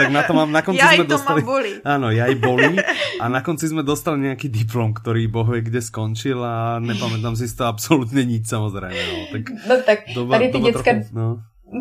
tak 0.00 0.12
na 0.12 0.22
to 0.24 0.32
mám, 0.32 0.48
na 0.48 0.62
konci 0.64 0.80
jaj 0.80 0.96
sme 0.96 1.06
dostali, 1.06 1.40
boli. 1.44 1.72
áno, 1.84 2.08
jaj 2.08 2.34
boli 2.40 2.80
a 3.20 3.24
na 3.28 3.40
konci 3.44 3.68
sme 3.68 3.84
dostali 3.84 4.32
nejaký 4.32 4.48
diplom, 4.48 4.96
ktorý 4.96 5.28
bohuje 5.28 5.60
kde 5.68 5.84
skončil 5.84 6.40
a 6.40 6.80
nepamätám 6.80 7.36
si 7.36 7.44
z 7.44 7.60
toho 7.60 7.68
absolútne 7.68 8.24
nič 8.24 8.48
samozrejme, 8.48 8.96
no. 8.96 9.16
Tak, 9.28 9.42
no 9.68 9.74
tak 9.84 9.98
doba, 10.16 10.32
tady 10.40 10.46
ty 10.48 10.58
doba 10.58 10.66
děcka, 10.72 10.92
trochu, 10.96 11.12
no 11.12 11.26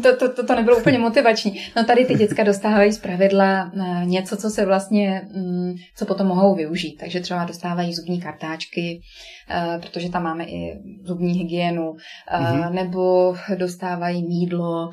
to, 0.03 0.17
to, 0.17 0.33
to, 0.33 0.45
to 0.45 0.55
nebylo 0.55 0.77
úplně 0.77 0.99
motivační. 0.99 1.61
No 1.75 1.83
tady 1.83 2.05
ty 2.05 2.15
děcka 2.15 2.43
dostávají 2.43 2.91
z 2.91 2.97
pravidla 2.97 3.71
eh, 3.73 4.05
něco, 4.05 4.37
co 4.37 4.49
se 4.49 4.65
vlastně, 4.65 5.21
mm, 5.35 5.73
co 5.95 6.05
potom 6.05 6.27
mohou 6.27 6.55
využít. 6.55 6.97
Takže 6.99 7.19
třeba 7.19 7.45
dostávají 7.45 7.93
zubní 7.93 8.21
kartáčky, 8.21 9.01
eh, 9.49 9.79
protože 9.81 10.09
tam 10.09 10.23
máme 10.23 10.43
i 10.43 10.79
zubní 11.03 11.33
hygienu, 11.33 11.95
mm-hmm. 12.33 12.73
nebo 12.73 13.35
dostávají 13.55 14.27
mídlo, 14.27 14.89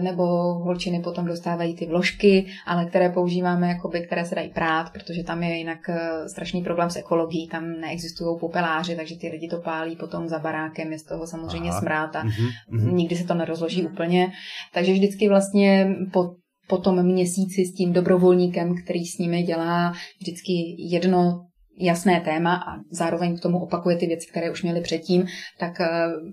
nebo 0.00 0.24
holčiny 0.54 1.00
potom 1.00 1.26
dostávají 1.26 1.76
ty 1.76 1.86
vložky, 1.86 2.46
ale 2.66 2.84
které 2.84 3.08
používáme, 3.08 3.68
jakoby, 3.68 4.00
které 4.00 4.24
se 4.24 4.34
dají 4.34 4.48
prát, 4.48 4.92
protože 4.92 5.24
tam 5.24 5.42
je 5.42 5.56
jinak 5.56 5.78
strašný 6.26 6.62
problém 6.62 6.90
s 6.90 6.96
ekologií, 6.96 7.48
tam 7.48 7.80
neexistují 7.80 8.38
popeláři, 8.40 8.96
takže 8.96 9.16
ty 9.16 9.28
lidi 9.28 9.48
to 9.48 9.58
pálí 9.58 9.96
potom 9.96 10.28
za 10.28 10.38
barákem, 10.38 10.92
je 10.92 10.98
z 10.98 11.02
toho 11.02 11.26
samozřejmě 11.26 11.72
smrát 11.72 12.16
a 12.16 12.24
mm-hmm. 12.24 12.92
nikdy 12.92 13.16
se 13.16 13.24
to 13.24 13.34
nerozloží 13.34 13.86
úplně 13.86 14.09
úplně. 14.10 14.32
Takže 14.74 14.92
vždycky 14.92 15.28
vlastně 15.28 15.88
po 16.12 16.40
po 16.68 16.78
tom 16.78 17.02
měsíci 17.02 17.64
s 17.64 17.74
tím 17.74 17.92
dobrovolníkem, 17.92 18.74
který 18.84 19.04
s 19.04 19.18
nimi 19.18 19.42
dělá 19.42 19.92
vždycky 20.20 20.52
jedno 20.78 21.46
jasné 21.80 22.20
téma 22.20 22.54
a 22.54 22.76
zároveň 22.90 23.38
k 23.38 23.40
tomu 23.40 23.58
opakuje 23.58 23.96
ty 23.96 24.06
věci, 24.06 24.26
které 24.30 24.50
už 24.50 24.62
měli 24.62 24.80
předtím, 24.80 25.26
tak 25.58 25.80
eh, 25.80 25.88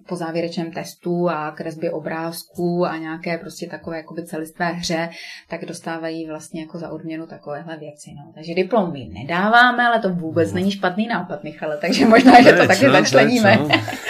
po 0.08 0.16
závěrečném 0.16 0.72
testu 0.72 1.30
a 1.30 1.52
kresbě 1.52 1.92
obrázků 1.92 2.86
a 2.86 2.98
nějaké 2.98 3.38
prostě 3.38 3.68
takové 3.68 3.98
jakoby 3.98 4.26
celistvé 4.26 4.72
hře, 4.72 5.10
tak 5.50 5.66
dostávají 5.66 6.28
vlastně 6.28 6.62
jako 6.62 6.78
za 6.78 6.90
odměnu 6.90 7.28
takovéhle 7.28 7.78
věci. 7.78 8.10
No. 8.18 8.32
Takže 8.36 8.54
diplom 8.54 8.92
my 8.92 9.10
nedáváme, 9.14 9.88
ale 9.88 10.00
to 10.00 10.10
vůbec 10.10 10.54
není 10.54 10.72
špatný 10.72 11.08
nápad, 11.08 11.44
Michale, 11.44 11.78
takže 11.78 12.06
možná, 12.06 12.42
že 12.42 12.54
to 12.54 12.68
taky 12.68 12.90
začleníme. 12.90 13.60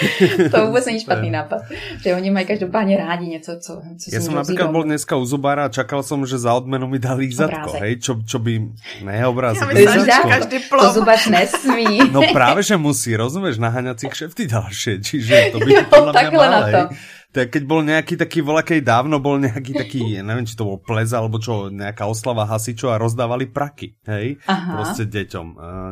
to 0.52 0.68
vůbec 0.68 0.86
není 0.86 1.00
špatný 1.00 1.30
nápad. 1.30 1.62
Že 2.04 2.16
oni 2.16 2.32
mají 2.32 2.46
každopádně 2.46 2.98
rádi 2.98 3.28
něco, 3.28 3.60
co, 3.60 3.82
co 4.00 4.16
Já 4.16 4.22
jsem 4.22 4.36
například 4.36 4.72
byl 4.72 4.84
dneska 4.84 5.16
u 5.16 5.26
zubára 5.26 5.66
a 5.66 5.70
čakal 5.70 6.04
jsem, 6.04 6.26
že 6.26 6.38
za 6.38 6.54
odmenu 6.54 6.88
mi 6.88 7.00
dali 7.00 7.28
lízatko, 7.28 7.72
hej, 7.84 8.00
čo, 8.00 8.24
čo 8.24 8.40
by, 8.40 8.72
ne 9.04 9.28
obrázek, 9.28 9.62
Já 9.62 9.68
myslím, 9.68 10.06
že 10.06 10.12
každý 10.30 10.60
plom. 10.70 10.86
To 10.86 10.94
nesmí. 11.30 12.00
No 12.12 12.22
právě, 12.34 12.64
že 12.64 12.78
musí, 12.78 13.16
rozumíš, 13.16 13.58
naháňat 13.58 14.00
si 14.00 14.08
kšefty 14.10 14.48
další, 14.48 15.02
čiže 15.02 15.50
to 15.52 15.60
by 15.60 15.72
jo, 15.74 15.84
podľa 15.90 16.12
mňa 16.12 16.32
mal, 16.32 16.52
na 16.52 16.62
to. 16.72 16.96
Tak 17.28 17.54
keď 17.54 17.64
bol 17.70 17.86
nejaký 17.86 18.18
taký 18.18 18.40
volakej 18.42 18.82
dávno, 18.82 19.20
bol 19.20 19.38
nejaký 19.38 19.76
taký, 19.76 20.02
neviem, 20.28 20.48
či 20.48 20.58
to 20.58 20.66
bol 20.66 20.80
ples, 20.80 21.12
alebo 21.14 21.38
čo, 21.38 21.70
nejaká 21.70 22.08
oslava 22.08 22.48
hasičov 22.48 22.96
a 22.96 22.98
rozdávali 22.98 23.52
praky, 23.52 24.00
hej? 24.08 24.42
Aha. 24.48 24.82
Proste 24.82 25.06
deťom. 25.06 25.48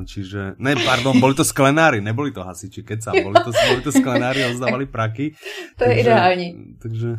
Čiže, 0.09 0.57
ne, 0.57 0.73
pardon, 0.79 1.19
boli 1.19 1.35
to 1.37 1.43
sklenári, 1.43 2.01
neboli 2.01 2.31
to 2.31 2.41
hasiči, 2.41 2.81
keď 2.81 2.99
sa, 3.03 3.11
boli 3.13 3.35
to, 3.43 3.51
boli 3.51 3.81
to 3.83 3.91
sklenári 3.91 4.41
a 4.41 4.49
rozdávali 4.49 4.87
praky. 4.87 5.35
To 5.77 5.85
takže, 5.85 5.91
je 5.91 6.01
ideální. 6.01 6.47
Takže... 6.81 7.09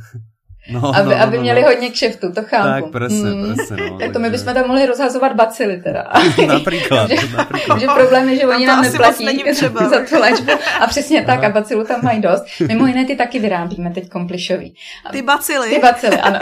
No, 0.68 0.96
aby, 0.96 1.11
no, 1.11 1.22
aby 1.22 1.37
no, 1.37 1.42
měli 1.42 1.62
no. 1.62 1.68
hodně 1.68 1.90
kšeftu, 1.90 2.33
to 2.33 2.42
chápu. 2.42 2.68
Tak, 2.68 2.92
presne, 2.92 3.31
mm. 3.31 3.55
presne. 3.55 3.76
No, 3.90 3.98
tak 3.98 4.12
to 4.12 4.18
my 4.18 4.31
bychom 4.31 4.55
tam 4.55 4.66
mohli 4.66 4.87
rozhazovat 4.87 5.33
bacily 5.33 5.83
teda. 5.83 6.12
například, 6.46 7.11
že, 7.20 7.37
například. 7.37 7.79
Že 7.81 7.87
problém 7.87 8.29
je, 8.29 8.37
že 8.37 8.46
oni 8.46 8.66
nám 8.66 8.83
neplatí 8.83 9.44
za 9.90 9.98
tu 10.09 10.20
léčbu. 10.20 10.52
A 10.81 10.87
přesně 10.87 11.24
tak, 11.24 11.44
a 11.44 11.48
bacilu 11.48 11.85
tam 11.85 12.00
mají 12.02 12.20
dost. 12.20 12.44
Mimo 12.68 12.87
jiné 12.87 13.05
ty 13.05 13.16
taky 13.16 13.38
vyrábíme 13.38 13.90
teď 13.90 14.09
komplišový. 14.09 14.74
Ty 15.12 15.22
bacily. 15.22 15.68
Ty 15.68 15.79
bacily, 15.79 16.16
ano. 16.16 16.38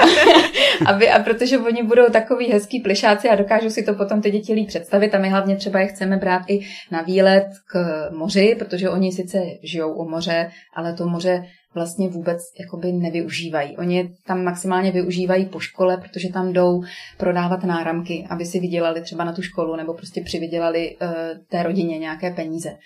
aby, 0.86 1.10
a 1.10 1.18
protože 1.18 1.58
oni 1.58 1.82
budou 1.82 2.06
takový 2.06 2.50
hezký 2.52 2.80
plišáci 2.80 3.28
a 3.28 3.34
dokážu 3.34 3.70
si 3.70 3.82
to 3.82 3.94
potom 3.94 4.20
ty 4.20 4.30
děti 4.30 4.54
líp 4.54 4.68
představit 4.68 5.14
a 5.14 5.18
my 5.18 5.28
hlavně 5.28 5.56
třeba 5.56 5.80
je 5.80 5.86
chceme 5.86 6.16
brát 6.16 6.42
i 6.48 6.60
na 6.90 7.02
výlet 7.02 7.46
k 7.72 8.08
moři, 8.10 8.56
protože 8.58 8.90
oni 8.90 9.12
sice 9.12 9.38
žijou 9.62 9.92
u 9.92 10.08
moře, 10.08 10.50
ale 10.74 10.92
to 10.92 11.08
moře 11.08 11.44
vlastně 11.74 12.08
vůbec 12.08 12.38
jakoby 12.60 12.92
nevyužívají. 12.92 13.76
Oni 13.76 14.10
tam 14.26 14.44
maximálně 14.44 14.92
využívají 14.92 15.46
po 15.46 15.60
škole, 15.60 15.96
protože 15.96 16.28
tam 16.32 16.52
jdou 16.52 16.82
prodávat 17.18 17.64
náramky, 17.64 18.26
aby 18.30 18.46
si 18.46 18.60
vydělali 18.60 19.02
třeba 19.02 19.24
na 19.24 19.32
tu 19.32 19.42
školu 19.42 19.76
nebo 19.76 19.94
prostě 19.94 20.20
přivydělali 20.20 20.96
uh, 20.96 21.08
té 21.48 21.62
rodině 21.62 21.98
nějaké 21.98 22.30
peníze. 22.30 22.76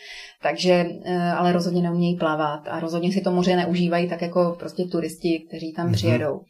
Takže, 0.43 0.85
uh, 0.85 1.23
ale 1.23 1.53
rozhodně 1.53 1.83
neumějí 1.83 2.17
plavat 2.17 2.69
a 2.69 2.81
rozhodně 2.81 3.13
si 3.13 3.21
to 3.21 3.31
moře 3.31 3.57
neužívají 3.57 4.09
tak 4.09 4.23
jako 4.23 4.57
prostě 4.59 4.85
turisti, 4.85 5.45
kteří 5.49 5.73
tam 5.73 5.89
mm-hmm. 5.89 5.93
přijedou. 5.93 6.41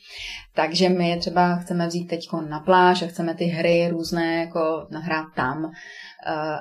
Takže 0.55 0.89
my 0.89 1.09
je 1.09 1.17
třeba 1.17 1.57
chceme 1.57 1.87
vzít 1.87 2.07
teď 2.07 2.29
na 2.49 2.61
pláž 2.61 3.03
a 3.03 3.07
chceme 3.07 3.35
ty 3.35 3.45
hry 3.45 3.89
různé 3.89 4.37
jako 4.41 4.87
nahrát 4.91 5.27
tam 5.37 5.71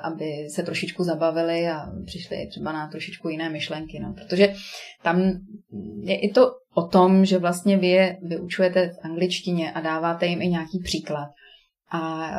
aby 0.02 0.48
se 0.48 0.62
trošičku 0.62 1.04
zabavili 1.04 1.68
a 1.68 1.86
přišli 2.06 2.46
třeba 2.50 2.72
na 2.72 2.88
trošičku 2.88 3.28
jiné 3.28 3.50
myšlenky. 3.50 4.00
No. 4.00 4.14
Protože 4.14 4.54
tam 5.02 5.32
je 6.02 6.20
i 6.20 6.32
to 6.32 6.50
o 6.74 6.82
tom, 6.82 7.24
že 7.24 7.38
vlastně 7.38 7.76
vy 7.76 7.86
je 7.86 8.18
vyučujete 8.22 8.88
v 8.88 9.04
angličtině 9.04 9.72
a 9.72 9.80
dáváte 9.80 10.26
jim 10.26 10.42
i 10.42 10.48
nějaký 10.48 10.78
příklad. 10.84 11.28
A 11.92 12.30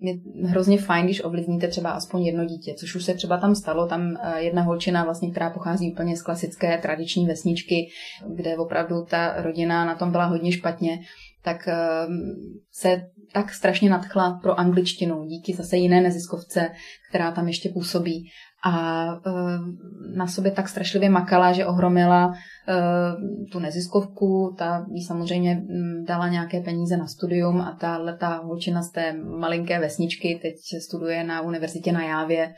je 0.00 0.14
hrozně 0.44 0.78
fajn, 0.78 1.04
když 1.04 1.24
ovlivníte 1.24 1.68
třeba 1.68 1.90
aspoň 1.90 2.22
jedno 2.22 2.44
dítě, 2.44 2.74
což 2.74 2.94
už 2.94 3.04
se 3.04 3.14
třeba 3.14 3.36
tam 3.36 3.54
stalo. 3.54 3.86
Tam 3.86 4.16
eh, 4.22 4.42
jedna 4.42 4.62
holčina, 4.62 5.04
vlastně, 5.04 5.30
která 5.30 5.50
pochází 5.50 5.92
úplně 5.92 6.16
z 6.16 6.22
klasické 6.22 6.78
tradiční 6.78 7.26
vesničky, 7.26 7.88
kde 8.34 8.56
opravdu 8.56 9.04
ta 9.04 9.42
rodina 9.42 9.84
na 9.84 9.94
tom 9.94 10.12
byla 10.12 10.24
hodně 10.24 10.52
špatně, 10.52 10.98
tak 11.42 11.68
ehm, 11.68 12.34
se 12.72 13.02
tak 13.36 13.54
strašně 13.54 13.90
nadchla 13.90 14.38
pro 14.42 14.60
angličtinu 14.60 15.24
díky 15.24 15.54
zase 15.54 15.76
jiné 15.76 16.00
neziskovce, 16.00 16.70
která 17.08 17.30
tam 17.30 17.46
ještě 17.46 17.68
působí. 17.68 18.24
A 18.64 19.06
ehm, 19.26 19.76
na 20.16 20.26
sobě 20.26 20.50
tak 20.50 20.68
strašlivě 20.68 21.10
makala, 21.10 21.52
že 21.52 21.66
ohromila 21.66 22.32
ehm, 22.66 23.16
tu 23.52 23.58
neziskovku, 23.58 24.54
ta 24.58 24.86
jí 24.92 25.04
samozřejmě 25.04 25.62
dala 26.06 26.28
nějaké 26.28 26.60
peníze 26.60 26.96
na 26.96 27.06
studium 27.06 27.60
a 27.60 27.76
ta 27.80 27.98
letá 27.98 28.40
holčina 28.44 28.82
z 28.82 28.90
té 28.90 29.12
malinké 29.12 29.80
vesničky 29.80 30.38
teď 30.42 30.54
studuje 30.82 31.24
na 31.24 31.40
univerzitě 31.40 31.92
na 31.92 32.02
Jávě 32.02 32.54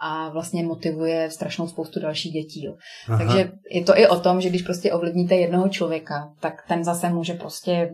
a 0.00 0.28
vlastně 0.28 0.62
motivuje 0.62 1.30
strašnou 1.30 1.68
spoustu 1.68 2.00
dalších 2.00 2.32
dětí. 2.32 2.64
Jo. 2.64 2.76
Takže 3.18 3.52
je 3.70 3.84
to 3.84 3.98
i 3.98 4.06
o 4.06 4.20
tom, 4.20 4.40
že 4.40 4.48
když 4.48 4.62
prostě 4.62 4.92
ovlivníte 4.92 5.34
jednoho 5.34 5.68
člověka, 5.68 6.32
tak 6.40 6.54
ten 6.68 6.84
zase 6.84 7.08
může 7.08 7.34
prostě 7.34 7.90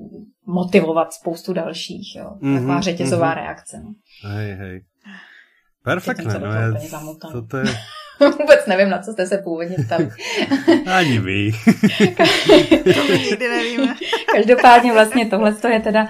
motivovat 0.46 1.12
spoustu 1.12 1.52
dalších. 1.52 2.16
Jo. 2.16 2.30
Mm-hmm, 2.42 2.54
Taková 2.54 2.80
řetězová 2.80 3.32
mm-hmm. 3.32 3.36
reakce. 3.36 3.80
No. 3.84 3.94
Hej, 4.30 4.52
hej. 4.52 4.84
Perfektné. 5.84 6.38
No, 6.92 7.16
to, 7.32 7.46
to 7.46 7.56
je... 7.56 7.64
Vůbec 8.20 8.66
nevím, 8.66 8.90
na 8.90 8.98
co 8.98 9.12
jste 9.12 9.26
se 9.26 9.38
původně 9.38 9.76
ptali. 9.86 10.10
Ani 10.86 11.18
vy. 11.18 11.52
to 12.94 13.04
my 13.12 13.18
nikdy 13.18 13.48
nevíme. 13.48 13.94
Každopádně 14.32 14.92
vlastně 14.92 15.26
tohle 15.26 15.56
je 15.72 15.80
teda 15.80 16.08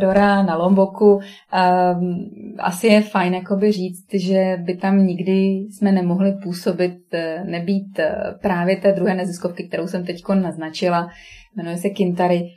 Dora 0.00 0.42
na 0.42 0.56
Lomboku. 0.56 1.20
Ehm, 1.52 2.30
asi 2.58 2.86
je 2.86 3.00
fajn 3.00 3.34
jakoby 3.34 3.72
říct, 3.72 4.06
že 4.14 4.56
by 4.64 4.76
tam 4.76 5.06
nikdy 5.06 5.32
jsme 5.70 5.92
nemohli 5.92 6.32
působit, 6.42 6.98
eh, 7.12 7.44
nebýt 7.44 7.98
eh, 7.98 8.14
právě 8.42 8.76
té 8.76 8.92
druhé 8.92 9.14
neziskovky, 9.14 9.68
kterou 9.68 9.86
jsem 9.86 10.04
teď 10.04 10.22
naznačila. 10.34 11.08
Jmenuje 11.56 11.76
se 11.76 11.90
Kintary, 11.90 12.48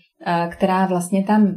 která 0.49 0.85
vlastně 0.85 1.23
tam 1.23 1.55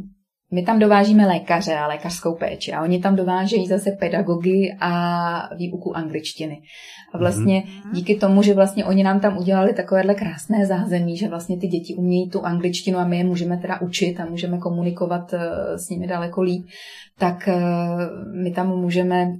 my 0.53 0.63
tam 0.63 0.79
dovážíme 0.79 1.27
lékaře 1.27 1.75
a 1.75 1.87
lékařskou 1.87 2.35
péči 2.35 2.73
a 2.73 2.81
oni 2.81 2.99
tam 2.99 3.15
dovážejí 3.15 3.67
zase 3.67 3.91
pedagogy 3.91 4.75
a 4.79 5.55
výuku 5.55 5.97
angličtiny. 5.97 6.61
A 7.13 7.17
vlastně 7.17 7.59
mm-hmm. 7.59 7.91
díky 7.93 8.15
tomu, 8.15 8.41
že 8.41 8.53
vlastně 8.53 8.85
oni 8.85 9.03
nám 9.03 9.19
tam 9.19 9.37
udělali 9.37 9.73
takovéhle 9.73 10.15
krásné 10.15 10.65
zázemí, 10.65 11.17
že 11.17 11.27
vlastně 11.27 11.57
ty 11.57 11.67
děti 11.67 11.95
umějí 11.95 12.29
tu 12.29 12.45
angličtinu 12.45 12.97
a 12.97 13.03
my 13.03 13.17
je 13.17 13.23
můžeme 13.23 13.57
teda 13.57 13.81
učit 13.81 14.19
a 14.19 14.25
můžeme 14.25 14.57
komunikovat 14.57 15.33
eh, 15.33 15.39
s 15.77 15.89
nimi 15.89 16.07
daleko 16.07 16.41
líp, 16.41 16.65
tak 17.19 17.47
eh, 17.47 17.59
my 18.43 18.51
tam 18.51 18.67
můžeme, 18.67 19.33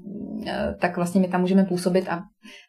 eh, 0.47 0.75
tak 0.79 0.95
vlastně 0.95 1.21
my 1.21 1.27
tam 1.27 1.41
můžeme 1.41 1.65
působit 1.65 2.09
a 2.09 2.21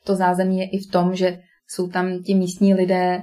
to 0.05 0.15
zázemí 0.15 0.59
je 0.59 0.71
i 0.71 0.79
v 0.79 0.91
tom, 0.93 1.15
že 1.15 1.39
jsou 1.69 1.89
tam 1.89 2.23
ti 2.23 2.35
místní 2.35 2.75
lidé 2.75 3.23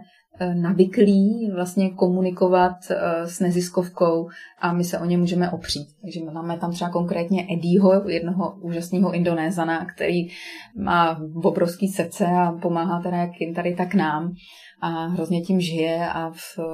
navyklí 0.54 1.52
vlastně 1.56 1.90
komunikovat 1.90 2.76
eh, 2.90 3.28
s 3.28 3.40
neziskovkou 3.40 4.30
a 4.62 4.74
my 4.74 4.84
se 4.84 5.00
o 5.00 5.06
ně 5.06 5.18
můžeme 5.18 5.52
opřít. 5.52 5.88
Takže 6.02 6.20
máme 6.34 6.58
tam 6.58 6.72
třeba 6.72 6.90
konkrétně 6.90 7.48
Edího, 7.54 8.10
jednoho 8.10 8.56
úžasného 8.62 9.14
Indonézana, 9.14 9.86
který 9.86 10.28
má 10.76 11.22
obrovský 11.44 11.88
srdce 11.88 12.26
a 12.26 12.52
pomáhá 12.52 13.02
teda 13.02 13.18
jak 13.18 13.42
jim 13.42 13.54
tady, 13.54 13.76
tak 13.76 13.94
nám 13.94 14.34
a 14.82 15.06
hrozně 15.06 15.42
tím 15.42 15.62
žije 15.62 16.10
a 16.10 16.32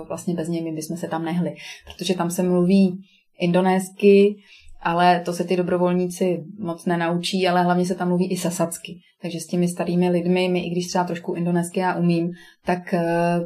vlastně 0.07 0.33
bez 0.33 0.47
něj 0.47 0.63
my 0.63 0.71
bychom 0.71 0.97
se 0.97 1.07
tam 1.07 1.25
nehli, 1.25 1.55
protože 1.85 2.13
tam 2.13 2.29
se 2.29 2.43
mluví 2.43 2.99
indonésky, 3.39 4.35
ale 4.85 5.21
to 5.25 5.33
se 5.33 5.43
ty 5.43 5.57
dobrovolníci 5.57 6.43
moc 6.59 6.85
nenaučí, 6.85 7.47
ale 7.47 7.63
hlavně 7.63 7.85
se 7.85 7.95
tam 7.95 8.07
mluví 8.07 8.31
i 8.31 8.37
sasacky. 8.37 8.99
Takže 9.21 9.39
s 9.39 9.47
těmi 9.47 9.67
starými 9.67 10.09
lidmi, 10.09 10.49
my 10.49 10.59
i 10.59 10.69
když 10.69 10.87
třeba 10.87 11.03
trošku 11.03 11.33
indonésky 11.33 11.79
já 11.79 11.95
umím, 11.95 12.31
tak 12.65 12.93
eh, 12.93 13.03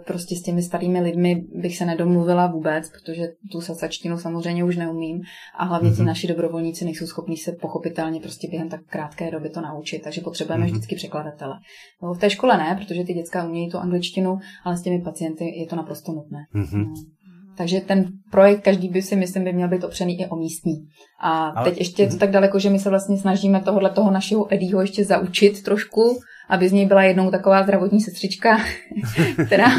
prostě 0.07 0.35
s 0.35 0.41
těmi 0.41 0.61
starými 0.61 1.01
lidmi 1.01 1.43
bych 1.55 1.77
se 1.77 1.85
nedomluvila 1.85 2.47
vůbec, 2.47 2.89
protože 2.89 3.27
tu 3.51 3.61
sasačtinu 3.61 4.17
samozřejmě 4.17 4.63
už 4.63 4.77
neumím 4.77 5.21
a 5.57 5.65
hlavně 5.65 5.89
mm-hmm. 5.89 5.95
ti 5.95 6.01
mhm. 6.01 6.07
naši 6.07 6.27
dobrovolníci 6.27 6.85
nejsou 6.85 7.05
schopní 7.05 7.37
se 7.37 7.51
pochopitelně 7.51 8.19
prostě 8.19 8.47
během 8.47 8.69
tak 8.69 8.81
krátké 8.89 9.31
doby 9.31 9.49
to 9.49 9.61
naučit, 9.61 9.99
takže 9.99 10.21
potřebujeme 10.21 10.65
mm-hmm. 10.65 10.71
vždycky 10.71 10.95
překladatele. 10.95 11.53
No, 12.03 12.13
v 12.13 12.19
té 12.19 12.29
škole 12.29 12.57
ne, 12.57 12.79
protože 12.83 13.03
ty 13.03 13.13
děcka 13.13 13.45
umějí 13.45 13.69
tu 13.69 13.77
angličtinu, 13.77 14.37
ale 14.63 14.77
s 14.77 14.81
těmi 14.81 15.01
pacienty 15.01 15.59
je 15.59 15.67
to 15.67 15.75
naprosto 15.75 16.11
nutné. 16.11 16.39
Mm-hmm. 16.55 16.87
No. 16.87 16.93
Takže 17.59 17.81
ten 17.81 18.05
projekt 18.31 18.63
každý 18.63 18.89
by 18.89 19.01
si 19.01 19.15
myslím 19.15 19.43
by 19.43 19.53
měl 19.53 19.69
být 19.69 19.83
opřený 19.83 20.19
i 20.19 20.27
o 20.27 20.35
místní. 20.35 20.73
A 21.19 21.49
Ale... 21.49 21.69
teď 21.69 21.79
ještě 21.79 22.03
je 22.03 22.09
to 22.09 22.17
tak 22.17 22.31
daleko, 22.31 22.59
že 22.59 22.69
my 22.69 22.79
se 22.79 22.89
vlastně 22.89 23.17
snažíme 23.17 23.61
tohohle 23.61 23.89
toho 23.89 24.11
našeho 24.11 24.53
Edího 24.53 24.81
ještě 24.81 25.05
zaučit 25.05 25.63
trošku, 25.63 26.19
aby 26.49 26.69
z 26.69 26.71
něj 26.71 26.85
byla 26.85 27.03
jednou 27.03 27.31
taková 27.31 27.63
zdravotní 27.63 28.01
sestřička, 28.01 28.57
která, 29.45 29.69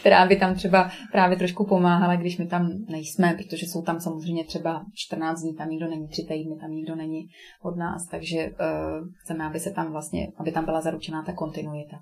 která 0.00 0.26
by 0.26 0.36
tam 0.36 0.54
třeba 0.54 0.90
právě 1.12 1.36
trošku 1.36 1.66
pomáhala, 1.66 2.16
když 2.16 2.38
my 2.38 2.46
tam 2.46 2.70
nejsme, 2.88 3.34
protože 3.38 3.66
jsou 3.66 3.82
tam 3.82 4.00
samozřejmě 4.00 4.44
třeba 4.44 4.84
14 4.94 5.40
dní, 5.40 5.54
tam 5.54 5.70
nikdo 5.70 5.88
není, 5.88 6.08
tři 6.08 6.22
týdny, 6.22 6.56
tam 6.60 6.70
nikdo 6.70 6.96
není 6.96 7.26
od 7.62 7.76
nás, 7.76 8.06
takže 8.10 8.46
uh, 8.46 9.08
chceme, 9.18 9.44
aby 9.44 9.60
se 9.60 9.70
tam 9.70 9.92
vlastně, 9.92 10.28
aby 10.38 10.52
tam 10.52 10.64
byla 10.64 10.80
zaručená 10.80 11.22
ta 11.22 11.32
kontinuita. 11.32 11.96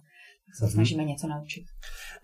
Se 0.55 0.65
mm-hmm. 0.65 0.69
snažíme 0.69 1.05
něco 1.05 1.27
naučit. 1.27 1.65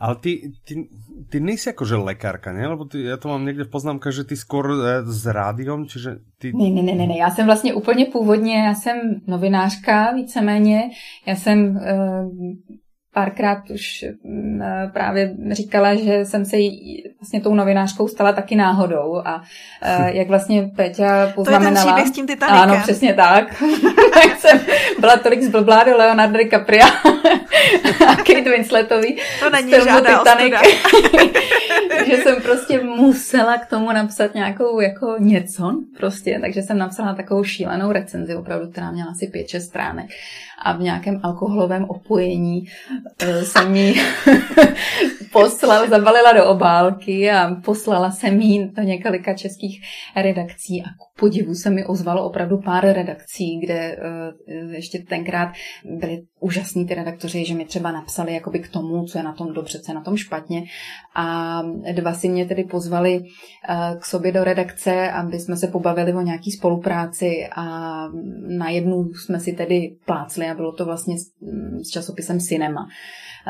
Ale 0.00 0.16
ty, 0.16 0.52
ty, 0.64 0.88
ty 1.30 1.40
nejsi 1.40 1.70
akože 1.70 1.96
lekárka, 1.96 2.52
ne? 2.52 2.66
Lebo 2.66 2.84
ty, 2.84 3.04
ja 3.04 3.16
to 3.16 3.28
mám 3.28 3.46
někde 3.46 3.64
v 3.64 3.70
poznámkách, 3.70 4.12
že 4.12 4.24
ty 4.24 4.36
skôr 4.36 4.66
e, 4.72 5.06
s 5.06 5.26
rádiom, 5.26 5.86
čiže 5.86 6.26
ty... 6.38 6.52
Ne, 6.52 6.70
ne, 6.70 6.82
ne, 6.82 7.06
ne, 7.06 7.16
já 7.18 7.30
jsem 7.30 7.46
vlastně 7.46 7.74
úplně 7.74 8.06
původně, 8.06 8.58
já 8.58 8.74
jsem 8.74 8.96
novinářka 9.26 10.12
víceméně, 10.12 10.90
já 11.26 11.36
jsem 11.36 11.76
e, 11.76 11.94
párkrát 13.14 13.70
už 13.70 14.04
mm, 14.24 14.62
e, 14.62 14.90
právě 14.92 15.34
říkala, 15.50 15.94
že 15.94 16.24
jsem 16.24 16.44
se 16.44 16.56
jí 16.56 17.04
vlastně 17.20 17.40
tou 17.40 17.54
novinářkou 17.54 18.08
stala 18.08 18.32
taky 18.32 18.56
náhodou 18.56 19.22
a 19.24 19.42
jak 20.06 20.28
vlastně 20.28 20.70
Peťa 20.76 21.32
poznamenala... 21.34 21.92
To 21.92 21.98
je 21.98 22.04
ten 22.04 22.12
s 22.12 22.14
tím 22.14 22.26
Titanikem. 22.26 22.70
Ano, 22.70 22.80
přesně 22.82 23.14
tak. 23.14 23.62
tak 24.14 24.38
jsem 24.38 24.60
byla 25.00 25.16
tolik 25.16 25.42
zblblá 25.42 25.84
do 25.84 25.96
Leonardo 25.96 26.38
DiCaprio 26.38 26.86
a 28.08 28.16
Kate 28.16 28.50
Winsletový 28.50 29.16
to 29.40 29.50
není 29.50 29.70
žádná 29.70 30.18
Titanic, 30.18 30.54
že 32.06 32.16
jsem 32.16 32.42
prostě 32.42 32.80
musela 32.80 33.58
k 33.58 33.66
tomu 33.66 33.92
napsat 33.92 34.34
nějakou 34.34 34.80
jako 34.80 35.16
něco 35.18 35.72
prostě, 35.96 36.38
takže 36.40 36.62
jsem 36.62 36.78
napsala 36.78 37.14
takovou 37.14 37.44
šílenou 37.44 37.92
recenzi, 37.92 38.36
opravdu, 38.36 38.70
která 38.70 38.90
měla 38.90 39.10
asi 39.10 39.26
5-6 39.26 39.60
stránek 39.60 40.10
a 40.64 40.72
v 40.72 40.80
nějakém 40.80 41.20
alkoholovém 41.22 41.84
opojení 41.84 42.64
jsem 43.42 43.72
mi 43.72 43.94
poslala, 45.32 45.86
zabalila 45.86 46.32
do 46.32 46.46
obálky 46.46 47.30
a 47.30 47.54
poslala 47.64 48.10
jsem 48.10 48.40
jí 48.40 48.68
do 48.68 48.82
několika 48.82 49.34
českých 49.34 49.80
redakcí. 50.16 50.82
A 50.82 50.84
ku 50.84 51.20
podivu 51.20 51.54
se 51.54 51.70
mi 51.70 51.86
ozvalo 51.86 52.24
opravdu 52.24 52.58
pár 52.58 52.92
redakcí, 52.92 53.60
kde 53.60 53.74
eh, 53.74 53.96
ještě 54.74 54.98
tenkrát 55.08 55.52
byli 55.84 56.18
úžasní 56.42 56.86
ty 56.86 56.94
redaktoři, 56.94 57.44
že 57.44 57.54
mi 57.54 57.64
třeba 57.64 57.92
napsali 57.92 58.34
jakoby 58.34 58.58
k 58.58 58.68
tomu, 58.68 59.04
co 59.04 59.18
je 59.18 59.24
na 59.24 59.32
tom 59.32 59.52
dobře, 59.52 59.80
co 59.80 59.90
je 59.90 59.94
na 59.94 60.00
tom 60.00 60.16
špatně 60.16 60.64
a 61.14 61.62
dva 61.92 62.14
si 62.14 62.28
mě 62.28 62.46
tedy 62.46 62.64
pozvali 62.64 63.24
eh, 63.68 63.96
k 64.00 64.06
sobě 64.06 64.32
do 64.32 64.44
redakce, 64.44 65.10
aby 65.10 65.40
jsme 65.40 65.56
se 65.56 65.66
pobavili 65.66 66.14
o 66.14 66.20
nějaký 66.20 66.50
spolupráci 66.52 67.48
a 67.56 67.64
na 68.48 68.68
jednu 68.68 69.14
jsme 69.14 69.40
si 69.40 69.52
tedy 69.52 69.96
plácli 70.04 70.46
a 70.46 70.54
bylo 70.54 70.72
to 70.72 70.84
vlastně 70.84 71.18
s, 71.18 71.30
s 71.82 71.88
časopisem 71.88 72.40
Cinema. 72.40 72.88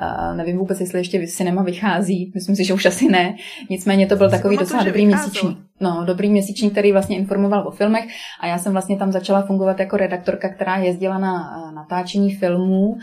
Uh, 0.03 0.37
nevím 0.37 0.59
vůbec, 0.59 0.81
jestli 0.81 0.99
ještě 0.99 1.27
cinema 1.27 1.63
vychází, 1.63 2.33
myslím 2.35 2.57
si, 2.57 2.65
že 2.65 2.75
už 2.75 2.87
asi 2.87 3.09
ne. 3.09 3.37
Nicméně 3.71 4.07
to 4.07 4.17
byl 4.17 4.31
takový 4.31 4.57
docela 4.57 4.83
dobrý 4.83 5.07
měsíčník. 5.07 5.59
No, 5.83 6.05
dobrý 6.05 6.31
měsíčník, 6.31 6.73
který 6.73 6.93
vlastně 6.93 7.17
informoval 7.17 7.69
o 7.69 7.71
filmech 7.71 8.05
a 8.41 8.47
já 8.47 8.59
jsem 8.59 8.73
vlastně 8.73 8.97
tam 8.97 9.13
začala 9.13 9.43
fungovat 9.43 9.81
jako 9.81 9.97
redaktorka, 9.97 10.49
která 10.49 10.77
jezdila 10.77 11.19
na 11.19 11.57
natáčení 11.75 12.35
filmů 12.35 12.89
uh, 12.89 12.99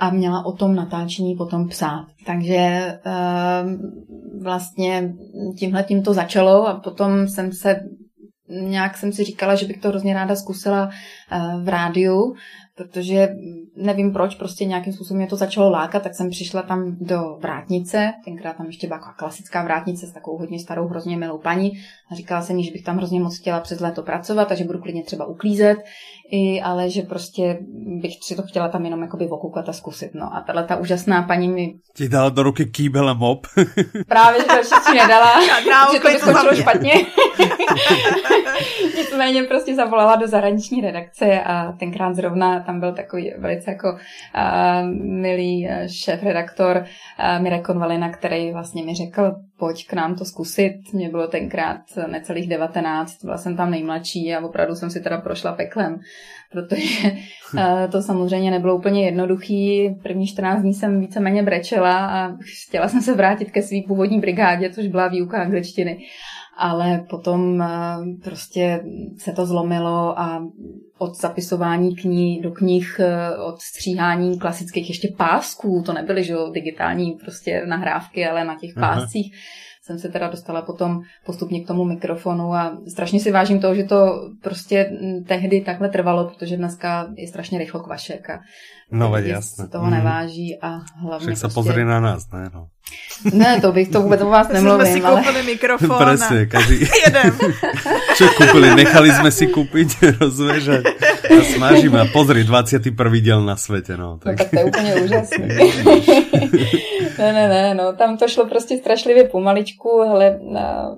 a 0.00 0.10
měla 0.10 0.46
o 0.46 0.52
tom 0.52 0.74
natáčení 0.74 1.34
potom 1.36 1.68
psát. 1.68 2.06
Takže 2.26 2.94
uh, 3.06 4.42
vlastně 4.42 5.12
tímhle 5.58 5.82
tím 5.82 6.02
to 6.02 6.14
začalo 6.14 6.68
a 6.68 6.74
potom 6.74 7.28
jsem 7.28 7.52
se 7.52 7.80
nějak 8.50 8.96
jsem 8.96 9.12
si 9.12 9.24
říkala, 9.24 9.54
že 9.54 9.66
bych 9.66 9.78
to 9.78 9.88
hrozně 9.88 10.14
ráda 10.14 10.36
zkusila 10.36 10.90
v 11.62 11.68
rádiu, 11.68 12.34
protože 12.84 13.28
nevím 13.76 14.12
proč, 14.12 14.34
prostě 14.34 14.64
nějakým 14.64 14.92
způsobem 14.92 15.18
mě 15.18 15.26
to 15.26 15.36
začalo 15.36 15.70
lákat, 15.70 16.02
tak 16.02 16.14
jsem 16.14 16.30
přišla 16.30 16.62
tam 16.62 16.96
do 17.00 17.36
vrátnice, 17.40 18.12
tenkrát 18.24 18.56
tam 18.56 18.66
ještě 18.66 18.86
byla 18.86 18.98
klasická 18.98 19.64
vrátnice 19.64 20.06
s 20.06 20.12
takovou 20.12 20.38
hodně 20.38 20.58
starou, 20.58 20.88
hrozně 20.88 21.16
milou 21.16 21.38
paní 21.38 21.72
a 22.10 22.14
říkala 22.14 22.42
jsem 22.42 22.62
že 22.62 22.70
bych 22.70 22.84
tam 22.84 22.96
hrozně 22.96 23.20
moc 23.20 23.38
chtěla 23.38 23.60
přes 23.60 23.80
léto 23.80 24.02
pracovat, 24.02 24.48
takže 24.48 24.64
budu 24.64 24.78
klidně 24.78 25.02
třeba 25.02 25.24
uklízet, 25.24 25.78
i, 26.30 26.60
ale 26.60 26.90
že 26.90 27.02
prostě 27.02 27.58
bych 28.00 28.12
si 28.22 28.36
to 28.36 28.42
chtěla 28.42 28.68
tam 28.68 28.84
jenom 28.84 29.02
jakoby 29.02 29.28
okoukat 29.28 29.68
a 29.68 29.72
zkusit. 29.72 30.10
No 30.14 30.36
a 30.36 30.40
tahle 30.40 30.64
ta 30.64 30.76
úžasná 30.76 31.22
paní 31.22 31.48
mi... 31.48 31.74
Ti 31.96 32.08
dala 32.08 32.28
do 32.28 32.42
ruky 32.42 32.64
kýbel 32.64 33.08
a 33.08 33.14
mop. 33.14 33.46
Právě, 34.08 34.40
že 34.40 34.46
to 34.46 34.80
si 34.80 34.94
nedala, 34.96 35.44
že 35.92 36.00
to 36.00 36.08
by 36.08 36.18
skončilo 36.18 36.54
špatně. 36.54 36.92
Nicméně 38.96 39.42
prostě 39.42 39.74
zavolala 39.74 40.16
do 40.16 40.28
zahraniční 40.28 40.80
redakce 40.80 41.40
a 41.40 41.72
tenkrát 41.72 42.14
zrovna 42.14 42.60
tam 42.60 42.80
byl 42.80 42.94
takový 42.94 43.32
velice 43.38 43.70
jako 43.70 43.88
uh, 43.92 43.98
milý 45.20 45.68
šéf-redaktor 45.86 46.76
uh, 46.76 47.42
Mirek 47.42 47.66
Konvalina, 47.66 48.12
který 48.12 48.52
vlastně 48.52 48.84
mi 48.84 48.94
řekl, 48.94 49.32
pojď 49.60 49.86
k 49.86 49.92
nám 49.92 50.14
to 50.14 50.24
zkusit. 50.24 50.92
Mě 50.92 51.08
bylo 51.08 51.28
tenkrát 51.28 51.80
necelých 52.06 52.48
19, 52.48 53.24
byla 53.24 53.38
jsem 53.38 53.56
tam 53.56 53.70
nejmladší 53.70 54.34
a 54.34 54.44
opravdu 54.44 54.74
jsem 54.74 54.90
si 54.90 55.00
teda 55.00 55.20
prošla 55.20 55.52
peklem, 55.52 56.00
protože 56.52 57.12
eh, 57.58 57.88
to 57.88 58.02
samozřejmě 58.02 58.50
nebylo 58.50 58.76
úplně 58.76 59.04
jednoduchý. 59.04 59.90
První 60.02 60.26
14 60.26 60.62
dní 60.62 60.74
jsem 60.74 61.00
víceméně 61.00 61.42
brečela 61.42 62.06
a 62.06 62.36
chtěla 62.68 62.88
jsem 62.88 63.00
se 63.00 63.14
vrátit 63.14 63.50
ke 63.50 63.62
své 63.62 63.78
původní 63.88 64.20
brigádě, 64.20 64.70
což 64.70 64.86
byla 64.86 65.08
výuka 65.08 65.42
angličtiny. 65.42 65.98
Ale 66.62 67.06
potom 67.10 67.62
eh, 67.62 67.68
prostě 68.24 68.84
se 69.18 69.32
to 69.32 69.46
zlomilo 69.46 70.18
a 70.18 70.46
od 70.98 71.16
zapisování 71.20 71.96
knih 71.96 72.42
do 72.42 72.50
knih, 72.50 73.00
eh, 73.00 73.36
od 73.36 73.60
stříhání 73.60 74.38
klasických 74.38 74.88
ještě 74.88 75.08
pásků, 75.16 75.82
to 75.86 75.92
nebyly 75.92 76.24
že 76.24 76.34
digitální 76.52 77.12
prostě 77.12 77.62
nahrávky, 77.66 78.26
ale 78.26 78.44
na 78.44 78.56
těch 78.58 78.74
páscích, 78.74 79.32
jsem 79.90 79.98
se 79.98 80.08
teda 80.08 80.28
dostala 80.28 80.62
potom 80.62 81.00
postupně 81.26 81.64
k 81.64 81.66
tomu 81.66 81.84
mikrofonu 81.84 82.54
a 82.54 82.78
strašně 82.88 83.20
si 83.20 83.30
vážím 83.30 83.60
toho, 83.60 83.74
že 83.74 83.84
to 83.84 84.30
prostě 84.42 84.90
tehdy 85.28 85.60
takhle 85.60 85.88
trvalo, 85.88 86.28
protože 86.28 86.56
dneska 86.56 87.08
je 87.16 87.28
strašně 87.28 87.58
rychlo 87.58 87.80
kvašek 87.80 88.30
a 88.30 88.40
no, 88.92 89.16
jasně. 89.16 89.68
toho 89.68 89.84
mm. 89.84 89.90
neváží 89.90 90.58
a 90.62 90.78
hlavně 91.02 91.26
Však 91.26 91.36
se 91.36 91.40
prostě... 91.40 91.54
pozri 91.54 91.84
na 91.84 92.00
nás, 92.00 92.30
ne? 92.30 92.50
No. 92.54 92.68
Ne, 93.32 93.60
to 93.60 93.72
bych 93.72 93.88
to 93.88 94.02
vůbec 94.02 94.20
o 94.20 94.26
vás 94.26 94.48
nemluvím. 94.48 94.86
Jsme 94.86 94.94
si 94.94 95.00
koupili 95.00 95.34
ale... 95.34 95.42
mikrofon 95.42 95.98
Presne, 95.98 96.46
každý... 96.46 96.80
jedem. 97.04 97.38
Čo 98.16 98.26
kúpili? 98.36 98.74
Nechali 98.74 99.12
sme 99.12 99.28
si 99.28 99.46
kúpiť, 99.52 99.88
rozumieš? 100.20 100.80
A 101.28 101.40
smažíme 101.56 102.00
a 102.00 102.06
pozri, 102.08 102.44
21. 102.44 102.96
diel 103.20 103.44
na 103.44 103.60
svete, 103.60 103.96
no. 103.96 104.16
Tak. 104.24 104.32
no 104.32 104.36
tak 104.40 104.50
to 104.50 104.56
je 104.56 104.64
úplně 104.64 104.94
úžasný. 104.94 105.48
ne, 107.18 107.32
ne, 107.32 107.48
ne, 107.48 107.74
no, 107.74 107.92
tam 107.92 108.16
to 108.16 108.28
šlo 108.28 108.46
prostě 108.46 108.78
strašlivě 108.78 109.24
pomaličku, 109.24 110.00
ale, 110.00 110.40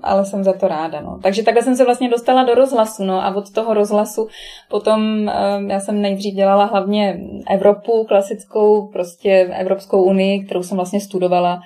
ale 0.02 0.24
jsem 0.24 0.44
za 0.44 0.52
to 0.52 0.68
ráda, 0.68 1.00
no. 1.00 1.18
Takže 1.22 1.42
takhle 1.42 1.62
jsem 1.62 1.76
se 1.76 1.84
vlastně 1.84 2.10
dostala 2.10 2.44
do 2.44 2.54
rozhlasu, 2.54 3.04
no, 3.04 3.24
a 3.24 3.34
od 3.34 3.50
toho 3.50 3.74
rozhlasu 3.74 4.28
potom 4.70 5.28
ehm, 5.28 5.70
já 5.70 5.80
jsem 5.80 6.02
nejdřív 6.02 6.34
dělala 6.34 6.64
hlavně 6.64 7.20
Evropu 7.50 8.04
klasickou, 8.08 8.86
prostě 8.92 9.50
Evropskou 9.58 10.02
unii, 10.02 10.44
kterou 10.44 10.62
jsem 10.62 10.76
vlastně 10.76 11.00
studovala 11.00 11.60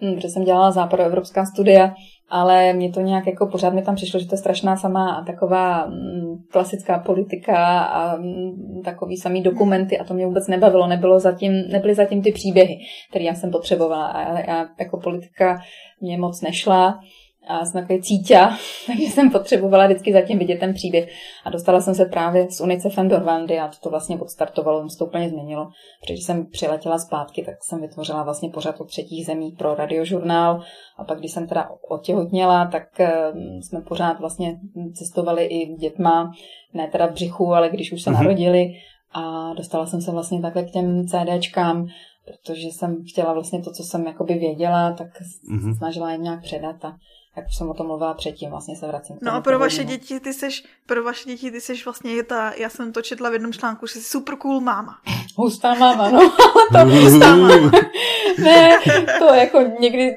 protože 0.00 0.28
jsem 0.28 0.44
dělala 0.44 0.70
západoevropská 0.70 1.46
studia, 1.46 1.94
ale 2.30 2.72
mě 2.72 2.90
to 2.90 3.00
nějak 3.00 3.26
jako 3.26 3.46
pořád 3.46 3.74
mi 3.74 3.82
tam 3.82 3.94
přišlo, 3.94 4.20
že 4.20 4.26
to 4.26 4.34
je 4.34 4.38
strašná 4.38 4.76
sama 4.76 5.24
taková 5.26 5.86
mm, 5.86 6.36
klasická 6.52 6.98
politika 6.98 7.80
a 7.80 8.16
mm, 8.16 8.82
takový 8.84 9.16
samý 9.16 9.42
dokumenty 9.42 9.98
a 9.98 10.04
to 10.04 10.14
mě 10.14 10.26
vůbec 10.26 10.48
nebavilo, 10.48 10.86
nebylo 10.86 11.20
zatím, 11.20 11.52
nebyly 11.52 11.94
zatím 11.94 12.22
ty 12.22 12.32
příběhy, 12.32 12.78
které 13.10 13.24
já 13.24 13.34
jsem 13.34 13.50
potřebovala. 13.50 14.06
A 14.06 14.40
já 14.40 14.66
jako 14.80 15.00
politika 15.00 15.60
mě 16.00 16.18
moc 16.18 16.40
nešla 16.40 17.00
a 17.48 17.64
jsem 17.64 17.80
takový 17.80 18.02
cítia, 18.02 18.50
takže 18.86 19.02
jsem 19.02 19.30
potřebovala 19.30 19.86
vždycky 19.86 20.12
zatím 20.12 20.38
vidět 20.38 20.60
ten 20.60 20.74
příběh. 20.74 21.08
A 21.44 21.50
dostala 21.50 21.80
jsem 21.80 21.94
se 21.94 22.04
právě 22.04 22.50
z 22.50 22.60
UNICEFem 22.60 23.08
do 23.08 23.18
Rwandy 23.18 23.58
a 23.58 23.68
to, 23.68 23.76
to 23.82 23.90
vlastně 23.90 24.18
odstartovalo, 24.18 24.86
to 24.98 25.06
úplně 25.06 25.28
změnilo. 25.28 25.68
Protože 26.00 26.22
jsem 26.22 26.46
přiletěla 26.46 26.98
zpátky, 26.98 27.42
tak 27.42 27.54
jsem 27.62 27.80
vytvořila 27.80 28.22
vlastně 28.22 28.50
pořád 28.50 28.80
o 28.80 28.84
třetích 28.84 29.26
zemí 29.26 29.52
pro 29.52 29.74
radiožurnál 29.74 30.62
a 30.98 31.04
pak, 31.04 31.18
když 31.18 31.32
jsem 31.32 31.46
teda 31.46 31.70
otěhotněla, 31.88 32.66
tak 32.66 32.82
uh, 33.00 33.38
jsme 33.60 33.80
pořád 33.80 34.20
vlastně 34.20 34.60
cestovali 34.94 35.44
i 35.44 35.74
dětma, 35.74 36.32
ne 36.74 36.88
teda 36.92 37.06
v 37.06 37.12
břichu, 37.12 37.54
ale 37.54 37.68
když 37.68 37.92
už 37.92 38.02
se 38.02 38.10
uh-huh. 38.10 38.14
narodili 38.14 38.72
a 39.12 39.54
dostala 39.54 39.86
jsem 39.86 40.00
se 40.00 40.10
vlastně 40.10 40.40
takhle 40.40 40.62
k 40.62 40.70
těm 40.70 41.06
CDčkám, 41.06 41.86
protože 42.24 42.68
jsem 42.68 42.96
chtěla 43.12 43.32
vlastně 43.32 43.62
to, 43.62 43.72
co 43.72 43.82
jsem 43.82 44.06
jakoby 44.06 44.34
věděla, 44.34 44.92
tak 44.92 45.06
uh-huh. 45.52 45.76
snažila 45.76 46.12
jim 46.12 46.22
nějak 46.22 46.42
předat 46.42 46.84
a 46.84 46.96
jak 47.40 47.48
už 47.48 47.56
jsem 47.56 47.70
o 47.70 47.74
tom 47.74 47.86
mluvila 47.86 48.14
předtím, 48.14 48.50
vlastně 48.50 48.76
se 48.76 48.86
vracím. 48.86 49.16
No 49.22 49.32
a 49.32 49.40
pro 49.40 49.58
vaše 49.58 49.84
děti, 49.84 50.20
ty 50.20 50.32
seš, 50.32 50.64
pro 50.86 51.04
vaše 51.04 51.28
děti, 51.28 51.50
ty 51.50 51.60
seš 51.60 51.84
vlastně 51.84 52.22
ta, 52.22 52.52
já 52.56 52.68
jsem 52.68 52.92
to 52.92 53.02
četla 53.02 53.30
v 53.30 53.32
jednom 53.32 53.52
článku, 53.52 53.86
že 53.86 53.92
jsi 53.92 54.02
super 54.02 54.36
cool 54.36 54.60
máma. 54.60 54.98
Hustá 55.36 55.74
máma, 55.74 56.10
no, 56.10 56.20
to 56.72 56.78
hustá 56.78 57.36
máma. 57.36 57.70
ne, 58.38 58.78
to 59.18 59.24
jako 59.24 59.60
někdy 59.80 60.16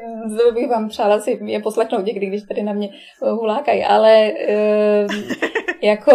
bych 0.53 0.69
vám 0.69 0.89
přála 0.89 1.19
si 1.19 1.39
je 1.45 1.61
poslechnout 1.61 2.05
někdy, 2.05 2.25
když 2.25 2.43
tady 2.43 2.63
na 2.63 2.73
mě 2.73 2.89
hulákají, 3.21 3.83
ale 3.83 4.31
uh, 4.31 5.15
jako 5.81 6.11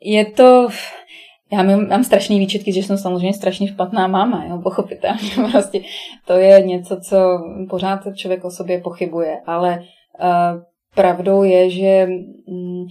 je 0.00 0.24
to, 0.24 0.68
já 1.52 1.62
mám, 1.62 1.88
mám 1.88 2.04
strašný 2.04 2.38
výčetky, 2.38 2.72
že 2.72 2.82
jsem 2.82 2.98
samozřejmě 2.98 3.34
strašně 3.34 3.68
špatná 3.68 4.06
máma, 4.06 4.44
jo, 4.44 4.60
pochopitelně. 4.62 5.30
Prostě 5.52 5.80
to 6.26 6.32
je 6.32 6.62
něco, 6.62 7.00
co 7.00 7.16
pořád 7.70 8.00
člověk 8.14 8.44
o 8.44 8.50
sobě 8.50 8.80
pochybuje, 8.80 9.40
ale 9.46 9.78
uh, 9.78 10.62
pravdou 10.94 11.42
je, 11.42 11.70
že 11.70 12.08
um, 12.46 12.86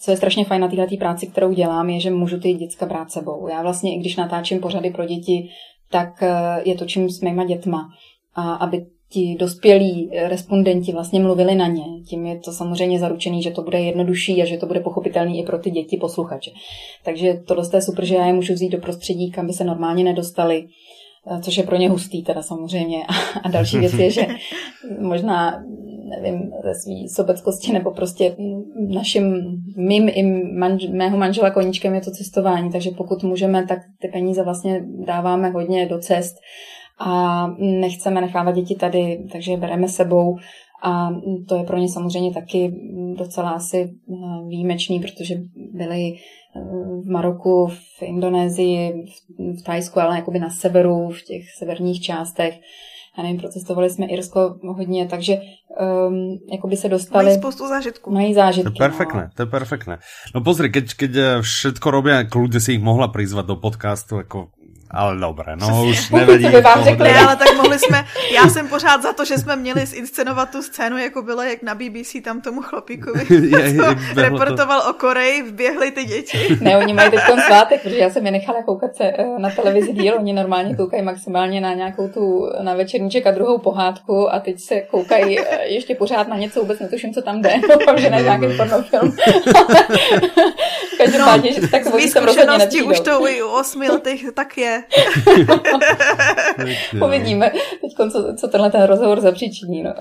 co 0.00 0.10
je 0.10 0.16
strašně 0.16 0.44
fajn 0.44 0.60
na 0.60 0.68
této 0.68 0.96
práci, 0.96 1.26
kterou 1.26 1.52
dělám, 1.52 1.90
je, 1.90 2.00
že 2.00 2.10
můžu 2.10 2.40
ty 2.40 2.52
děcka 2.52 2.86
brát 2.86 3.10
sebou. 3.10 3.48
Já 3.48 3.62
vlastně, 3.62 3.94
i 3.94 3.98
když 3.98 4.16
natáčím 4.16 4.60
pořady 4.60 4.90
pro 4.90 5.06
děti, 5.06 5.48
tak 5.90 6.22
uh, 6.22 6.28
je 6.64 6.74
točím 6.74 7.10
s 7.10 7.20
mýma 7.20 7.44
dětma. 7.44 7.88
A 8.34 8.54
aby 8.54 8.86
ti 9.10 9.36
dospělí 9.38 10.10
respondenti 10.12 10.92
vlastně 10.92 11.20
mluvili 11.20 11.54
na 11.54 11.66
ně. 11.66 11.84
Tím 12.06 12.26
je 12.26 12.38
to 12.38 12.52
samozřejmě 12.52 12.98
zaručený, 12.98 13.42
že 13.42 13.50
to 13.50 13.62
bude 13.62 13.80
jednodušší 13.80 14.42
a 14.42 14.44
že 14.44 14.56
to 14.56 14.66
bude 14.66 14.80
pochopitelný 14.80 15.40
i 15.40 15.46
pro 15.46 15.58
ty 15.58 15.70
děti 15.70 15.96
posluchače. 15.96 16.50
Takže 17.04 17.40
to 17.46 17.76
je 17.76 17.82
super, 17.82 18.04
že 18.04 18.14
já 18.14 18.26
je 18.26 18.32
můžu 18.32 18.52
vzít 18.52 18.68
do 18.68 18.78
prostředí, 18.78 19.30
kam 19.30 19.46
by 19.46 19.52
se 19.52 19.64
normálně 19.64 20.04
nedostali, 20.04 20.66
eh, 21.30 21.40
což 21.40 21.56
je 21.56 21.62
pro 21.62 21.76
ně 21.76 21.88
hustý 21.88 22.22
teda 22.22 22.42
samozřejmě. 22.42 22.98
A 23.42 23.48
další 23.48 23.78
věc 23.78 23.92
je, 23.92 24.10
že 24.10 24.26
možná, 25.00 25.62
nevím, 26.10 26.52
ze 26.64 26.74
svý 26.74 27.08
sobeckosti 27.08 27.72
nebo 27.72 27.90
prostě 27.90 28.36
naším, 28.88 29.42
mým 29.76 30.08
i 30.12 30.22
manž, 30.58 30.86
mého 30.86 31.18
manžela 31.18 31.50
koníčkem 31.50 31.94
je 31.94 32.00
to 32.00 32.10
cestování, 32.10 32.70
takže 32.72 32.90
pokud 32.90 33.22
můžeme, 33.22 33.66
tak 33.66 33.78
ty 34.00 34.08
peníze 34.08 34.42
vlastně 34.42 34.84
dáváme 35.06 35.50
hodně 35.50 35.86
do 35.86 35.98
cest 35.98 36.36
a 36.98 37.46
nechceme 37.58 38.20
nechávat 38.20 38.54
děti 38.54 38.74
tady, 38.74 39.28
takže 39.32 39.52
je 39.52 39.56
bereme 39.56 39.88
sebou 39.88 40.38
a 40.82 41.10
to 41.48 41.56
je 41.56 41.64
pro 41.64 41.78
ně 41.78 41.88
samozřejmě 41.88 42.34
taky 42.34 42.72
docela 43.18 43.50
asi 43.50 43.90
eh, 44.12 44.14
výjimečný, 44.48 45.00
protože 45.00 45.34
byli 45.72 46.12
eh, 46.12 46.60
v 47.02 47.10
Maroku, 47.10 47.66
v 47.66 48.02
Indonésii, 48.02 49.06
v 49.60 49.62
Tajsku, 49.62 50.00
ale 50.00 50.16
jakoby 50.16 50.38
na 50.38 50.50
severu, 50.50 51.08
v 51.08 51.22
těch 51.22 51.42
severních 51.58 52.00
částech. 52.00 52.60
Já 53.18 53.24
nevím, 53.24 53.40
procestovali 53.40 53.90
jsme 53.90 54.06
Irsko 54.06 54.58
hodně, 54.62 55.06
takže 55.06 55.36
um, 56.08 56.38
jako 56.52 56.68
by 56.68 56.76
se 56.76 56.88
dostali... 56.88 57.24
Mají 57.24 57.38
spoustu 57.38 57.68
zážitků. 57.68 58.10
Mají 58.10 58.34
zážitky. 58.34 58.72
To 58.72 58.84
je 58.84 58.88
perfektné, 58.88 59.22
no. 59.22 59.30
to 59.34 59.42
je 59.42 59.46
perfektné. 59.46 59.98
No 60.34 60.40
pozri, 60.40 60.70
keď, 60.70 60.94
keď 60.94 61.12
eh, 61.16 61.26
všetko 61.42 61.86
robí, 61.90 62.14
kľudne 62.30 62.62
si 62.62 62.78
ich 62.78 62.82
mohla 62.82 63.10
prizvat 63.10 63.46
do 63.46 63.56
podcastu, 63.56 64.22
jako 64.22 64.54
ale 64.90 65.16
dobré, 65.16 65.56
no 65.56 65.84
už 65.84 66.10
nevedí. 66.18 66.48
by 66.48 66.60
vám 66.60 66.84
řekli, 66.84 67.12
ne, 67.12 67.18
ale 67.18 67.36
tak 67.36 67.56
mohli 67.56 67.78
jsme, 67.78 68.04
já 68.34 68.48
jsem 68.48 68.68
pořád 68.68 69.02
za 69.02 69.12
to, 69.12 69.24
že 69.24 69.38
jsme 69.38 69.56
měli 69.56 69.86
zinscenovat 69.86 70.50
tu 70.50 70.62
scénu, 70.62 70.98
jako 70.98 71.22
bylo 71.22 71.42
jak 71.42 71.62
na 71.62 71.74
BBC 71.74 72.16
tam 72.24 72.40
tomu 72.40 72.62
chlapíkovi, 72.62 73.20
je, 73.34 73.60
je, 73.60 73.82
reportoval 74.16 74.80
to. 74.80 74.90
o 74.90 74.92
Koreji, 74.92 75.42
vběhly 75.42 75.90
ty 75.90 76.04
děti. 76.04 76.58
Ne, 76.60 76.78
oni 76.78 76.94
mají 76.94 77.10
teď 77.10 77.20
svátek, 77.46 77.82
protože 77.82 77.98
já 77.98 78.10
jsem 78.10 78.26
je 78.26 78.32
nechala 78.32 78.62
koukat 78.62 78.96
se 78.96 79.04
eh, 79.04 79.38
na 79.38 79.50
televizi 79.50 79.92
díl, 79.92 80.14
oni 80.18 80.32
normálně 80.32 80.76
koukají 80.76 81.02
maximálně 81.02 81.60
na 81.60 81.74
nějakou 81.74 82.08
tu, 82.08 82.50
na 82.62 82.74
večerníček 82.74 83.26
a 83.26 83.30
druhou 83.30 83.58
pohádku 83.58 84.34
a 84.34 84.40
teď 84.40 84.60
se 84.60 84.80
koukají 84.80 85.40
eh, 85.40 85.64
ještě 85.64 85.94
pořád 85.94 86.28
na 86.28 86.36
něco, 86.36 86.60
vůbec 86.60 86.78
netuším, 86.78 87.14
co 87.14 87.22
tam 87.22 87.42
jde, 87.42 87.54
doufám, 87.68 87.98
že 87.98 88.10
na 88.10 88.20
nějaký 88.20 88.56
pornofilm. 88.56 89.16
Každopádně, 90.98 91.50
no, 91.50 91.60
že 91.60 91.68
tak 91.68 91.82
jsem 91.84 92.24
rozhodně 92.24 92.82
už 92.82 93.00
to 93.00 93.20
u 93.20 93.48
osmi 93.48 93.88
letech 93.88 94.20
tak 94.34 94.58
je. 94.58 94.77
Uvidíme 97.04 97.50
teď, 97.80 98.10
co, 98.12 98.34
co 98.36 98.48
tenhle 98.48 98.70
ten 98.70 98.82
rozhovor 98.82 99.20
zapříčiní. 99.20 99.82
No. 99.82 99.94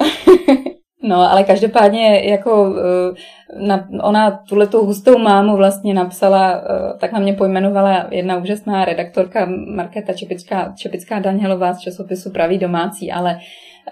no, 1.03 1.31
ale 1.31 1.43
každopádně 1.43 2.21
jako 2.23 2.75
eh, 2.77 3.67
na, 3.67 3.87
ona 4.03 4.31
tuhle 4.49 4.67
tu 4.67 4.85
hustou 4.85 5.17
mámu 5.17 5.57
vlastně 5.57 5.93
napsala, 5.93 6.51
eh, 6.51 6.97
tak 6.99 7.11
na 7.11 7.19
mě 7.19 7.33
pojmenovala 7.33 8.07
jedna 8.11 8.37
úžasná 8.37 8.85
redaktorka 8.85 9.47
Markéta 9.75 10.13
Čepická, 10.13 10.73
Čepická 10.77 11.19
Danielová 11.19 11.73
z 11.73 11.79
časopisu 11.79 12.31
Pravý 12.31 12.57
domácí, 12.57 13.11
ale 13.11 13.39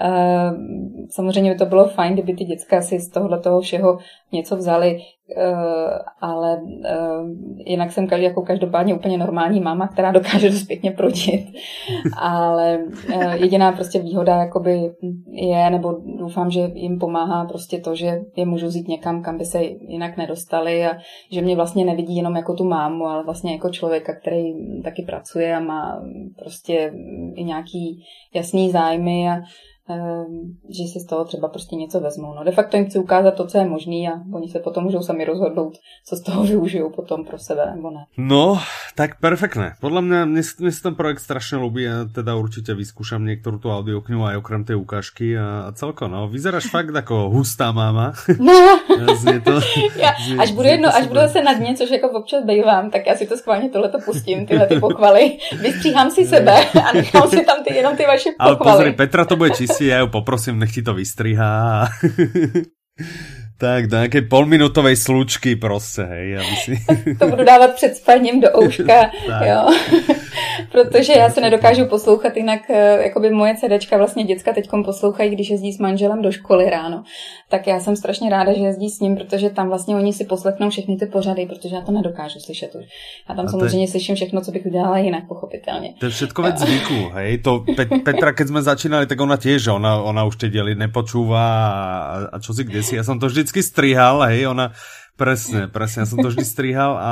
Uh, 0.02 0.58
samozřejmě 1.10 1.52
by 1.52 1.58
to 1.58 1.66
bylo 1.66 1.88
fajn, 1.88 2.14
kdyby 2.14 2.34
ty 2.34 2.44
děcka 2.44 2.82
si 2.82 3.00
z 3.00 3.10
tohohle 3.10 3.40
toho 3.40 3.62
všeho 3.62 3.98
něco 4.32 4.56
vzali. 4.56 5.00
Eh, 5.38 6.00
ale 6.22 6.62
uh, 6.62 7.30
jinak 7.66 7.92
jsem 7.92 8.08
každý, 8.08 8.26
jako 8.26 8.42
každopádně 8.42 8.96
úplně 8.96 9.18
normální 9.18 9.60
máma, 9.60 9.88
která 9.88 10.12
dokáže 10.12 10.50
to 10.50 10.56
zpětně 10.56 10.92
prodit. 10.92 11.46
ale 12.18 12.80
uh, 13.16 13.34
jediná 13.34 13.72
prostě 13.72 14.00
výhoda 14.00 14.36
jakoby 14.36 14.92
je, 15.32 15.70
nebo 15.70 15.96
doufám, 16.18 16.52
že 16.52 16.60
jim 16.74 17.00
pomáhá 17.00 17.46
prostě 17.46 17.80
to, 17.80 17.96
že 17.96 18.22
je 18.36 18.46
můžu 18.46 18.68
vzít 18.68 18.88
někam, 18.88 19.24
kam 19.24 19.38
by 19.38 19.46
se 19.46 19.64
jinak 19.64 20.18
nedostali 20.18 20.86
a 20.86 20.92
že 21.32 21.42
mě 21.42 21.56
vlastně 21.56 21.86
nevidí 21.86 22.16
jenom 22.16 22.36
jako 22.36 22.54
tu 22.54 22.64
mámu, 22.64 23.06
ale 23.06 23.24
vlastně 23.24 23.52
jako 23.54 23.70
člověka, 23.70 24.16
který 24.16 24.44
taky 24.84 25.02
pracuje 25.02 25.56
a 25.56 25.60
má 25.60 26.02
prostě 26.40 26.94
i 27.36 27.44
nějaký 27.44 28.04
jasný 28.34 28.72
zájmy 28.72 29.30
a 29.30 29.36
že 30.70 30.84
si 30.84 31.00
z 31.00 31.06
toho 31.06 31.26
třeba 31.26 31.48
prostě 31.48 31.76
něco 31.76 32.00
vezmou. 32.00 32.34
No 32.34 32.44
de 32.44 32.52
facto 32.52 32.78
jim 32.78 32.86
chci 32.86 33.00
ukázat 33.00 33.32
to, 33.32 33.48
co 33.48 33.58
je 33.58 33.66
možný 33.66 34.10
a 34.10 34.12
oni 34.34 34.48
se 34.48 34.60
potom 34.60 34.84
můžou 34.84 35.02
sami 35.02 35.15
rozhodnout, 35.24 35.78
co 36.06 36.16
z 36.16 36.22
toho 36.22 36.44
využijou 36.54 36.90
potom 36.90 37.26
pro 37.26 37.38
sebe 37.38 37.72
nebo 37.76 37.92
ne. 37.92 38.06
No, 38.18 38.60
tak 38.96 39.20
perfektné. 39.20 39.76
Podle 39.82 40.02
mě, 40.02 40.26
mě, 40.26 40.42
mě 40.60 40.72
se 40.72 40.84
ten 40.84 40.96
projekt 40.96 41.20
strašně 41.20 41.58
lubí, 41.58 41.84
já 41.84 42.06
teda 42.16 42.36
určitě 42.36 42.74
vyskúšam 42.74 43.26
některou 43.26 43.58
tu 43.58 43.72
audioknihu 43.72 44.26
aj 44.26 44.38
okrem 44.38 44.64
té 44.64 44.76
ukážky 44.76 45.38
a, 45.38 45.66
a 45.68 45.72
celko, 45.72 46.08
no. 46.08 46.28
Vyzeráš 46.28 46.66
fakt 46.66 46.96
jako 46.96 47.30
hustá 47.30 47.72
máma. 47.72 48.14
No. 48.40 48.80
to, 49.44 49.60
já, 49.96 50.14
až 50.40 50.52
budu 50.52 50.68
jedno, 50.68 50.96
až 50.96 51.08
budu 51.08 51.20
se 51.28 51.42
na 51.42 51.54
dně, 51.54 51.76
což 51.76 51.92
jako 51.92 52.10
občas 52.10 52.44
bývám, 52.46 52.92
tak 52.92 53.08
já 53.08 53.16
si 53.16 53.28
to 53.28 53.38
schválně 53.38 53.70
tohleto 53.70 53.98
pustím, 54.06 54.46
tyhle 54.46 54.68
ty 54.68 54.80
pochvaly. 54.80 55.38
Vystříhám 55.62 56.12
si 56.12 56.26
sebe 56.26 56.66
a 56.66 56.94
nechám 56.94 57.30
si 57.30 57.46
tam 57.46 57.64
ty, 57.68 57.76
jenom 57.76 57.98
ty 57.98 58.06
vaše 58.06 58.30
pochvaly. 58.38 58.58
Ale 58.60 58.74
pozri, 58.74 58.92
Petra 58.92 59.26
to 59.26 59.36
bude 59.36 59.50
čistě 59.50 59.76
si, 59.76 59.86
ja 59.86 60.00
ju 60.00 60.08
poprosím, 60.08 60.60
nech 60.60 60.74
ti 60.74 60.82
to 60.82 60.94
vystrihá. 60.94 61.88
Tak, 63.58 63.88
do 63.88 63.98
nějaké 63.98 64.22
polminutovej 64.22 64.96
slučky 64.96 65.56
prostě, 65.56 66.02
hej, 66.02 66.38
aby 66.38 66.56
si... 66.56 66.78
to 67.20 67.28
budu 67.28 67.44
dávat 67.44 67.76
před 67.76 67.96
spaním 67.96 68.42
do 68.42 68.48
ouška, 68.58 69.12
jo. 69.46 69.70
Protože 70.72 71.14
já 71.14 71.30
se 71.30 71.42
nedokážu 71.42 71.86
poslouchat, 71.86 72.38
jinak 72.38 72.60
eh, 72.70 73.04
jakoby 73.04 73.30
moje 73.30 73.56
CDčka 73.56 73.98
vlastně 73.98 74.24
děcka 74.24 74.54
teďkom 74.54 74.84
poslouchají, 74.84 75.30
když 75.30 75.50
jezdí 75.50 75.74
s 75.74 75.80
manželem 75.80 76.22
do 76.22 76.32
školy 76.32 76.70
ráno. 76.70 77.04
Tak 77.50 77.68
já 77.68 77.80
jsem 77.80 77.96
strašně 77.96 78.30
ráda, 78.30 78.54
že 78.54 78.60
jezdí 78.60 78.90
s 78.90 79.00
ním, 79.00 79.16
protože 79.16 79.50
tam 79.50 79.68
vlastně 79.68 79.96
oni 79.96 80.14
si 80.14 80.26
poslechnou 80.26 80.70
všechny 80.70 80.96
ty 80.96 81.06
pořady, 81.06 81.46
protože 81.46 81.76
já 81.76 81.82
to 81.82 81.92
nedokážu 81.92 82.40
slyšet 82.40 82.76
už. 82.76 82.86
Já 83.30 83.36
tam 83.36 83.46
A 83.46 83.50
samozřejmě 83.50 83.84
je... 83.84 83.88
slyším 83.88 84.16
všechno, 84.16 84.42
co 84.42 84.52
bych 84.52 84.66
udělala 84.66 84.98
jinak, 84.98 85.24
pochopitelně. 85.28 85.94
To 86.00 86.06
je 86.06 86.10
všetko 86.10 86.42
věc 86.42 86.58
zvyku, 86.60 87.10
hej. 87.14 87.38
To 87.38 87.60
Pe- 87.60 88.04
Petra, 88.04 88.34
keď 88.34 88.48
jsme 88.48 88.62
začínali, 88.62 89.06
tak 89.06 89.20
ona 89.20 89.38
tiež, 89.38 89.68
ona, 89.68 90.02
ona 90.02 90.24
už 90.24 90.36
tie 90.36 90.50
diely 90.50 90.76
nepočúva 90.76 91.44
a, 91.44 91.76
a 92.32 92.38
čo 92.40 92.54
si 92.54 92.64
kde 92.64 92.84
si. 92.84 92.96
Ja 92.96 93.04
som 93.04 93.20
to 93.20 93.28
vždycky 93.46 93.62
strihal, 93.62 94.26
hej, 94.26 94.50
ona 94.50 94.74
Presne, 95.16 95.72
presne, 95.72 96.04
ja 96.04 96.12
som 96.12 96.20
to 96.20 96.28
vždy 96.28 96.44
strihal 96.44 97.00
a 97.00 97.12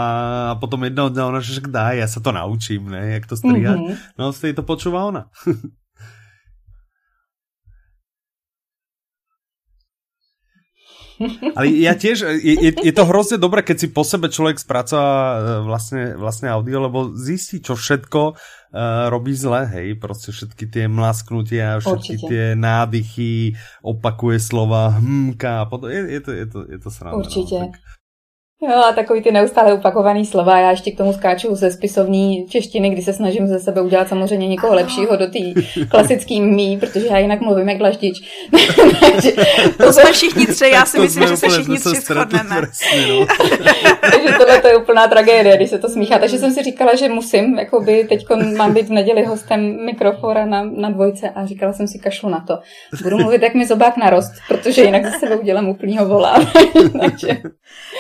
potom 0.60 0.84
jedného 0.84 1.08
dňa 1.08 1.24
ona, 1.24 1.40
že 1.40 1.64
daj, 1.64 2.04
ja 2.04 2.08
sa 2.12 2.20
to 2.20 2.36
naučím, 2.36 2.92
ne, 2.92 3.16
jak 3.16 3.24
to 3.24 3.40
strihať. 3.40 3.80
Mm-hmm. 3.80 4.20
No, 4.20 4.36
vtedy 4.36 4.60
to 4.60 4.64
počúva 4.68 5.08
ona. 5.08 5.32
Ale 11.58 11.66
ja 11.72 11.94
tiež, 11.94 12.42
je, 12.42 12.54
je, 12.56 12.72
je 12.74 12.94
to 12.94 13.04
hrozne 13.06 13.38
dobré, 13.38 13.64
keď 13.64 13.78
si 13.80 13.88
po 13.90 14.04
sebe 14.04 14.30
človek 14.30 14.60
spracová 14.60 15.12
e, 15.12 15.38
vlastne, 15.64 16.04
vlastne 16.16 16.48
audio, 16.52 16.84
lebo 16.84 17.14
zistí, 17.16 17.62
čo 17.62 17.76
všetko 17.76 18.22
uh, 18.74 19.10
robí 19.10 19.34
zle, 19.36 19.66
hej, 19.66 19.96
prostě 19.96 20.32
všetky 20.32 20.66
tie 20.66 20.88
mlasknutia, 20.88 21.80
všetky 21.80 22.14
Určite. 22.18 22.28
tie 22.28 22.46
nádychy, 22.56 23.56
opakuje 23.82 24.40
slova, 24.40 24.98
hmka 24.98 25.62
a 25.62 25.66
potom, 25.66 25.90
je, 25.90 26.02
je 26.12 26.22
to, 26.22 26.32
je 26.32 26.46
to, 26.46 26.60
je 26.72 26.80
to 26.80 26.90
sranda. 26.92 27.18
Určitě. 27.18 27.60
No, 27.60 27.70
tak 27.72 27.80
Jo, 28.70 28.84
a 28.90 28.92
takový 28.92 29.22
ty 29.22 29.32
neustále 29.32 29.74
opakovaný 29.74 30.26
slova. 30.26 30.60
Já 30.60 30.72
ještě 30.72 30.92
k 30.92 30.98
tomu 30.98 31.14
skáču 31.14 31.56
ze 31.56 31.72
spisovní 31.72 32.46
češtiny, 32.50 32.90
kdy 32.90 33.02
se 33.02 33.14
snažím 33.14 33.48
ze 33.48 33.60
sebe 33.60 33.82
udělat 33.82 34.08
samozřejmě 34.08 34.48
někoho 34.48 34.74
lepšího 34.74 35.16
do 35.16 35.28
té 35.28 35.40
klasický 35.90 36.42
mý, 36.42 36.78
protože 36.78 37.08
já 37.08 37.18
jinak 37.18 37.42
mluvím 37.42 37.70
jak 37.70 37.78
dlaždič. 37.78 38.22
to 39.78 39.94
jsme 39.94 40.12
všichni 40.12 40.48
tři, 40.48 40.70
já 40.70 40.86
si 40.86 41.00
myslím, 41.00 41.28
že 41.28 41.38
se 41.38 41.50
všichni 41.50 41.80
tři 41.80 41.90
shodneme. 41.90 42.62
No. 43.10 43.26
Takže 44.02 44.34
tohle 44.38 44.62
to 44.62 44.68
je 44.68 44.78
úplná 44.78 45.08
tragédie, 45.08 45.58
když 45.58 45.70
se 45.70 45.78
to 45.78 45.90
smíchá. 45.90 46.20
Takže 46.20 46.38
jsem 46.38 46.54
si 46.54 46.64
říkala, 46.64 46.96
že 46.96 47.10
musím, 47.10 47.60
jakoby 47.60 48.06
teď 48.10 48.26
mám 48.58 48.74
být 48.74 48.88
v 48.88 48.92
neděli 48.92 49.26
hostem 49.26 49.86
mikrofora 49.86 50.46
na, 50.46 50.64
na 50.64 50.90
dvojce 50.90 51.30
a 51.30 51.46
říkala 51.46 51.74
jsem 51.74 51.88
si 51.88 52.00
kašlu 52.00 52.30
na 52.30 52.44
to. 52.48 52.60
Budu 53.04 53.18
mluvit 53.18 53.42
jak 53.42 53.54
mi 53.54 53.68
zobák 53.68 53.98
narost, 53.98 54.32
protože 54.48 54.84
jinak 54.84 55.06
ze 55.06 55.20
sebe 55.20 55.36
udělám 55.36 55.70
úplnýho 55.70 56.06
volá. 56.06 56.40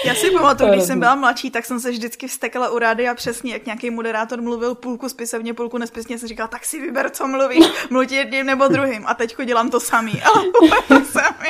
já 0.05 0.13
si 0.15 0.31
pamatuju, 0.31 0.52
když 0.61 0.83
jsem 0.83 0.99
byla 0.99 1.15
mladší, 1.15 1.51
tak 1.51 1.65
jsem 1.65 1.79
se 1.79 1.91
vždycky 1.91 2.27
vstekla 2.27 2.69
u 2.69 2.79
rádia 2.79 3.15
přesně, 3.15 3.53
jak 3.53 3.65
nějaký 3.65 3.89
moderátor 3.89 4.41
mluvil 4.41 4.75
půlku 4.75 5.09
spisevně, 5.09 5.53
půlku 5.53 5.77
nespisně, 5.77 6.19
jsem 6.19 6.29
říkala, 6.29 6.47
tak 6.47 6.65
si 6.65 6.81
vyber, 6.81 7.09
co 7.09 7.27
mluvíš, 7.27 7.65
mluví 7.89 8.15
jedním 8.15 8.45
nebo 8.45 8.67
druhým. 8.67 9.03
A 9.07 9.13
teď 9.13 9.35
dělám 9.45 9.69
to 9.69 9.79
samý, 9.79 10.21
ale 10.21 10.43
to 10.87 11.05
samý. 11.05 11.49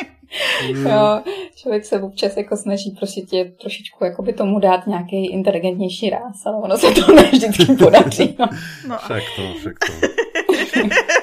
jo, 0.89 1.21
člověk 1.55 1.85
se 1.85 2.01
občas 2.01 2.37
jako 2.37 2.57
snaží 2.57 2.91
prostě 2.91 3.21
tě 3.21 3.53
trošičku 3.61 4.05
jakoby 4.05 4.33
tomu 4.33 4.59
dát 4.59 4.87
nějaký 4.87 5.31
inteligentnější 5.31 6.09
ráz, 6.09 6.45
ale 6.45 6.57
ono 6.57 6.77
se 6.77 6.91
to 6.91 7.13
ne 7.13 7.23
vždycky 7.23 7.65
podaří. 7.65 8.35
No. 8.39 8.45
no. 8.87 8.97
Však 8.97 9.23
to, 9.35 9.53
však 9.59 9.73
to. 9.79 10.07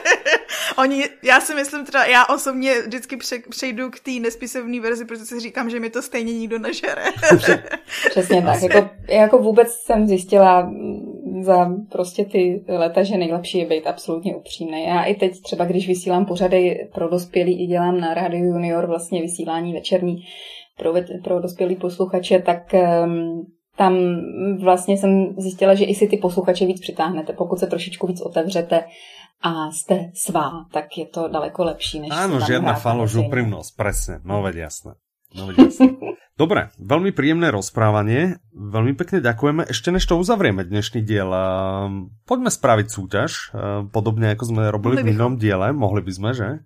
Oni, 0.81 1.05
já 1.25 1.41
si 1.41 1.55
myslím 1.55 1.85
třeba, 1.85 2.05
já 2.07 2.27
osobně 2.27 2.83
vždycky 2.83 3.17
pře, 3.17 3.37
přejdu 3.51 3.91
k 3.91 4.01
té 4.01 4.11
nespisovné 4.11 4.81
verzi, 4.81 5.05
protože 5.05 5.25
si 5.25 5.41
říkám, 5.41 5.71
že 5.71 5.81
mi 5.81 5.91
to 5.91 6.03
stejně 6.03 6.33
nikdo 6.33 6.59
nežere. 6.59 7.03
Přesně 8.11 8.43
tak. 8.47 8.63
Jako, 8.63 8.89
jako 9.09 9.39
vůbec 9.39 9.69
jsem 9.73 10.07
zjistila 10.07 10.73
za 11.41 11.71
prostě 11.93 12.25
ty 12.25 12.65
leta, 12.69 13.03
že 13.03 13.17
nejlepší 13.17 13.59
je 13.59 13.67
být 13.67 13.87
absolutně 13.87 14.37
upřímný. 14.37 14.85
Já 14.85 15.03
i 15.03 15.15
teď 15.15 15.43
třeba, 15.43 15.65
když 15.65 15.89
vysílám 15.89 16.27
pořady 16.27 16.89
pro 16.95 17.09
dospělí, 17.09 17.65
i 17.65 17.67
dělám 17.67 18.01
na 18.01 18.15
Radio 18.15 18.45
Junior 18.45 18.87
vlastně 18.87 19.23
vysílání 19.23 19.73
večerní 19.73 20.25
pro, 20.79 20.95
pro 21.25 21.41
dospělý 21.41 21.77
posluchače, 21.77 22.39
tak 22.39 22.75
um, 23.05 23.47
tam 23.77 23.97
vlastně 24.61 24.97
jsem 24.97 25.35
zjistila, 25.39 25.75
že 25.75 25.85
i 25.85 25.95
si 25.95 26.09
ty 26.09 26.17
posluchače 26.17 26.67
víc 26.67 26.81
přitáhnete, 26.81 27.33
pokud 27.33 27.59
se 27.59 27.67
trošičku 27.67 28.07
víc 28.07 28.21
otevřete 28.21 28.85
a 29.41 29.73
jste 29.73 30.13
svá, 30.13 30.69
tak 30.69 30.93
je 30.97 31.09
to 31.09 31.33
daleko 31.33 31.65
lepší, 31.65 32.05
než 32.05 32.13
Áno, 32.13 32.41
žiadna 32.45 32.77
falož, 32.77 33.17
úprimnosť, 33.17 33.71
presne, 33.73 34.15
no 34.25 34.45
veď 34.45 34.69
jasné. 34.69 35.01
No 35.33 35.49
veď 35.49 35.73
jasné. 35.73 35.97
Dobre, 36.41 36.73
veľmi 36.81 37.13
príjemné 37.13 37.53
rozprávanie, 37.53 38.41
veľmi 38.57 38.97
pekne 38.97 39.21
ďakujeme. 39.21 39.69
Ešte 39.69 39.93
než 39.93 40.09
to 40.09 40.17
uzavrieme 40.17 40.65
dnešný 40.65 41.05
diel, 41.05 41.29
poďme 42.25 42.49
spraviť 42.49 42.87
súťaž, 42.89 43.53
podobne 43.93 44.33
ako 44.33 44.45
sme 44.49 44.63
robili 44.73 45.05
v 45.05 45.13
minulom 45.13 45.37
diele, 45.37 45.77
mohli 45.77 46.01
by 46.01 46.13
sme, 46.13 46.31
že? 46.33 46.65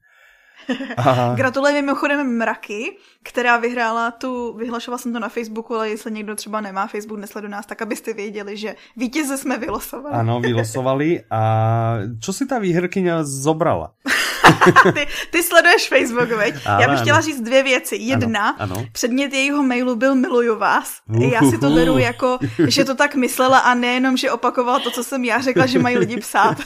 Gratuluji 1.35 1.75
mimochodem 1.75 2.37
Mraky, 2.37 2.97
která 3.23 3.57
vyhrála 3.57 4.11
tu, 4.11 4.53
vyhlašovala 4.53 4.99
jsem 4.99 5.12
to 5.12 5.19
na 5.21 5.29
Facebooku, 5.29 5.75
ale 5.75 5.89
jestli 5.89 6.12
někdo 6.12 6.35
třeba 6.35 6.61
nemá 6.61 6.87
Facebook, 6.87 7.21
nesleduje 7.21 7.51
nás, 7.51 7.67
tak 7.67 7.83
abyste 7.83 8.12
věděli, 8.12 8.57
že 8.57 8.75
vítěze 8.97 9.39
jsme 9.39 9.59
vylosovali. 9.59 10.15
Ano, 10.15 10.41
vylosovali. 10.41 11.23
A 11.31 11.97
co 12.21 12.33
si 12.33 12.47
ta 12.47 12.59
výherkyně 12.59 13.12
zobrala? 13.23 13.93
ty, 14.95 15.07
ty 15.31 15.43
sleduješ 15.43 15.89
Facebook, 15.89 16.29
veď? 16.29 16.55
Ale, 16.67 16.83
Já 16.83 16.89
bych 16.91 17.01
chtěla 17.01 17.19
ano. 17.19 17.27
říct 17.27 17.41
dvě 17.41 17.62
věci. 17.62 17.97
Jedna, 17.97 18.49
ano, 18.59 18.77
ano. 18.77 18.87
předmět 18.93 19.33
jejího 19.33 19.62
mailu 19.62 19.97
byl 19.97 20.15
miluju 20.15 20.59
vás. 20.59 21.01
Já 21.19 21.41
si 21.41 21.59
to 21.59 21.71
beru 21.71 21.99
jako, 21.99 22.39
že 22.67 22.85
to 22.85 22.95
tak 22.95 23.15
myslela 23.15 23.59
a 23.59 23.75
nejenom, 23.75 24.17
že 24.17 24.31
opakovala 24.31 24.79
to, 24.79 24.91
co 24.91 25.05
jsem 25.05 25.25
já 25.25 25.41
řekla, 25.41 25.67
že 25.67 25.79
mají 25.79 25.99
lidi 25.99 26.17
psát. 26.17 26.59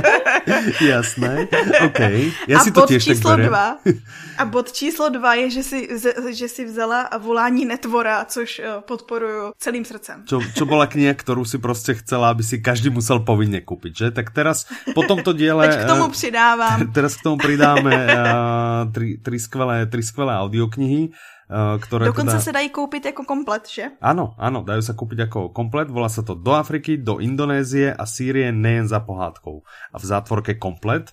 Jasné, 0.80 1.48
OK. 1.84 2.00
Já 2.48 2.58
a 2.58 2.64
si 2.64 2.70
to 2.70 2.86
těž 2.86 3.04
číslo 3.04 3.30
tak 3.30 3.46
dva, 3.46 3.76
A 4.40 4.44
bod 4.44 4.72
číslo 4.72 5.08
dva 5.08 5.34
je, 5.34 5.50
že 5.50 5.62
si, 5.62 5.88
že 6.32 6.48
si 6.48 6.64
vzala 6.64 7.08
volání 7.18 7.64
netvora, 7.64 8.24
což 8.24 8.58
eh, 8.58 8.80
podporuju 8.80 9.52
celým 9.58 9.84
srdcem. 9.84 10.24
Čo, 10.24 10.40
čo 10.56 10.64
bola 10.64 10.86
kniha, 10.86 11.12
kterou 11.14 11.44
si 11.44 11.58
prostě 11.58 11.94
chcela, 11.94 12.30
aby 12.30 12.42
si 12.42 12.58
každý 12.58 12.90
musel 12.90 13.20
povinně 13.20 13.60
koupit, 13.60 13.96
že? 13.96 14.10
Tak 14.10 14.30
teraz 14.30 14.64
po 14.94 15.02
tomto 15.02 15.32
diele... 15.32 15.68
Teď 15.68 15.84
k 15.84 15.86
tomu 15.86 16.06
eh, 16.06 16.10
přidávám. 16.10 16.92
Teraz 16.92 17.19
k 17.20 17.22
tomu 17.22 17.36
přidáme 17.36 18.06
uh, 18.06 18.92
tři, 18.92 19.18
tři, 19.22 19.38
skvělé, 19.38 19.86
tři 19.86 20.02
skvělé 20.02 20.38
audioknihy. 20.38 21.08
Uh, 21.50 21.82
ktoré 21.82 22.06
Dokonce 22.06 22.38
teda... 22.38 22.46
se 22.46 22.52
dají 22.52 22.70
koupit 22.70 23.04
jako 23.04 23.24
komplet, 23.26 23.66
že? 23.68 23.90
Ano, 24.00 24.38
ano, 24.38 24.62
dají 24.62 24.82
se 24.82 24.94
koupit 24.94 25.18
jako 25.18 25.48
komplet, 25.48 25.90
volá 25.90 26.08
se 26.08 26.22
to 26.22 26.34
do 26.34 26.52
Afriky, 26.52 26.96
do 26.96 27.18
Indonésie 27.18 27.94
a 27.94 28.06
Sýrie 28.06 28.52
nejen 28.52 28.88
za 28.88 29.00
pohádkou. 29.00 29.62
A 29.92 29.98
v 29.98 30.04
zátvorke 30.04 30.54
komplet. 30.54 31.10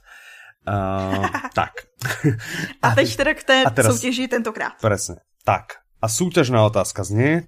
Uh, 0.67 1.25
tak. 1.53 1.71
a 2.81 2.95
teď 2.95 3.15
teda 3.15 3.33
k 3.33 3.43
té 3.43 3.63
teraz, 3.73 3.95
soutěži 3.95 4.27
tentokrát. 4.27 4.73
Presne. 4.81 5.15
Tak. 5.45 5.81
A 6.01 6.07
soutěžná 6.07 6.65
otázka 6.65 7.03
zní... 7.03 7.41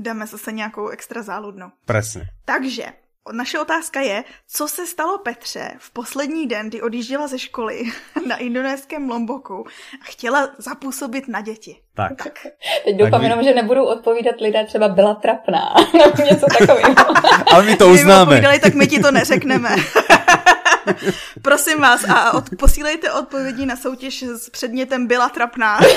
Dáme 0.00 0.26
zase 0.26 0.52
nějakou 0.52 0.88
extra 0.88 1.22
záludnou. 1.22 1.68
Presne. 1.86 2.28
Takže, 2.44 2.84
naše 3.32 3.58
otázka 3.58 4.00
je, 4.00 4.24
co 4.48 4.68
se 4.68 4.86
stalo 4.86 5.18
Petře 5.18 5.70
v 5.78 5.90
poslední 5.90 6.46
den, 6.46 6.68
kdy 6.68 6.82
odjížděla 6.82 7.26
ze 7.26 7.38
školy 7.38 7.82
na 8.26 8.36
indonéském 8.36 9.08
Lomboku 9.08 9.64
a 10.00 10.04
chtěla 10.04 10.48
zapůsobit 10.58 11.28
na 11.28 11.40
děti. 11.40 11.76
Tak. 11.94 12.22
tak. 12.22 12.46
Teď 12.84 12.96
doufám 12.96 13.22
jenom, 13.22 13.42
že 13.42 13.54
nebudou 13.54 13.84
odpovídat 13.84 14.40
lidé, 14.40 14.64
třeba 14.64 14.88
byla 14.88 15.14
trapná, 15.14 15.74
něco 16.30 16.46
takového. 16.58 16.94
Ale 17.52 17.64
my 17.64 17.76
to 17.76 17.88
uznáme. 17.88 18.38
Kdyby 18.38 18.58
tak 18.58 18.74
my 18.74 18.86
ti 18.86 19.00
to 19.00 19.10
neřekneme. 19.10 19.76
Prosím 21.42 21.80
vás, 21.80 22.04
a 22.04 22.32
od, 22.34 22.44
posílejte 22.58 23.12
odpovědi 23.12 23.66
na 23.66 23.76
soutěž 23.76 24.22
s 24.22 24.50
předmětem 24.50 25.06
Byla 25.06 25.28
trapná. 25.28 25.78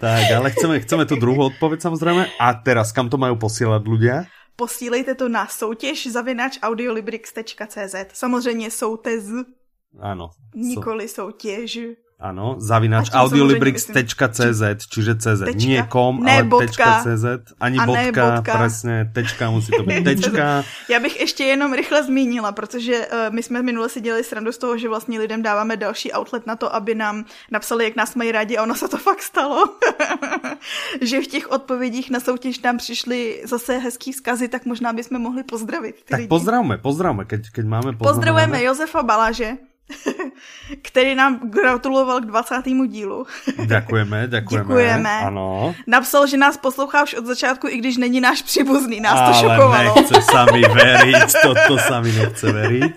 tak, 0.00 0.30
ale 0.36 0.50
chceme, 0.50 0.80
chceme 0.80 1.06
tu 1.06 1.16
druhou 1.16 1.46
odpověď 1.46 1.82
samozřejmě. 1.82 2.26
A 2.40 2.54
teraz, 2.54 2.92
kam 2.92 3.08
to 3.08 3.16
mají 3.16 3.36
posílat 3.38 3.82
ľudia? 3.84 4.24
Posílejte 4.56 5.14
to 5.14 5.28
na 5.28 5.46
soutěž 5.46 6.06
zavinač 6.06 6.58
audiolibrix.cz. 6.62 7.94
Samozřejmě 8.12 8.70
soutez. 8.70 9.24
Ano. 10.00 10.30
Nikoli 10.54 11.08
soutěž. 11.08 11.78
Ano, 12.14 12.56
zavinač 12.62 13.10
audiolibrix.cz, 13.10 14.62
čiže 14.86 15.18
CZ, 15.18 15.50
tečka. 15.50 15.66
nie 15.66 15.82
kom, 15.90 16.22
ne 16.22 16.40
ale 16.40 16.44
bodka. 16.46 17.02
.cz, 17.02 17.58
ani 17.58 17.74
a 17.74 17.86
bodka, 17.90 18.22
bodka, 18.30 18.52
presne, 18.54 19.10
tečka, 19.10 19.50
musí 19.50 19.74
to 19.74 19.82
být 19.82 20.04
tečka. 20.14 20.64
Já 20.88 21.00
bych 21.00 21.20
ještě 21.20 21.44
jenom 21.44 21.72
rychle 21.72 22.04
zmínila, 22.04 22.52
protože 22.52 23.06
uh, 23.06 23.34
my 23.34 23.42
jsme 23.42 23.62
minule 23.62 23.88
si 23.88 24.00
dělali 24.00 24.24
srandu 24.24 24.52
z 24.52 24.58
toho, 24.58 24.78
že 24.78 24.88
vlastně 24.88 25.20
lidem 25.20 25.42
dáváme 25.42 25.76
další 25.76 26.12
outlet 26.12 26.46
na 26.46 26.56
to, 26.56 26.74
aby 26.74 26.94
nám 26.94 27.24
napsali, 27.50 27.84
jak 27.84 27.96
nás 27.96 28.14
mají 28.14 28.32
rádi 28.32 28.56
a 28.56 28.62
ono 28.62 28.74
se 28.74 28.88
to 28.88 28.98
fakt 28.98 29.22
stalo. 29.22 29.64
že 31.02 31.20
v 31.20 31.26
těch 31.26 31.50
odpovědích 31.50 32.10
na 32.10 32.20
soutěž 32.20 32.60
nám 32.60 32.78
přišly 32.78 33.42
zase 33.44 33.78
hezký 33.78 34.12
vzkazy, 34.12 34.48
tak 34.48 34.66
možná 34.66 34.92
bychom 34.92 35.18
mohli 35.18 35.42
pozdravit. 35.42 35.96
tak 36.08 36.18
lidi. 36.18 36.28
pozdravme, 36.28 36.78
pozdravme, 36.78 37.24
keď, 37.24 37.50
keď 37.50 37.64
máme 37.66 37.92
Pozdravujeme 37.98 38.62
Josefa 38.62 39.02
Balaže, 39.02 39.73
který 40.82 41.14
nám 41.14 41.50
gratuloval 41.50 42.20
k 42.20 42.24
20. 42.24 42.54
dílu. 42.86 43.26
Děkujeme, 43.66 44.28
děkujeme. 44.28 44.64
Děkujeme. 44.64 45.18
Ano. 45.18 45.74
Napsal, 45.86 46.26
že 46.26 46.36
nás 46.36 46.56
poslouchá 46.56 47.02
už 47.02 47.14
od 47.14 47.26
začátku, 47.26 47.68
i 47.68 47.78
když 47.78 47.96
není 47.96 48.20
náš 48.20 48.42
příbuzný. 48.42 49.00
Nás 49.00 49.18
Ale 49.18 49.28
to 49.32 49.40
šokovalo. 49.40 49.74
Ale 49.74 49.84
nechce 49.96 50.22
sami 50.22 50.62
veriť, 50.62 51.16
to 51.68 51.78
sami 51.78 52.12
nechce 52.12 52.52
veriť. 52.52 52.92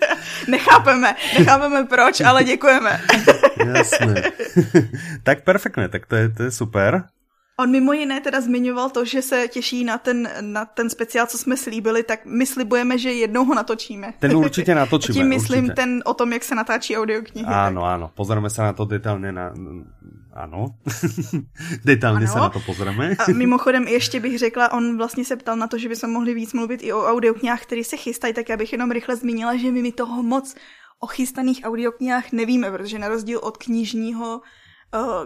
Nechápeme, 0.48 1.14
nechápeme 1.38 1.84
proč, 1.84 2.20
ale 2.20 2.44
děkujeme. 2.44 3.00
Jasné. 3.74 4.22
tak 5.22 5.44
perfektné, 5.44 5.88
tak 5.88 6.06
to 6.06 6.16
je, 6.16 6.28
to 6.28 6.42
je 6.42 6.50
super. 6.50 7.04
On 7.60 7.70
mimo 7.70 7.92
jiné 7.92 8.20
teda 8.20 8.40
zmiňoval 8.40 8.90
to, 8.90 9.04
že 9.04 9.22
se 9.22 9.48
těší 9.48 9.84
na 9.84 9.98
ten, 9.98 10.28
na 10.40 10.64
ten 10.64 10.90
speciál, 10.90 11.26
co 11.26 11.38
jsme 11.38 11.56
slíbili, 11.56 12.02
tak 12.02 12.20
my 12.26 12.46
slibujeme, 12.46 12.98
že 12.98 13.12
jednou 13.12 13.44
ho 13.44 13.54
natočíme. 13.54 14.14
Ten 14.18 14.36
určitě 14.36 14.74
natočíme. 14.74 15.14
Tím 15.18 15.28
myslím 15.28 15.64
určitě. 15.64 15.74
ten 15.74 16.02
o 16.04 16.14
tom, 16.14 16.32
jak 16.32 16.44
se 16.44 16.54
natáčí 16.54 16.96
audioknihy. 16.96 17.46
Ano, 17.46 17.80
tak. 17.80 17.90
ano, 17.90 18.10
pozrieme 18.14 18.50
se 18.50 18.62
na 18.62 18.72
to 18.72 18.84
detailně 18.84 19.32
na... 19.32 19.52
Ano, 20.32 20.66
detailně 21.84 22.26
ano. 22.26 22.32
se 22.32 22.38
na 22.38 22.48
to 22.48 22.60
pozrieme. 22.60 23.16
A 23.18 23.32
mimochodem 23.32 23.88
ještě 23.88 24.20
bych 24.20 24.38
řekla, 24.38 24.72
on 24.72 24.96
vlastně 24.96 25.24
se 25.24 25.36
ptal 25.36 25.56
na 25.56 25.66
to, 25.66 25.78
že 25.78 25.88
bychom 25.88 26.10
mohli 26.10 26.34
víc 26.34 26.52
mluvit 26.52 26.80
i 26.82 26.92
o 26.92 27.06
audioknihách, 27.06 27.62
které 27.62 27.84
se 27.84 27.96
chystají, 27.96 28.34
tak 28.34 28.48
já 28.48 28.56
bych 28.56 28.72
jenom 28.72 28.90
rychle 28.90 29.16
zmínila, 29.16 29.56
že 29.56 29.70
my 29.70 29.82
mi 29.82 29.92
toho 29.92 30.22
moc 30.22 30.54
o 31.00 31.06
chystaných 31.06 31.60
audioknihách 31.64 32.32
nevíme, 32.32 32.70
protože 32.70 32.98
na 32.98 33.08
rozdíl 33.08 33.40
od 33.42 33.56
knižního 33.56 34.40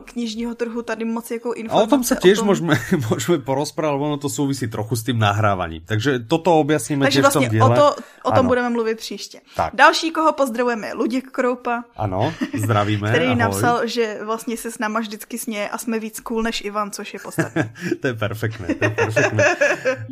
knižního 0.04 0.54
trhu 0.54 0.82
tady 0.82 1.04
moc 1.04 1.30
jako 1.30 1.52
informace. 1.52 1.82
A 1.82 1.86
o 1.86 1.86
tom 1.86 2.04
se 2.04 2.16
těž 2.16 2.38
tom... 2.38 2.46
můžeme, 2.46 2.74
můžeme 3.10 3.38
porozprávat, 3.38 4.00
ono 4.00 4.16
to 4.16 4.28
souvisí 4.28 4.68
trochu 4.68 4.96
s 4.96 5.04
tím 5.04 5.18
nahrávaním. 5.18 5.82
Takže 5.84 6.18
toto 6.18 6.60
objasníme 6.60 7.06
Takže 7.06 7.20
vlastně 7.20 7.48
v 7.48 7.50
tom 7.50 7.58
díle. 7.58 7.70
o, 7.70 7.74
to, 7.74 7.94
o 8.22 8.30
tom 8.30 8.38
ano. 8.38 8.48
budeme 8.48 8.70
mluvit 8.70 8.98
příště. 8.98 9.40
Tak. 9.56 9.74
Další, 9.74 10.10
koho 10.10 10.32
pozdravujeme, 10.32 10.86
je 10.86 10.94
Luděk 10.94 11.30
Kroupa. 11.30 11.84
Ano, 11.96 12.34
zdravíme. 12.54 13.08
který 13.08 13.26
ahoj. 13.26 13.38
napsal, 13.38 13.86
že 13.86 14.18
vlastně 14.24 14.56
se 14.56 14.70
s 14.70 14.78
náma 14.78 15.00
vždycky 15.00 15.38
směje 15.38 15.68
a 15.68 15.78
jsme 15.78 15.98
víc 15.98 16.20
cool 16.20 16.42
než 16.42 16.60
Ivan, 16.60 16.90
což 16.90 17.14
je 17.14 17.20
podstatné. 17.20 17.74
to 18.00 18.06
je 18.06 18.14
perfektné, 18.14 18.74
to 18.74 18.84
je 18.84 18.90
perfektné. 18.90 19.56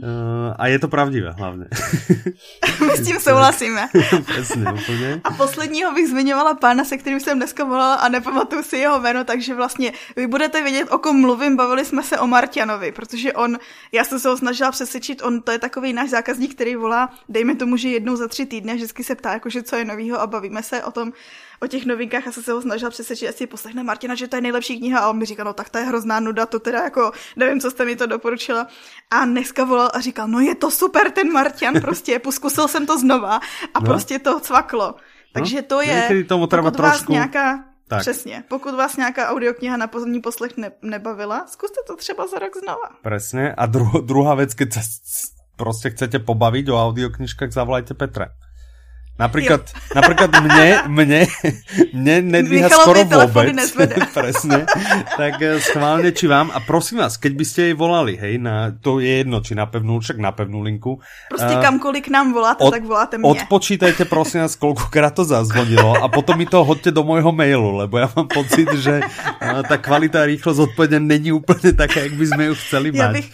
Uh, 0.02 0.54
a 0.58 0.66
je 0.66 0.78
to 0.78 0.88
pravdivé 0.88 1.30
hlavně. 1.30 1.64
My 2.86 2.96
s 2.96 3.06
tím 3.06 3.20
souhlasíme. 3.20 3.88
Přesně, 4.26 4.64
úplně. 4.82 5.20
A 5.24 5.30
posledního 5.30 5.92
bych 5.92 6.08
zmiňovala 6.08 6.54
pána, 6.54 6.84
se 6.84 6.96
kterým 6.96 7.20
jsem 7.20 7.38
dneska 7.38 7.64
volala 7.64 7.94
a 7.94 8.08
nepamatuju 8.08 8.62
si 8.62 8.76
jeho 8.76 9.00
jméno, 9.00 9.24
tak 9.24 9.39
takže 9.40 9.54
vlastně 9.54 9.92
vy 10.16 10.26
budete 10.26 10.62
vědět, 10.62 10.88
o 10.90 10.98
kom 10.98 11.20
mluvím, 11.20 11.56
bavili 11.56 11.84
jsme 11.84 12.02
se 12.02 12.18
o 12.18 12.26
Martianovi, 12.26 12.92
protože 12.92 13.32
on, 13.32 13.58
já 13.92 14.04
jsem 14.04 14.18
se 14.20 14.28
ho 14.28 14.36
snažila 14.36 14.70
přesvědčit, 14.70 15.22
on 15.22 15.42
to 15.42 15.52
je 15.52 15.58
takový 15.58 15.92
náš 15.92 16.10
zákazník, 16.10 16.54
který 16.54 16.76
volá, 16.76 17.08
dejme 17.28 17.54
tomu, 17.54 17.76
že 17.76 17.88
jednou 17.88 18.16
za 18.16 18.28
tři 18.28 18.46
týdny 18.46 18.74
vždycky 18.74 19.04
se 19.04 19.14
ptá, 19.14 19.32
jakože 19.32 19.62
co 19.62 19.76
je 19.76 19.84
novýho 19.84 20.20
a 20.20 20.26
bavíme 20.26 20.62
se 20.62 20.84
o 20.84 20.90
tom, 20.90 21.12
o 21.60 21.66
těch 21.66 21.86
novinkách 21.86 22.26
a 22.26 22.32
jsem 22.32 22.42
se 22.42 22.52
ho 22.52 22.62
snažila 22.62 22.90
přesvědčit, 22.90 23.24
jestli 23.24 23.46
poslechne 23.46 23.82
Martina, 23.82 24.14
že 24.14 24.28
to 24.28 24.36
je 24.36 24.42
nejlepší 24.42 24.78
kniha 24.78 25.00
a 25.00 25.10
on 25.10 25.18
mi 25.18 25.24
říkal, 25.24 25.44
no 25.44 25.52
tak 25.52 25.68
to 25.68 25.78
je 25.78 25.84
hrozná 25.84 26.20
nuda, 26.20 26.46
to 26.46 26.58
teda 26.58 26.82
jako, 26.84 27.12
nevím, 27.36 27.60
co 27.60 27.70
jste 27.70 27.84
mi 27.84 27.96
to 27.96 28.06
doporučila. 28.06 28.66
A 29.10 29.24
dneska 29.24 29.64
volal 29.64 29.90
a 29.94 30.00
říkal, 30.00 30.28
no 30.28 30.40
je 30.40 30.54
to 30.54 30.70
super 30.70 31.10
ten 31.10 31.32
Martian, 31.32 31.80
prostě, 31.80 32.20
zkusil 32.30 32.68
jsem 32.68 32.86
to 32.86 32.98
znova 32.98 33.40
a 33.74 33.80
no. 33.80 33.86
prostě 33.86 34.18
to 34.18 34.40
cvaklo. 34.40 34.94
Takže 35.32 35.56
no, 35.56 35.62
to 35.62 35.80
je, 35.80 36.24
tomu 36.28 36.46
pokud 36.46 36.76
trošku... 36.76 36.82
vás 36.82 37.08
nějaká 37.08 37.69
tak. 37.90 38.00
Přesně. 38.00 38.44
Pokud 38.48 38.74
vás 38.74 38.96
nějaká 38.96 39.30
audiokniha 39.30 39.76
na 39.76 39.86
pozorní 39.86 40.20
poslech 40.20 40.56
ne, 40.56 40.72
nebavila, 40.82 41.46
zkuste 41.46 41.80
to 41.86 41.96
třeba 41.96 42.26
za 42.26 42.38
rok 42.38 42.56
znova. 42.56 42.88
Přesně. 43.06 43.54
A 43.54 43.66
dru, 43.66 44.00
druhá 44.00 44.34
věc, 44.34 44.54
když 44.54 44.74
se 44.74 44.80
prostě 45.56 45.90
chcete 45.90 46.18
pobavit 46.18 46.68
o 46.68 46.84
audioknižkách, 46.84 47.52
zavolajte 47.52 47.94
Petra. 49.28 49.56
Například, 49.56 49.70
například 49.94 50.30
mě, 50.40 50.80
mě, 50.86 51.26
mě 51.92 52.22
nedvíha 52.22 52.68
skoro 52.68 53.04
vůbec. 53.04 53.76
Presne. 54.14 54.66
Tak 55.16 55.42
eh, 55.42 55.60
schválně 55.60 56.12
či 56.12 56.26
vám. 56.26 56.50
A 56.54 56.60
prosím 56.60 56.98
vás, 56.98 57.16
keď 57.16 57.32
byste 57.32 57.62
jej 57.62 57.74
volali, 57.74 58.16
hej, 58.16 58.38
na, 58.38 58.72
to 58.80 59.00
je 59.00 59.08
jedno, 59.08 59.40
či 59.40 59.54
na 59.54 59.66
pevnou, 59.66 60.00
však 60.00 60.18
na 60.18 60.32
pevnou 60.32 60.60
linku. 60.60 61.00
Prostě 61.28 61.54
uh, 61.54 61.62
kamkoliv 61.62 62.08
nám 62.08 62.32
voláte, 62.32 62.64
od, 62.64 62.70
tak 62.70 62.84
voláte 62.84 63.18
mě. 63.18 63.28
Odpočítajte 63.28 64.04
prosím 64.04 64.40
vás, 64.40 64.56
kolikrát 64.56 65.14
to 65.14 65.24
zazvonilo 65.24 66.02
a 66.02 66.08
potom 66.08 66.38
mi 66.38 66.46
to 66.46 66.64
hoďte 66.64 66.90
do 66.90 67.04
mojho 67.04 67.32
mailu, 67.32 67.76
lebo 67.76 67.98
já 67.98 68.10
mám 68.16 68.28
pocit, 68.28 68.72
že 68.72 69.00
uh, 69.00 69.62
ta 69.68 69.76
kvalita 69.76 70.22
a 70.22 70.26
rychlost 70.26 70.58
odpovědě 70.58 71.00
není 71.00 71.32
úplně 71.32 71.72
taká, 71.72 72.00
jak 72.00 72.12
bychom 72.12 72.40
ju 72.40 72.54
chceli 72.54 72.92
mít. 72.92 72.98
Já 72.98 73.12
bych, 73.12 73.30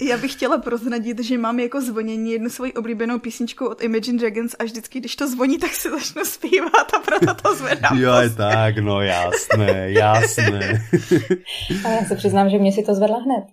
já 0.00 0.16
bych 0.16 0.32
chtěla 0.32 0.58
prozradit, 0.58 1.24
že 1.24 1.38
mám 1.38 1.58
jako 1.60 1.80
zvonění 1.80 2.32
jednu 2.32 2.50
svoji 2.50 2.72
oblíbenou 2.72 3.18
písničku 3.18 3.66
od 3.66 3.82
Imagine 3.82 4.18
Dragons 4.18 4.54
a 4.58 4.64
vždycky, 4.64 5.00
když 5.00 5.16
to 5.20 5.28
zvoní, 5.28 5.58
tak 5.58 5.70
si 5.74 5.90
začnu 5.90 6.24
zpívat 6.24 6.94
a 6.96 6.98
proto 6.98 7.34
to 7.34 7.54
zvedám. 7.54 7.98
Jo, 7.98 8.14
je 8.14 8.30
tak, 8.30 8.78
no 8.78 9.00
jasné, 9.00 9.86
jasné. 9.92 10.86
A 11.84 11.88
já 11.88 12.04
se 12.04 12.16
přiznám, 12.16 12.50
že 12.50 12.58
mě 12.58 12.72
si 12.72 12.82
to 12.82 12.94
zvedla 12.94 13.18
hned. 13.18 13.44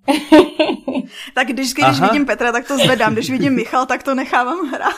tak 1.36 1.47
když, 1.47 1.74
když 1.74 1.99
vidím 1.99 2.26
Petra, 2.26 2.51
tak 2.51 2.68
to 2.68 2.78
zvedám, 2.78 3.13
když 3.13 3.30
vidím 3.30 3.53
Michal, 3.53 3.86
tak 3.86 4.03
to 4.03 4.15
nechávám 4.15 4.68
hrát. 4.68 4.95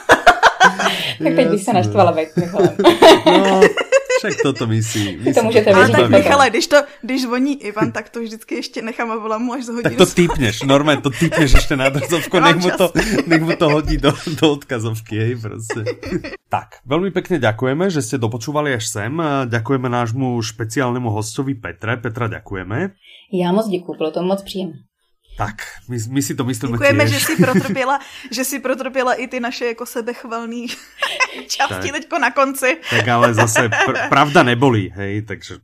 tak 1.23 1.35
teď 1.35 1.47
bych 1.47 1.63
se 1.63 1.73
naštvala 1.73 2.11
veď 2.11 2.29
Michalem. 2.35 2.75
no, 3.25 3.61
však 4.19 4.33
toto 4.43 4.67
myslí. 4.67 5.17
myslí 5.17 5.33
to 5.33 5.43
můžete. 5.43 5.73
Ale 5.73 5.89
tak 5.89 6.09
Michale, 6.09 6.49
když, 6.49 6.67
to, 6.67 6.77
když 7.01 7.21
zvoní 7.21 7.63
Ivan, 7.63 7.91
tak 7.91 8.09
to 8.09 8.19
vždycky 8.19 8.55
ještě 8.55 8.81
nechám 8.81 9.11
a 9.11 9.15
volám 9.15 9.41
mu 9.41 9.53
až 9.53 9.65
za 9.65 9.73
hodinu. 9.73 9.95
Tak 9.95 10.07
to 10.07 10.13
typneš, 10.13 10.61
normálně 10.61 11.01
to 11.01 11.09
typneš 11.09 11.51
ještě 11.53 11.75
na 11.75 11.89
drzovku, 11.89 12.39
nech 12.39 12.55
mu, 12.55 12.69
to, 12.77 12.91
nech 13.27 13.41
mu 13.41 13.55
to 13.55 13.69
hodí 13.69 13.97
do, 13.97 14.13
do 14.41 14.51
odkazovky, 14.51 15.19
hej, 15.19 15.35
prostě. 15.35 15.83
tak, 16.49 16.67
velmi 16.85 17.11
pěkně 17.11 17.39
děkujeme, 17.39 17.89
že 17.89 18.01
jste 18.01 18.17
dopočúvali 18.17 18.73
až 18.73 18.87
sem. 18.87 19.23
Děkujeme 19.49 19.89
nášmu 19.89 20.41
špeciálnemu 20.41 21.09
hostovi 21.09 21.55
Petre. 21.55 21.97
Petra, 21.97 22.27
děkujeme. 22.27 22.89
Já 23.33 23.51
moc 23.51 23.67
děkuji, 23.67 23.97
bylo 23.97 24.11
to 24.11 24.23
moc 24.23 24.43
příjemné. 24.43 24.88
Tak, 25.39 25.55
my, 25.89 25.97
my 26.09 26.21
si 26.21 26.35
to 26.35 26.43
myslíme 26.43 26.71
Děkujeme, 26.71 27.07
že 27.07 27.19
si 27.19 27.35
protrpěla, 27.35 27.99
že 28.31 28.43
si 28.43 28.59
protrpěla 28.59 29.13
i 29.13 29.27
ty 29.27 29.39
naše 29.39 29.65
jako 29.65 29.85
sebechvalný 29.85 30.67
části 31.47 31.91
teďko 31.91 32.19
na 32.19 32.31
konci. 32.31 32.77
Tak 32.89 33.07
ale 33.07 33.33
zase 33.33 33.67
pr- 33.67 34.09
pravda 34.09 34.43
nebolí, 34.43 34.93
hej, 34.95 35.21
takže... 35.21 35.55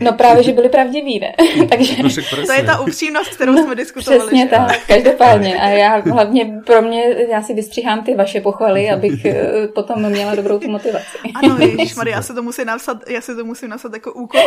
No 0.00 0.12
právě, 0.12 0.42
že 0.42 0.52
byly 0.52 0.68
pravdiví, 0.68 1.20
ne? 1.20 1.34
takže... 1.68 2.02
No 2.02 2.08
to 2.46 2.52
je 2.52 2.62
ta 2.62 2.80
upřímnost, 2.80 3.30
kterou 3.34 3.56
jsme 3.56 3.74
diskutovali. 3.74 4.20
Přesně 4.20 4.44
že? 4.44 4.50
tak, 4.50 4.86
každopádně. 4.86 5.60
A 5.60 5.68
já 5.68 5.96
hlavně 5.96 6.60
pro 6.66 6.82
mě, 6.82 7.02
já 7.30 7.42
si 7.42 7.54
vystříhám 7.54 8.04
ty 8.04 8.14
vaše 8.14 8.40
pochvaly, 8.40 8.90
abych 8.90 9.24
eh, 9.24 9.68
potom 9.74 10.08
měla 10.08 10.34
dobrou 10.34 10.58
tu 10.58 10.70
motivaci. 10.70 11.18
Ano, 11.34 11.58
Maria, 11.96 12.16
já 12.16 12.22
se 12.22 12.34
to 12.34 12.42
musím 12.42 12.66
napsat, 12.66 12.98
já 13.08 13.20
se 13.20 13.34
to 13.34 13.44
musím 13.44 13.68
napsat 13.68 13.92
jako 13.92 14.12
úkol. 14.12 14.40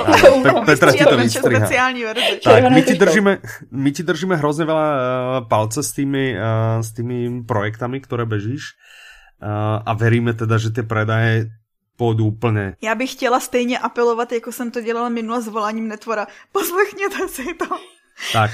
Petra 0.65 0.91
ti 0.91 1.03
to 1.03 1.17
vystříhá. 1.17 1.59
speciální 1.59 2.03
verzi. 2.03 2.39
Tak, 2.43 2.71
my 2.71 2.81
ti 2.81 2.93
držíme, 2.93 3.37
my 3.71 3.91
ti 3.91 4.03
držíme 4.03 4.35
hrozně 4.47 4.65
veľa 4.65 4.87
uh, 4.87 5.47
palce 5.47 5.83
s 5.83 5.91
tými, 5.91 6.39
uh, 6.39 6.79
s 6.79 6.95
tými 6.95 7.43
projektami, 7.43 7.99
které 7.99 8.25
bežíš 8.25 8.63
uh, 9.43 9.83
a 9.85 9.93
veríme 9.93 10.33
teda, 10.33 10.57
že 10.57 10.71
ty 10.71 10.83
predaje 10.83 11.51
půjdu 11.97 12.25
úplně. 12.25 12.75
Já 12.81 12.95
bych 12.95 13.11
chtěla 13.11 13.39
stejně 13.39 13.79
apelovat, 13.79 14.31
jako 14.31 14.51
jsem 14.51 14.71
to 14.71 14.81
dělala 14.81 15.09
minule 15.09 15.41
s 15.41 15.47
voláním 15.47 15.87
Netvora. 15.87 16.27
Poslechněte 16.51 17.27
si 17.27 17.53
to. 17.53 17.65
Tak, 18.33 18.51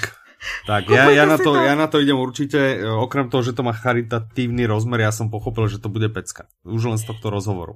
tak, 0.67 0.89
já, 0.89 1.09
já, 1.09 1.25
na 1.25 1.37
to, 1.37 1.55
já 1.55 1.75
na 1.75 1.87
to 1.87 1.99
idem 1.99 2.17
určitě, 2.17 2.79
okrem 2.97 3.29
toho, 3.29 3.43
že 3.43 3.53
to 3.53 3.63
má 3.63 3.71
charitatívny 3.71 4.65
rozmer, 4.65 4.99
já 4.99 5.11
jsem 5.11 5.29
pochopil, 5.29 5.67
že 5.67 5.77
to 5.77 5.89
bude 5.89 6.09
pecka. 6.09 6.43
Už 6.63 6.83
len 6.83 6.97
z 6.97 7.05
tohto 7.05 7.29
rozhovoru. 7.29 7.73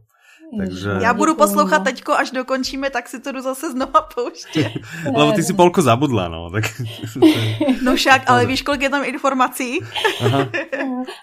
Takže... 0.59 0.89
Já 1.01 1.13
budu 1.13 1.35
poslouchat 1.35 1.79
teďko, 1.79 2.13
až 2.13 2.31
dokončíme, 2.31 2.89
tak 2.89 3.09
si 3.09 3.19
to 3.19 3.31
jdu 3.31 3.41
zase 3.41 3.71
znova 3.71 4.01
pouštět. 4.15 4.71
Lebo 5.15 5.31
ty 5.31 5.43
si 5.43 5.53
polku 5.53 5.81
zabudla, 5.81 6.27
no. 6.27 6.49
Tak... 6.49 6.63
no 7.83 7.95
však, 7.95 8.29
ale 8.29 8.45
víš, 8.45 8.61
kolik 8.61 8.81
je 8.81 8.89
tam 8.89 9.05
informací? 9.05 9.79
Aha. 10.21 10.39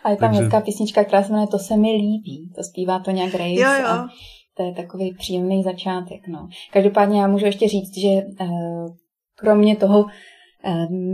A 0.05 0.11
je 0.11 0.17
tam 0.17 0.29
Takže... 0.29 0.43
hezká 0.43 0.61
písnička, 0.61 1.05
která 1.05 1.23
se 1.23 1.33
jmenuje 1.33 1.47
To 1.47 1.59
se 1.59 1.77
mi 1.77 1.93
líbí. 1.93 2.53
To 2.57 2.63
zpívá 2.63 2.99
to 2.99 3.11
nějak 3.11 3.31
Grace. 3.31 3.61
Jo, 3.61 3.71
jo. 3.81 3.87
A 3.89 4.09
to 4.57 4.63
je 4.63 4.75
takový 4.75 5.15
příjemný 5.19 5.63
začátek, 5.63 6.29
no. 6.29 6.49
Každopádně 6.73 7.21
já 7.21 7.29
můžu 7.29 7.47
ještě 7.47 7.69
říct, 7.69 7.99
že 7.99 8.09
uh, 8.41 8.89
kromě 9.37 9.77
toho, 9.77 10.07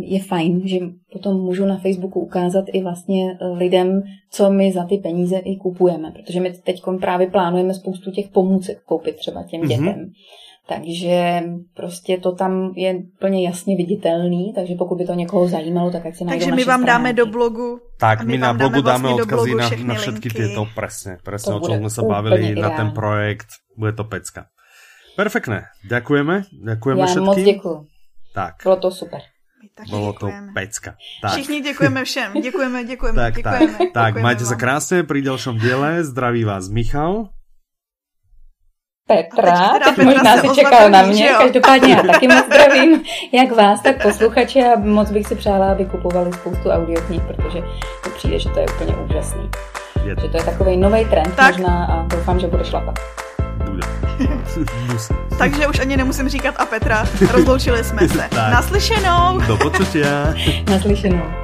je 0.01 0.23
fajn, 0.23 0.63
že 0.65 0.79
potom 1.13 1.41
můžu 1.41 1.67
na 1.67 1.79
Facebooku 1.79 2.21
ukázat 2.21 2.65
i 2.73 2.83
vlastně 2.83 3.33
eh, 3.33 3.47
lidem, 3.47 4.03
co 4.31 4.51
my 4.51 4.73
za 4.73 4.85
ty 4.85 4.99
peníze 4.99 5.39
i 5.39 5.57
kupujeme, 5.57 6.13
protože 6.13 6.41
my 6.41 6.53
teď 6.53 6.83
právě 7.01 7.31
plánujeme 7.31 7.75
spoustu 7.75 8.11
těch 8.11 8.29
pomůcek 8.29 8.83
koupit 8.83 9.17
třeba 9.17 9.43
těm 9.43 9.61
mm-hmm. 9.61 9.69
dětem. 9.69 10.13
Takže 10.69 11.43
prostě 11.75 12.19
to 12.19 12.33
tam 12.33 12.73
je 12.77 13.03
plně 13.19 13.47
jasně 13.47 13.77
viditelný, 13.77 14.53
takže 14.55 14.75
pokud 14.75 14.99
by 14.99 15.07
to 15.07 15.15
někoho 15.15 15.49
zajímalo, 15.49 15.91
tak 15.91 16.05
jak 16.05 16.17
se 16.17 16.25
Takže 16.25 16.53
my 16.53 16.65
vám 16.65 16.83
stránky. 16.83 16.87
dáme 16.87 17.13
do 17.13 17.27
blogu. 17.27 17.81
Tak, 18.01 18.21
my, 18.21 18.27
my 18.27 18.39
na 18.39 18.53
blogu 18.53 18.83
dáme 18.83 19.09
vlastně 19.09 19.23
odkazy 19.23 19.55
na, 19.55 19.71
na 19.85 19.95
všetky 19.95 20.29
tyto, 20.31 20.67
presne, 20.75 21.19
presne, 21.25 21.55
o 21.55 21.61
čom 21.61 21.79
jsme 21.79 21.91
se 21.91 22.03
bavili, 22.03 22.55
na 22.55 22.71
ten 22.71 22.91
projekt, 22.91 23.47
bude 23.77 23.93
to 23.93 24.05
pecka. 24.05 24.47
Perfektné, 25.17 25.63
děkujeme, 25.91 26.43
děkujeme 26.67 27.01
Já 27.01 27.07
všetkým. 27.07 27.27
moc 27.27 27.39
děkuji. 27.39 27.87
Tak. 28.35 28.55
Bylo 28.63 28.77
to 28.77 28.91
super. 28.91 29.21
Taky 29.81 29.91
Bylo 29.91 30.13
děkujeme. 30.13 30.47
to 30.47 30.53
pecka. 30.55 30.91
Tak. 31.23 31.33
Všichni 31.33 31.61
děkujeme 31.61 32.05
všem. 32.05 32.33
Děkujeme, 32.43 32.85
děkujeme, 32.85 33.17
tak, 33.23 33.35
děkujeme. 33.37 33.73
Tak, 33.73 33.93
tak 33.93 34.13
majte 34.21 34.45
sa 34.45 34.57
krásne 34.61 35.09
pri 35.09 35.25
ďalšom 35.25 35.57
diele. 35.57 36.05
Zdraví 36.05 36.45
vás 36.45 36.69
Michal. 36.69 37.33
Petra, 39.09 39.81
teď, 39.85 39.97
teď 39.97 40.05
možná 40.07 40.37
si 40.37 40.49
čekal 40.55 40.91
na 40.91 41.03
mě, 41.03 41.29
každopádně 41.39 41.93
já 41.95 42.03
taky 42.03 42.29
moc 42.29 42.47
zdravím, 42.53 43.03
jak 43.33 43.51
vás, 43.57 43.83
tak 43.83 44.03
posluchače 44.03 44.61
a 44.61 44.79
moc 44.79 45.11
bych 45.11 45.27
si 45.27 45.35
přála, 45.35 45.73
aby 45.73 45.85
kupovali 45.85 46.33
spoustu 46.33 46.71
audioknih, 46.71 47.23
protože 47.23 47.59
to 48.05 48.11
přijde, 48.11 48.39
že 48.39 48.49
to 48.49 48.59
je 48.61 48.67
úplně 48.77 48.97
úžasný. 48.97 49.51
Je. 50.05 50.17
Že 50.21 50.29
to 50.29 50.37
je 50.37 50.45
takový 50.45 50.77
nový 50.77 51.05
trend 51.05 51.35
tak. 51.37 51.57
možná 51.57 51.85
a 51.87 52.07
doufám, 52.07 52.41
že 52.41 52.47
bude 52.47 52.65
šlapat. 52.65 52.95
Bude. 53.65 53.83
Takže 55.39 55.67
už 55.67 55.79
ani 55.81 55.97
nemusím 55.97 56.29
říkat 56.29 56.55
a 56.59 56.65
Petra, 56.67 57.05
rozloučili 57.31 57.85
jsme 57.85 58.09
se. 58.09 58.29
Naslyšenou. 58.37 59.41
Do 59.47 59.57
počutia. 59.57 60.35
Naslyšenou. 60.71 61.40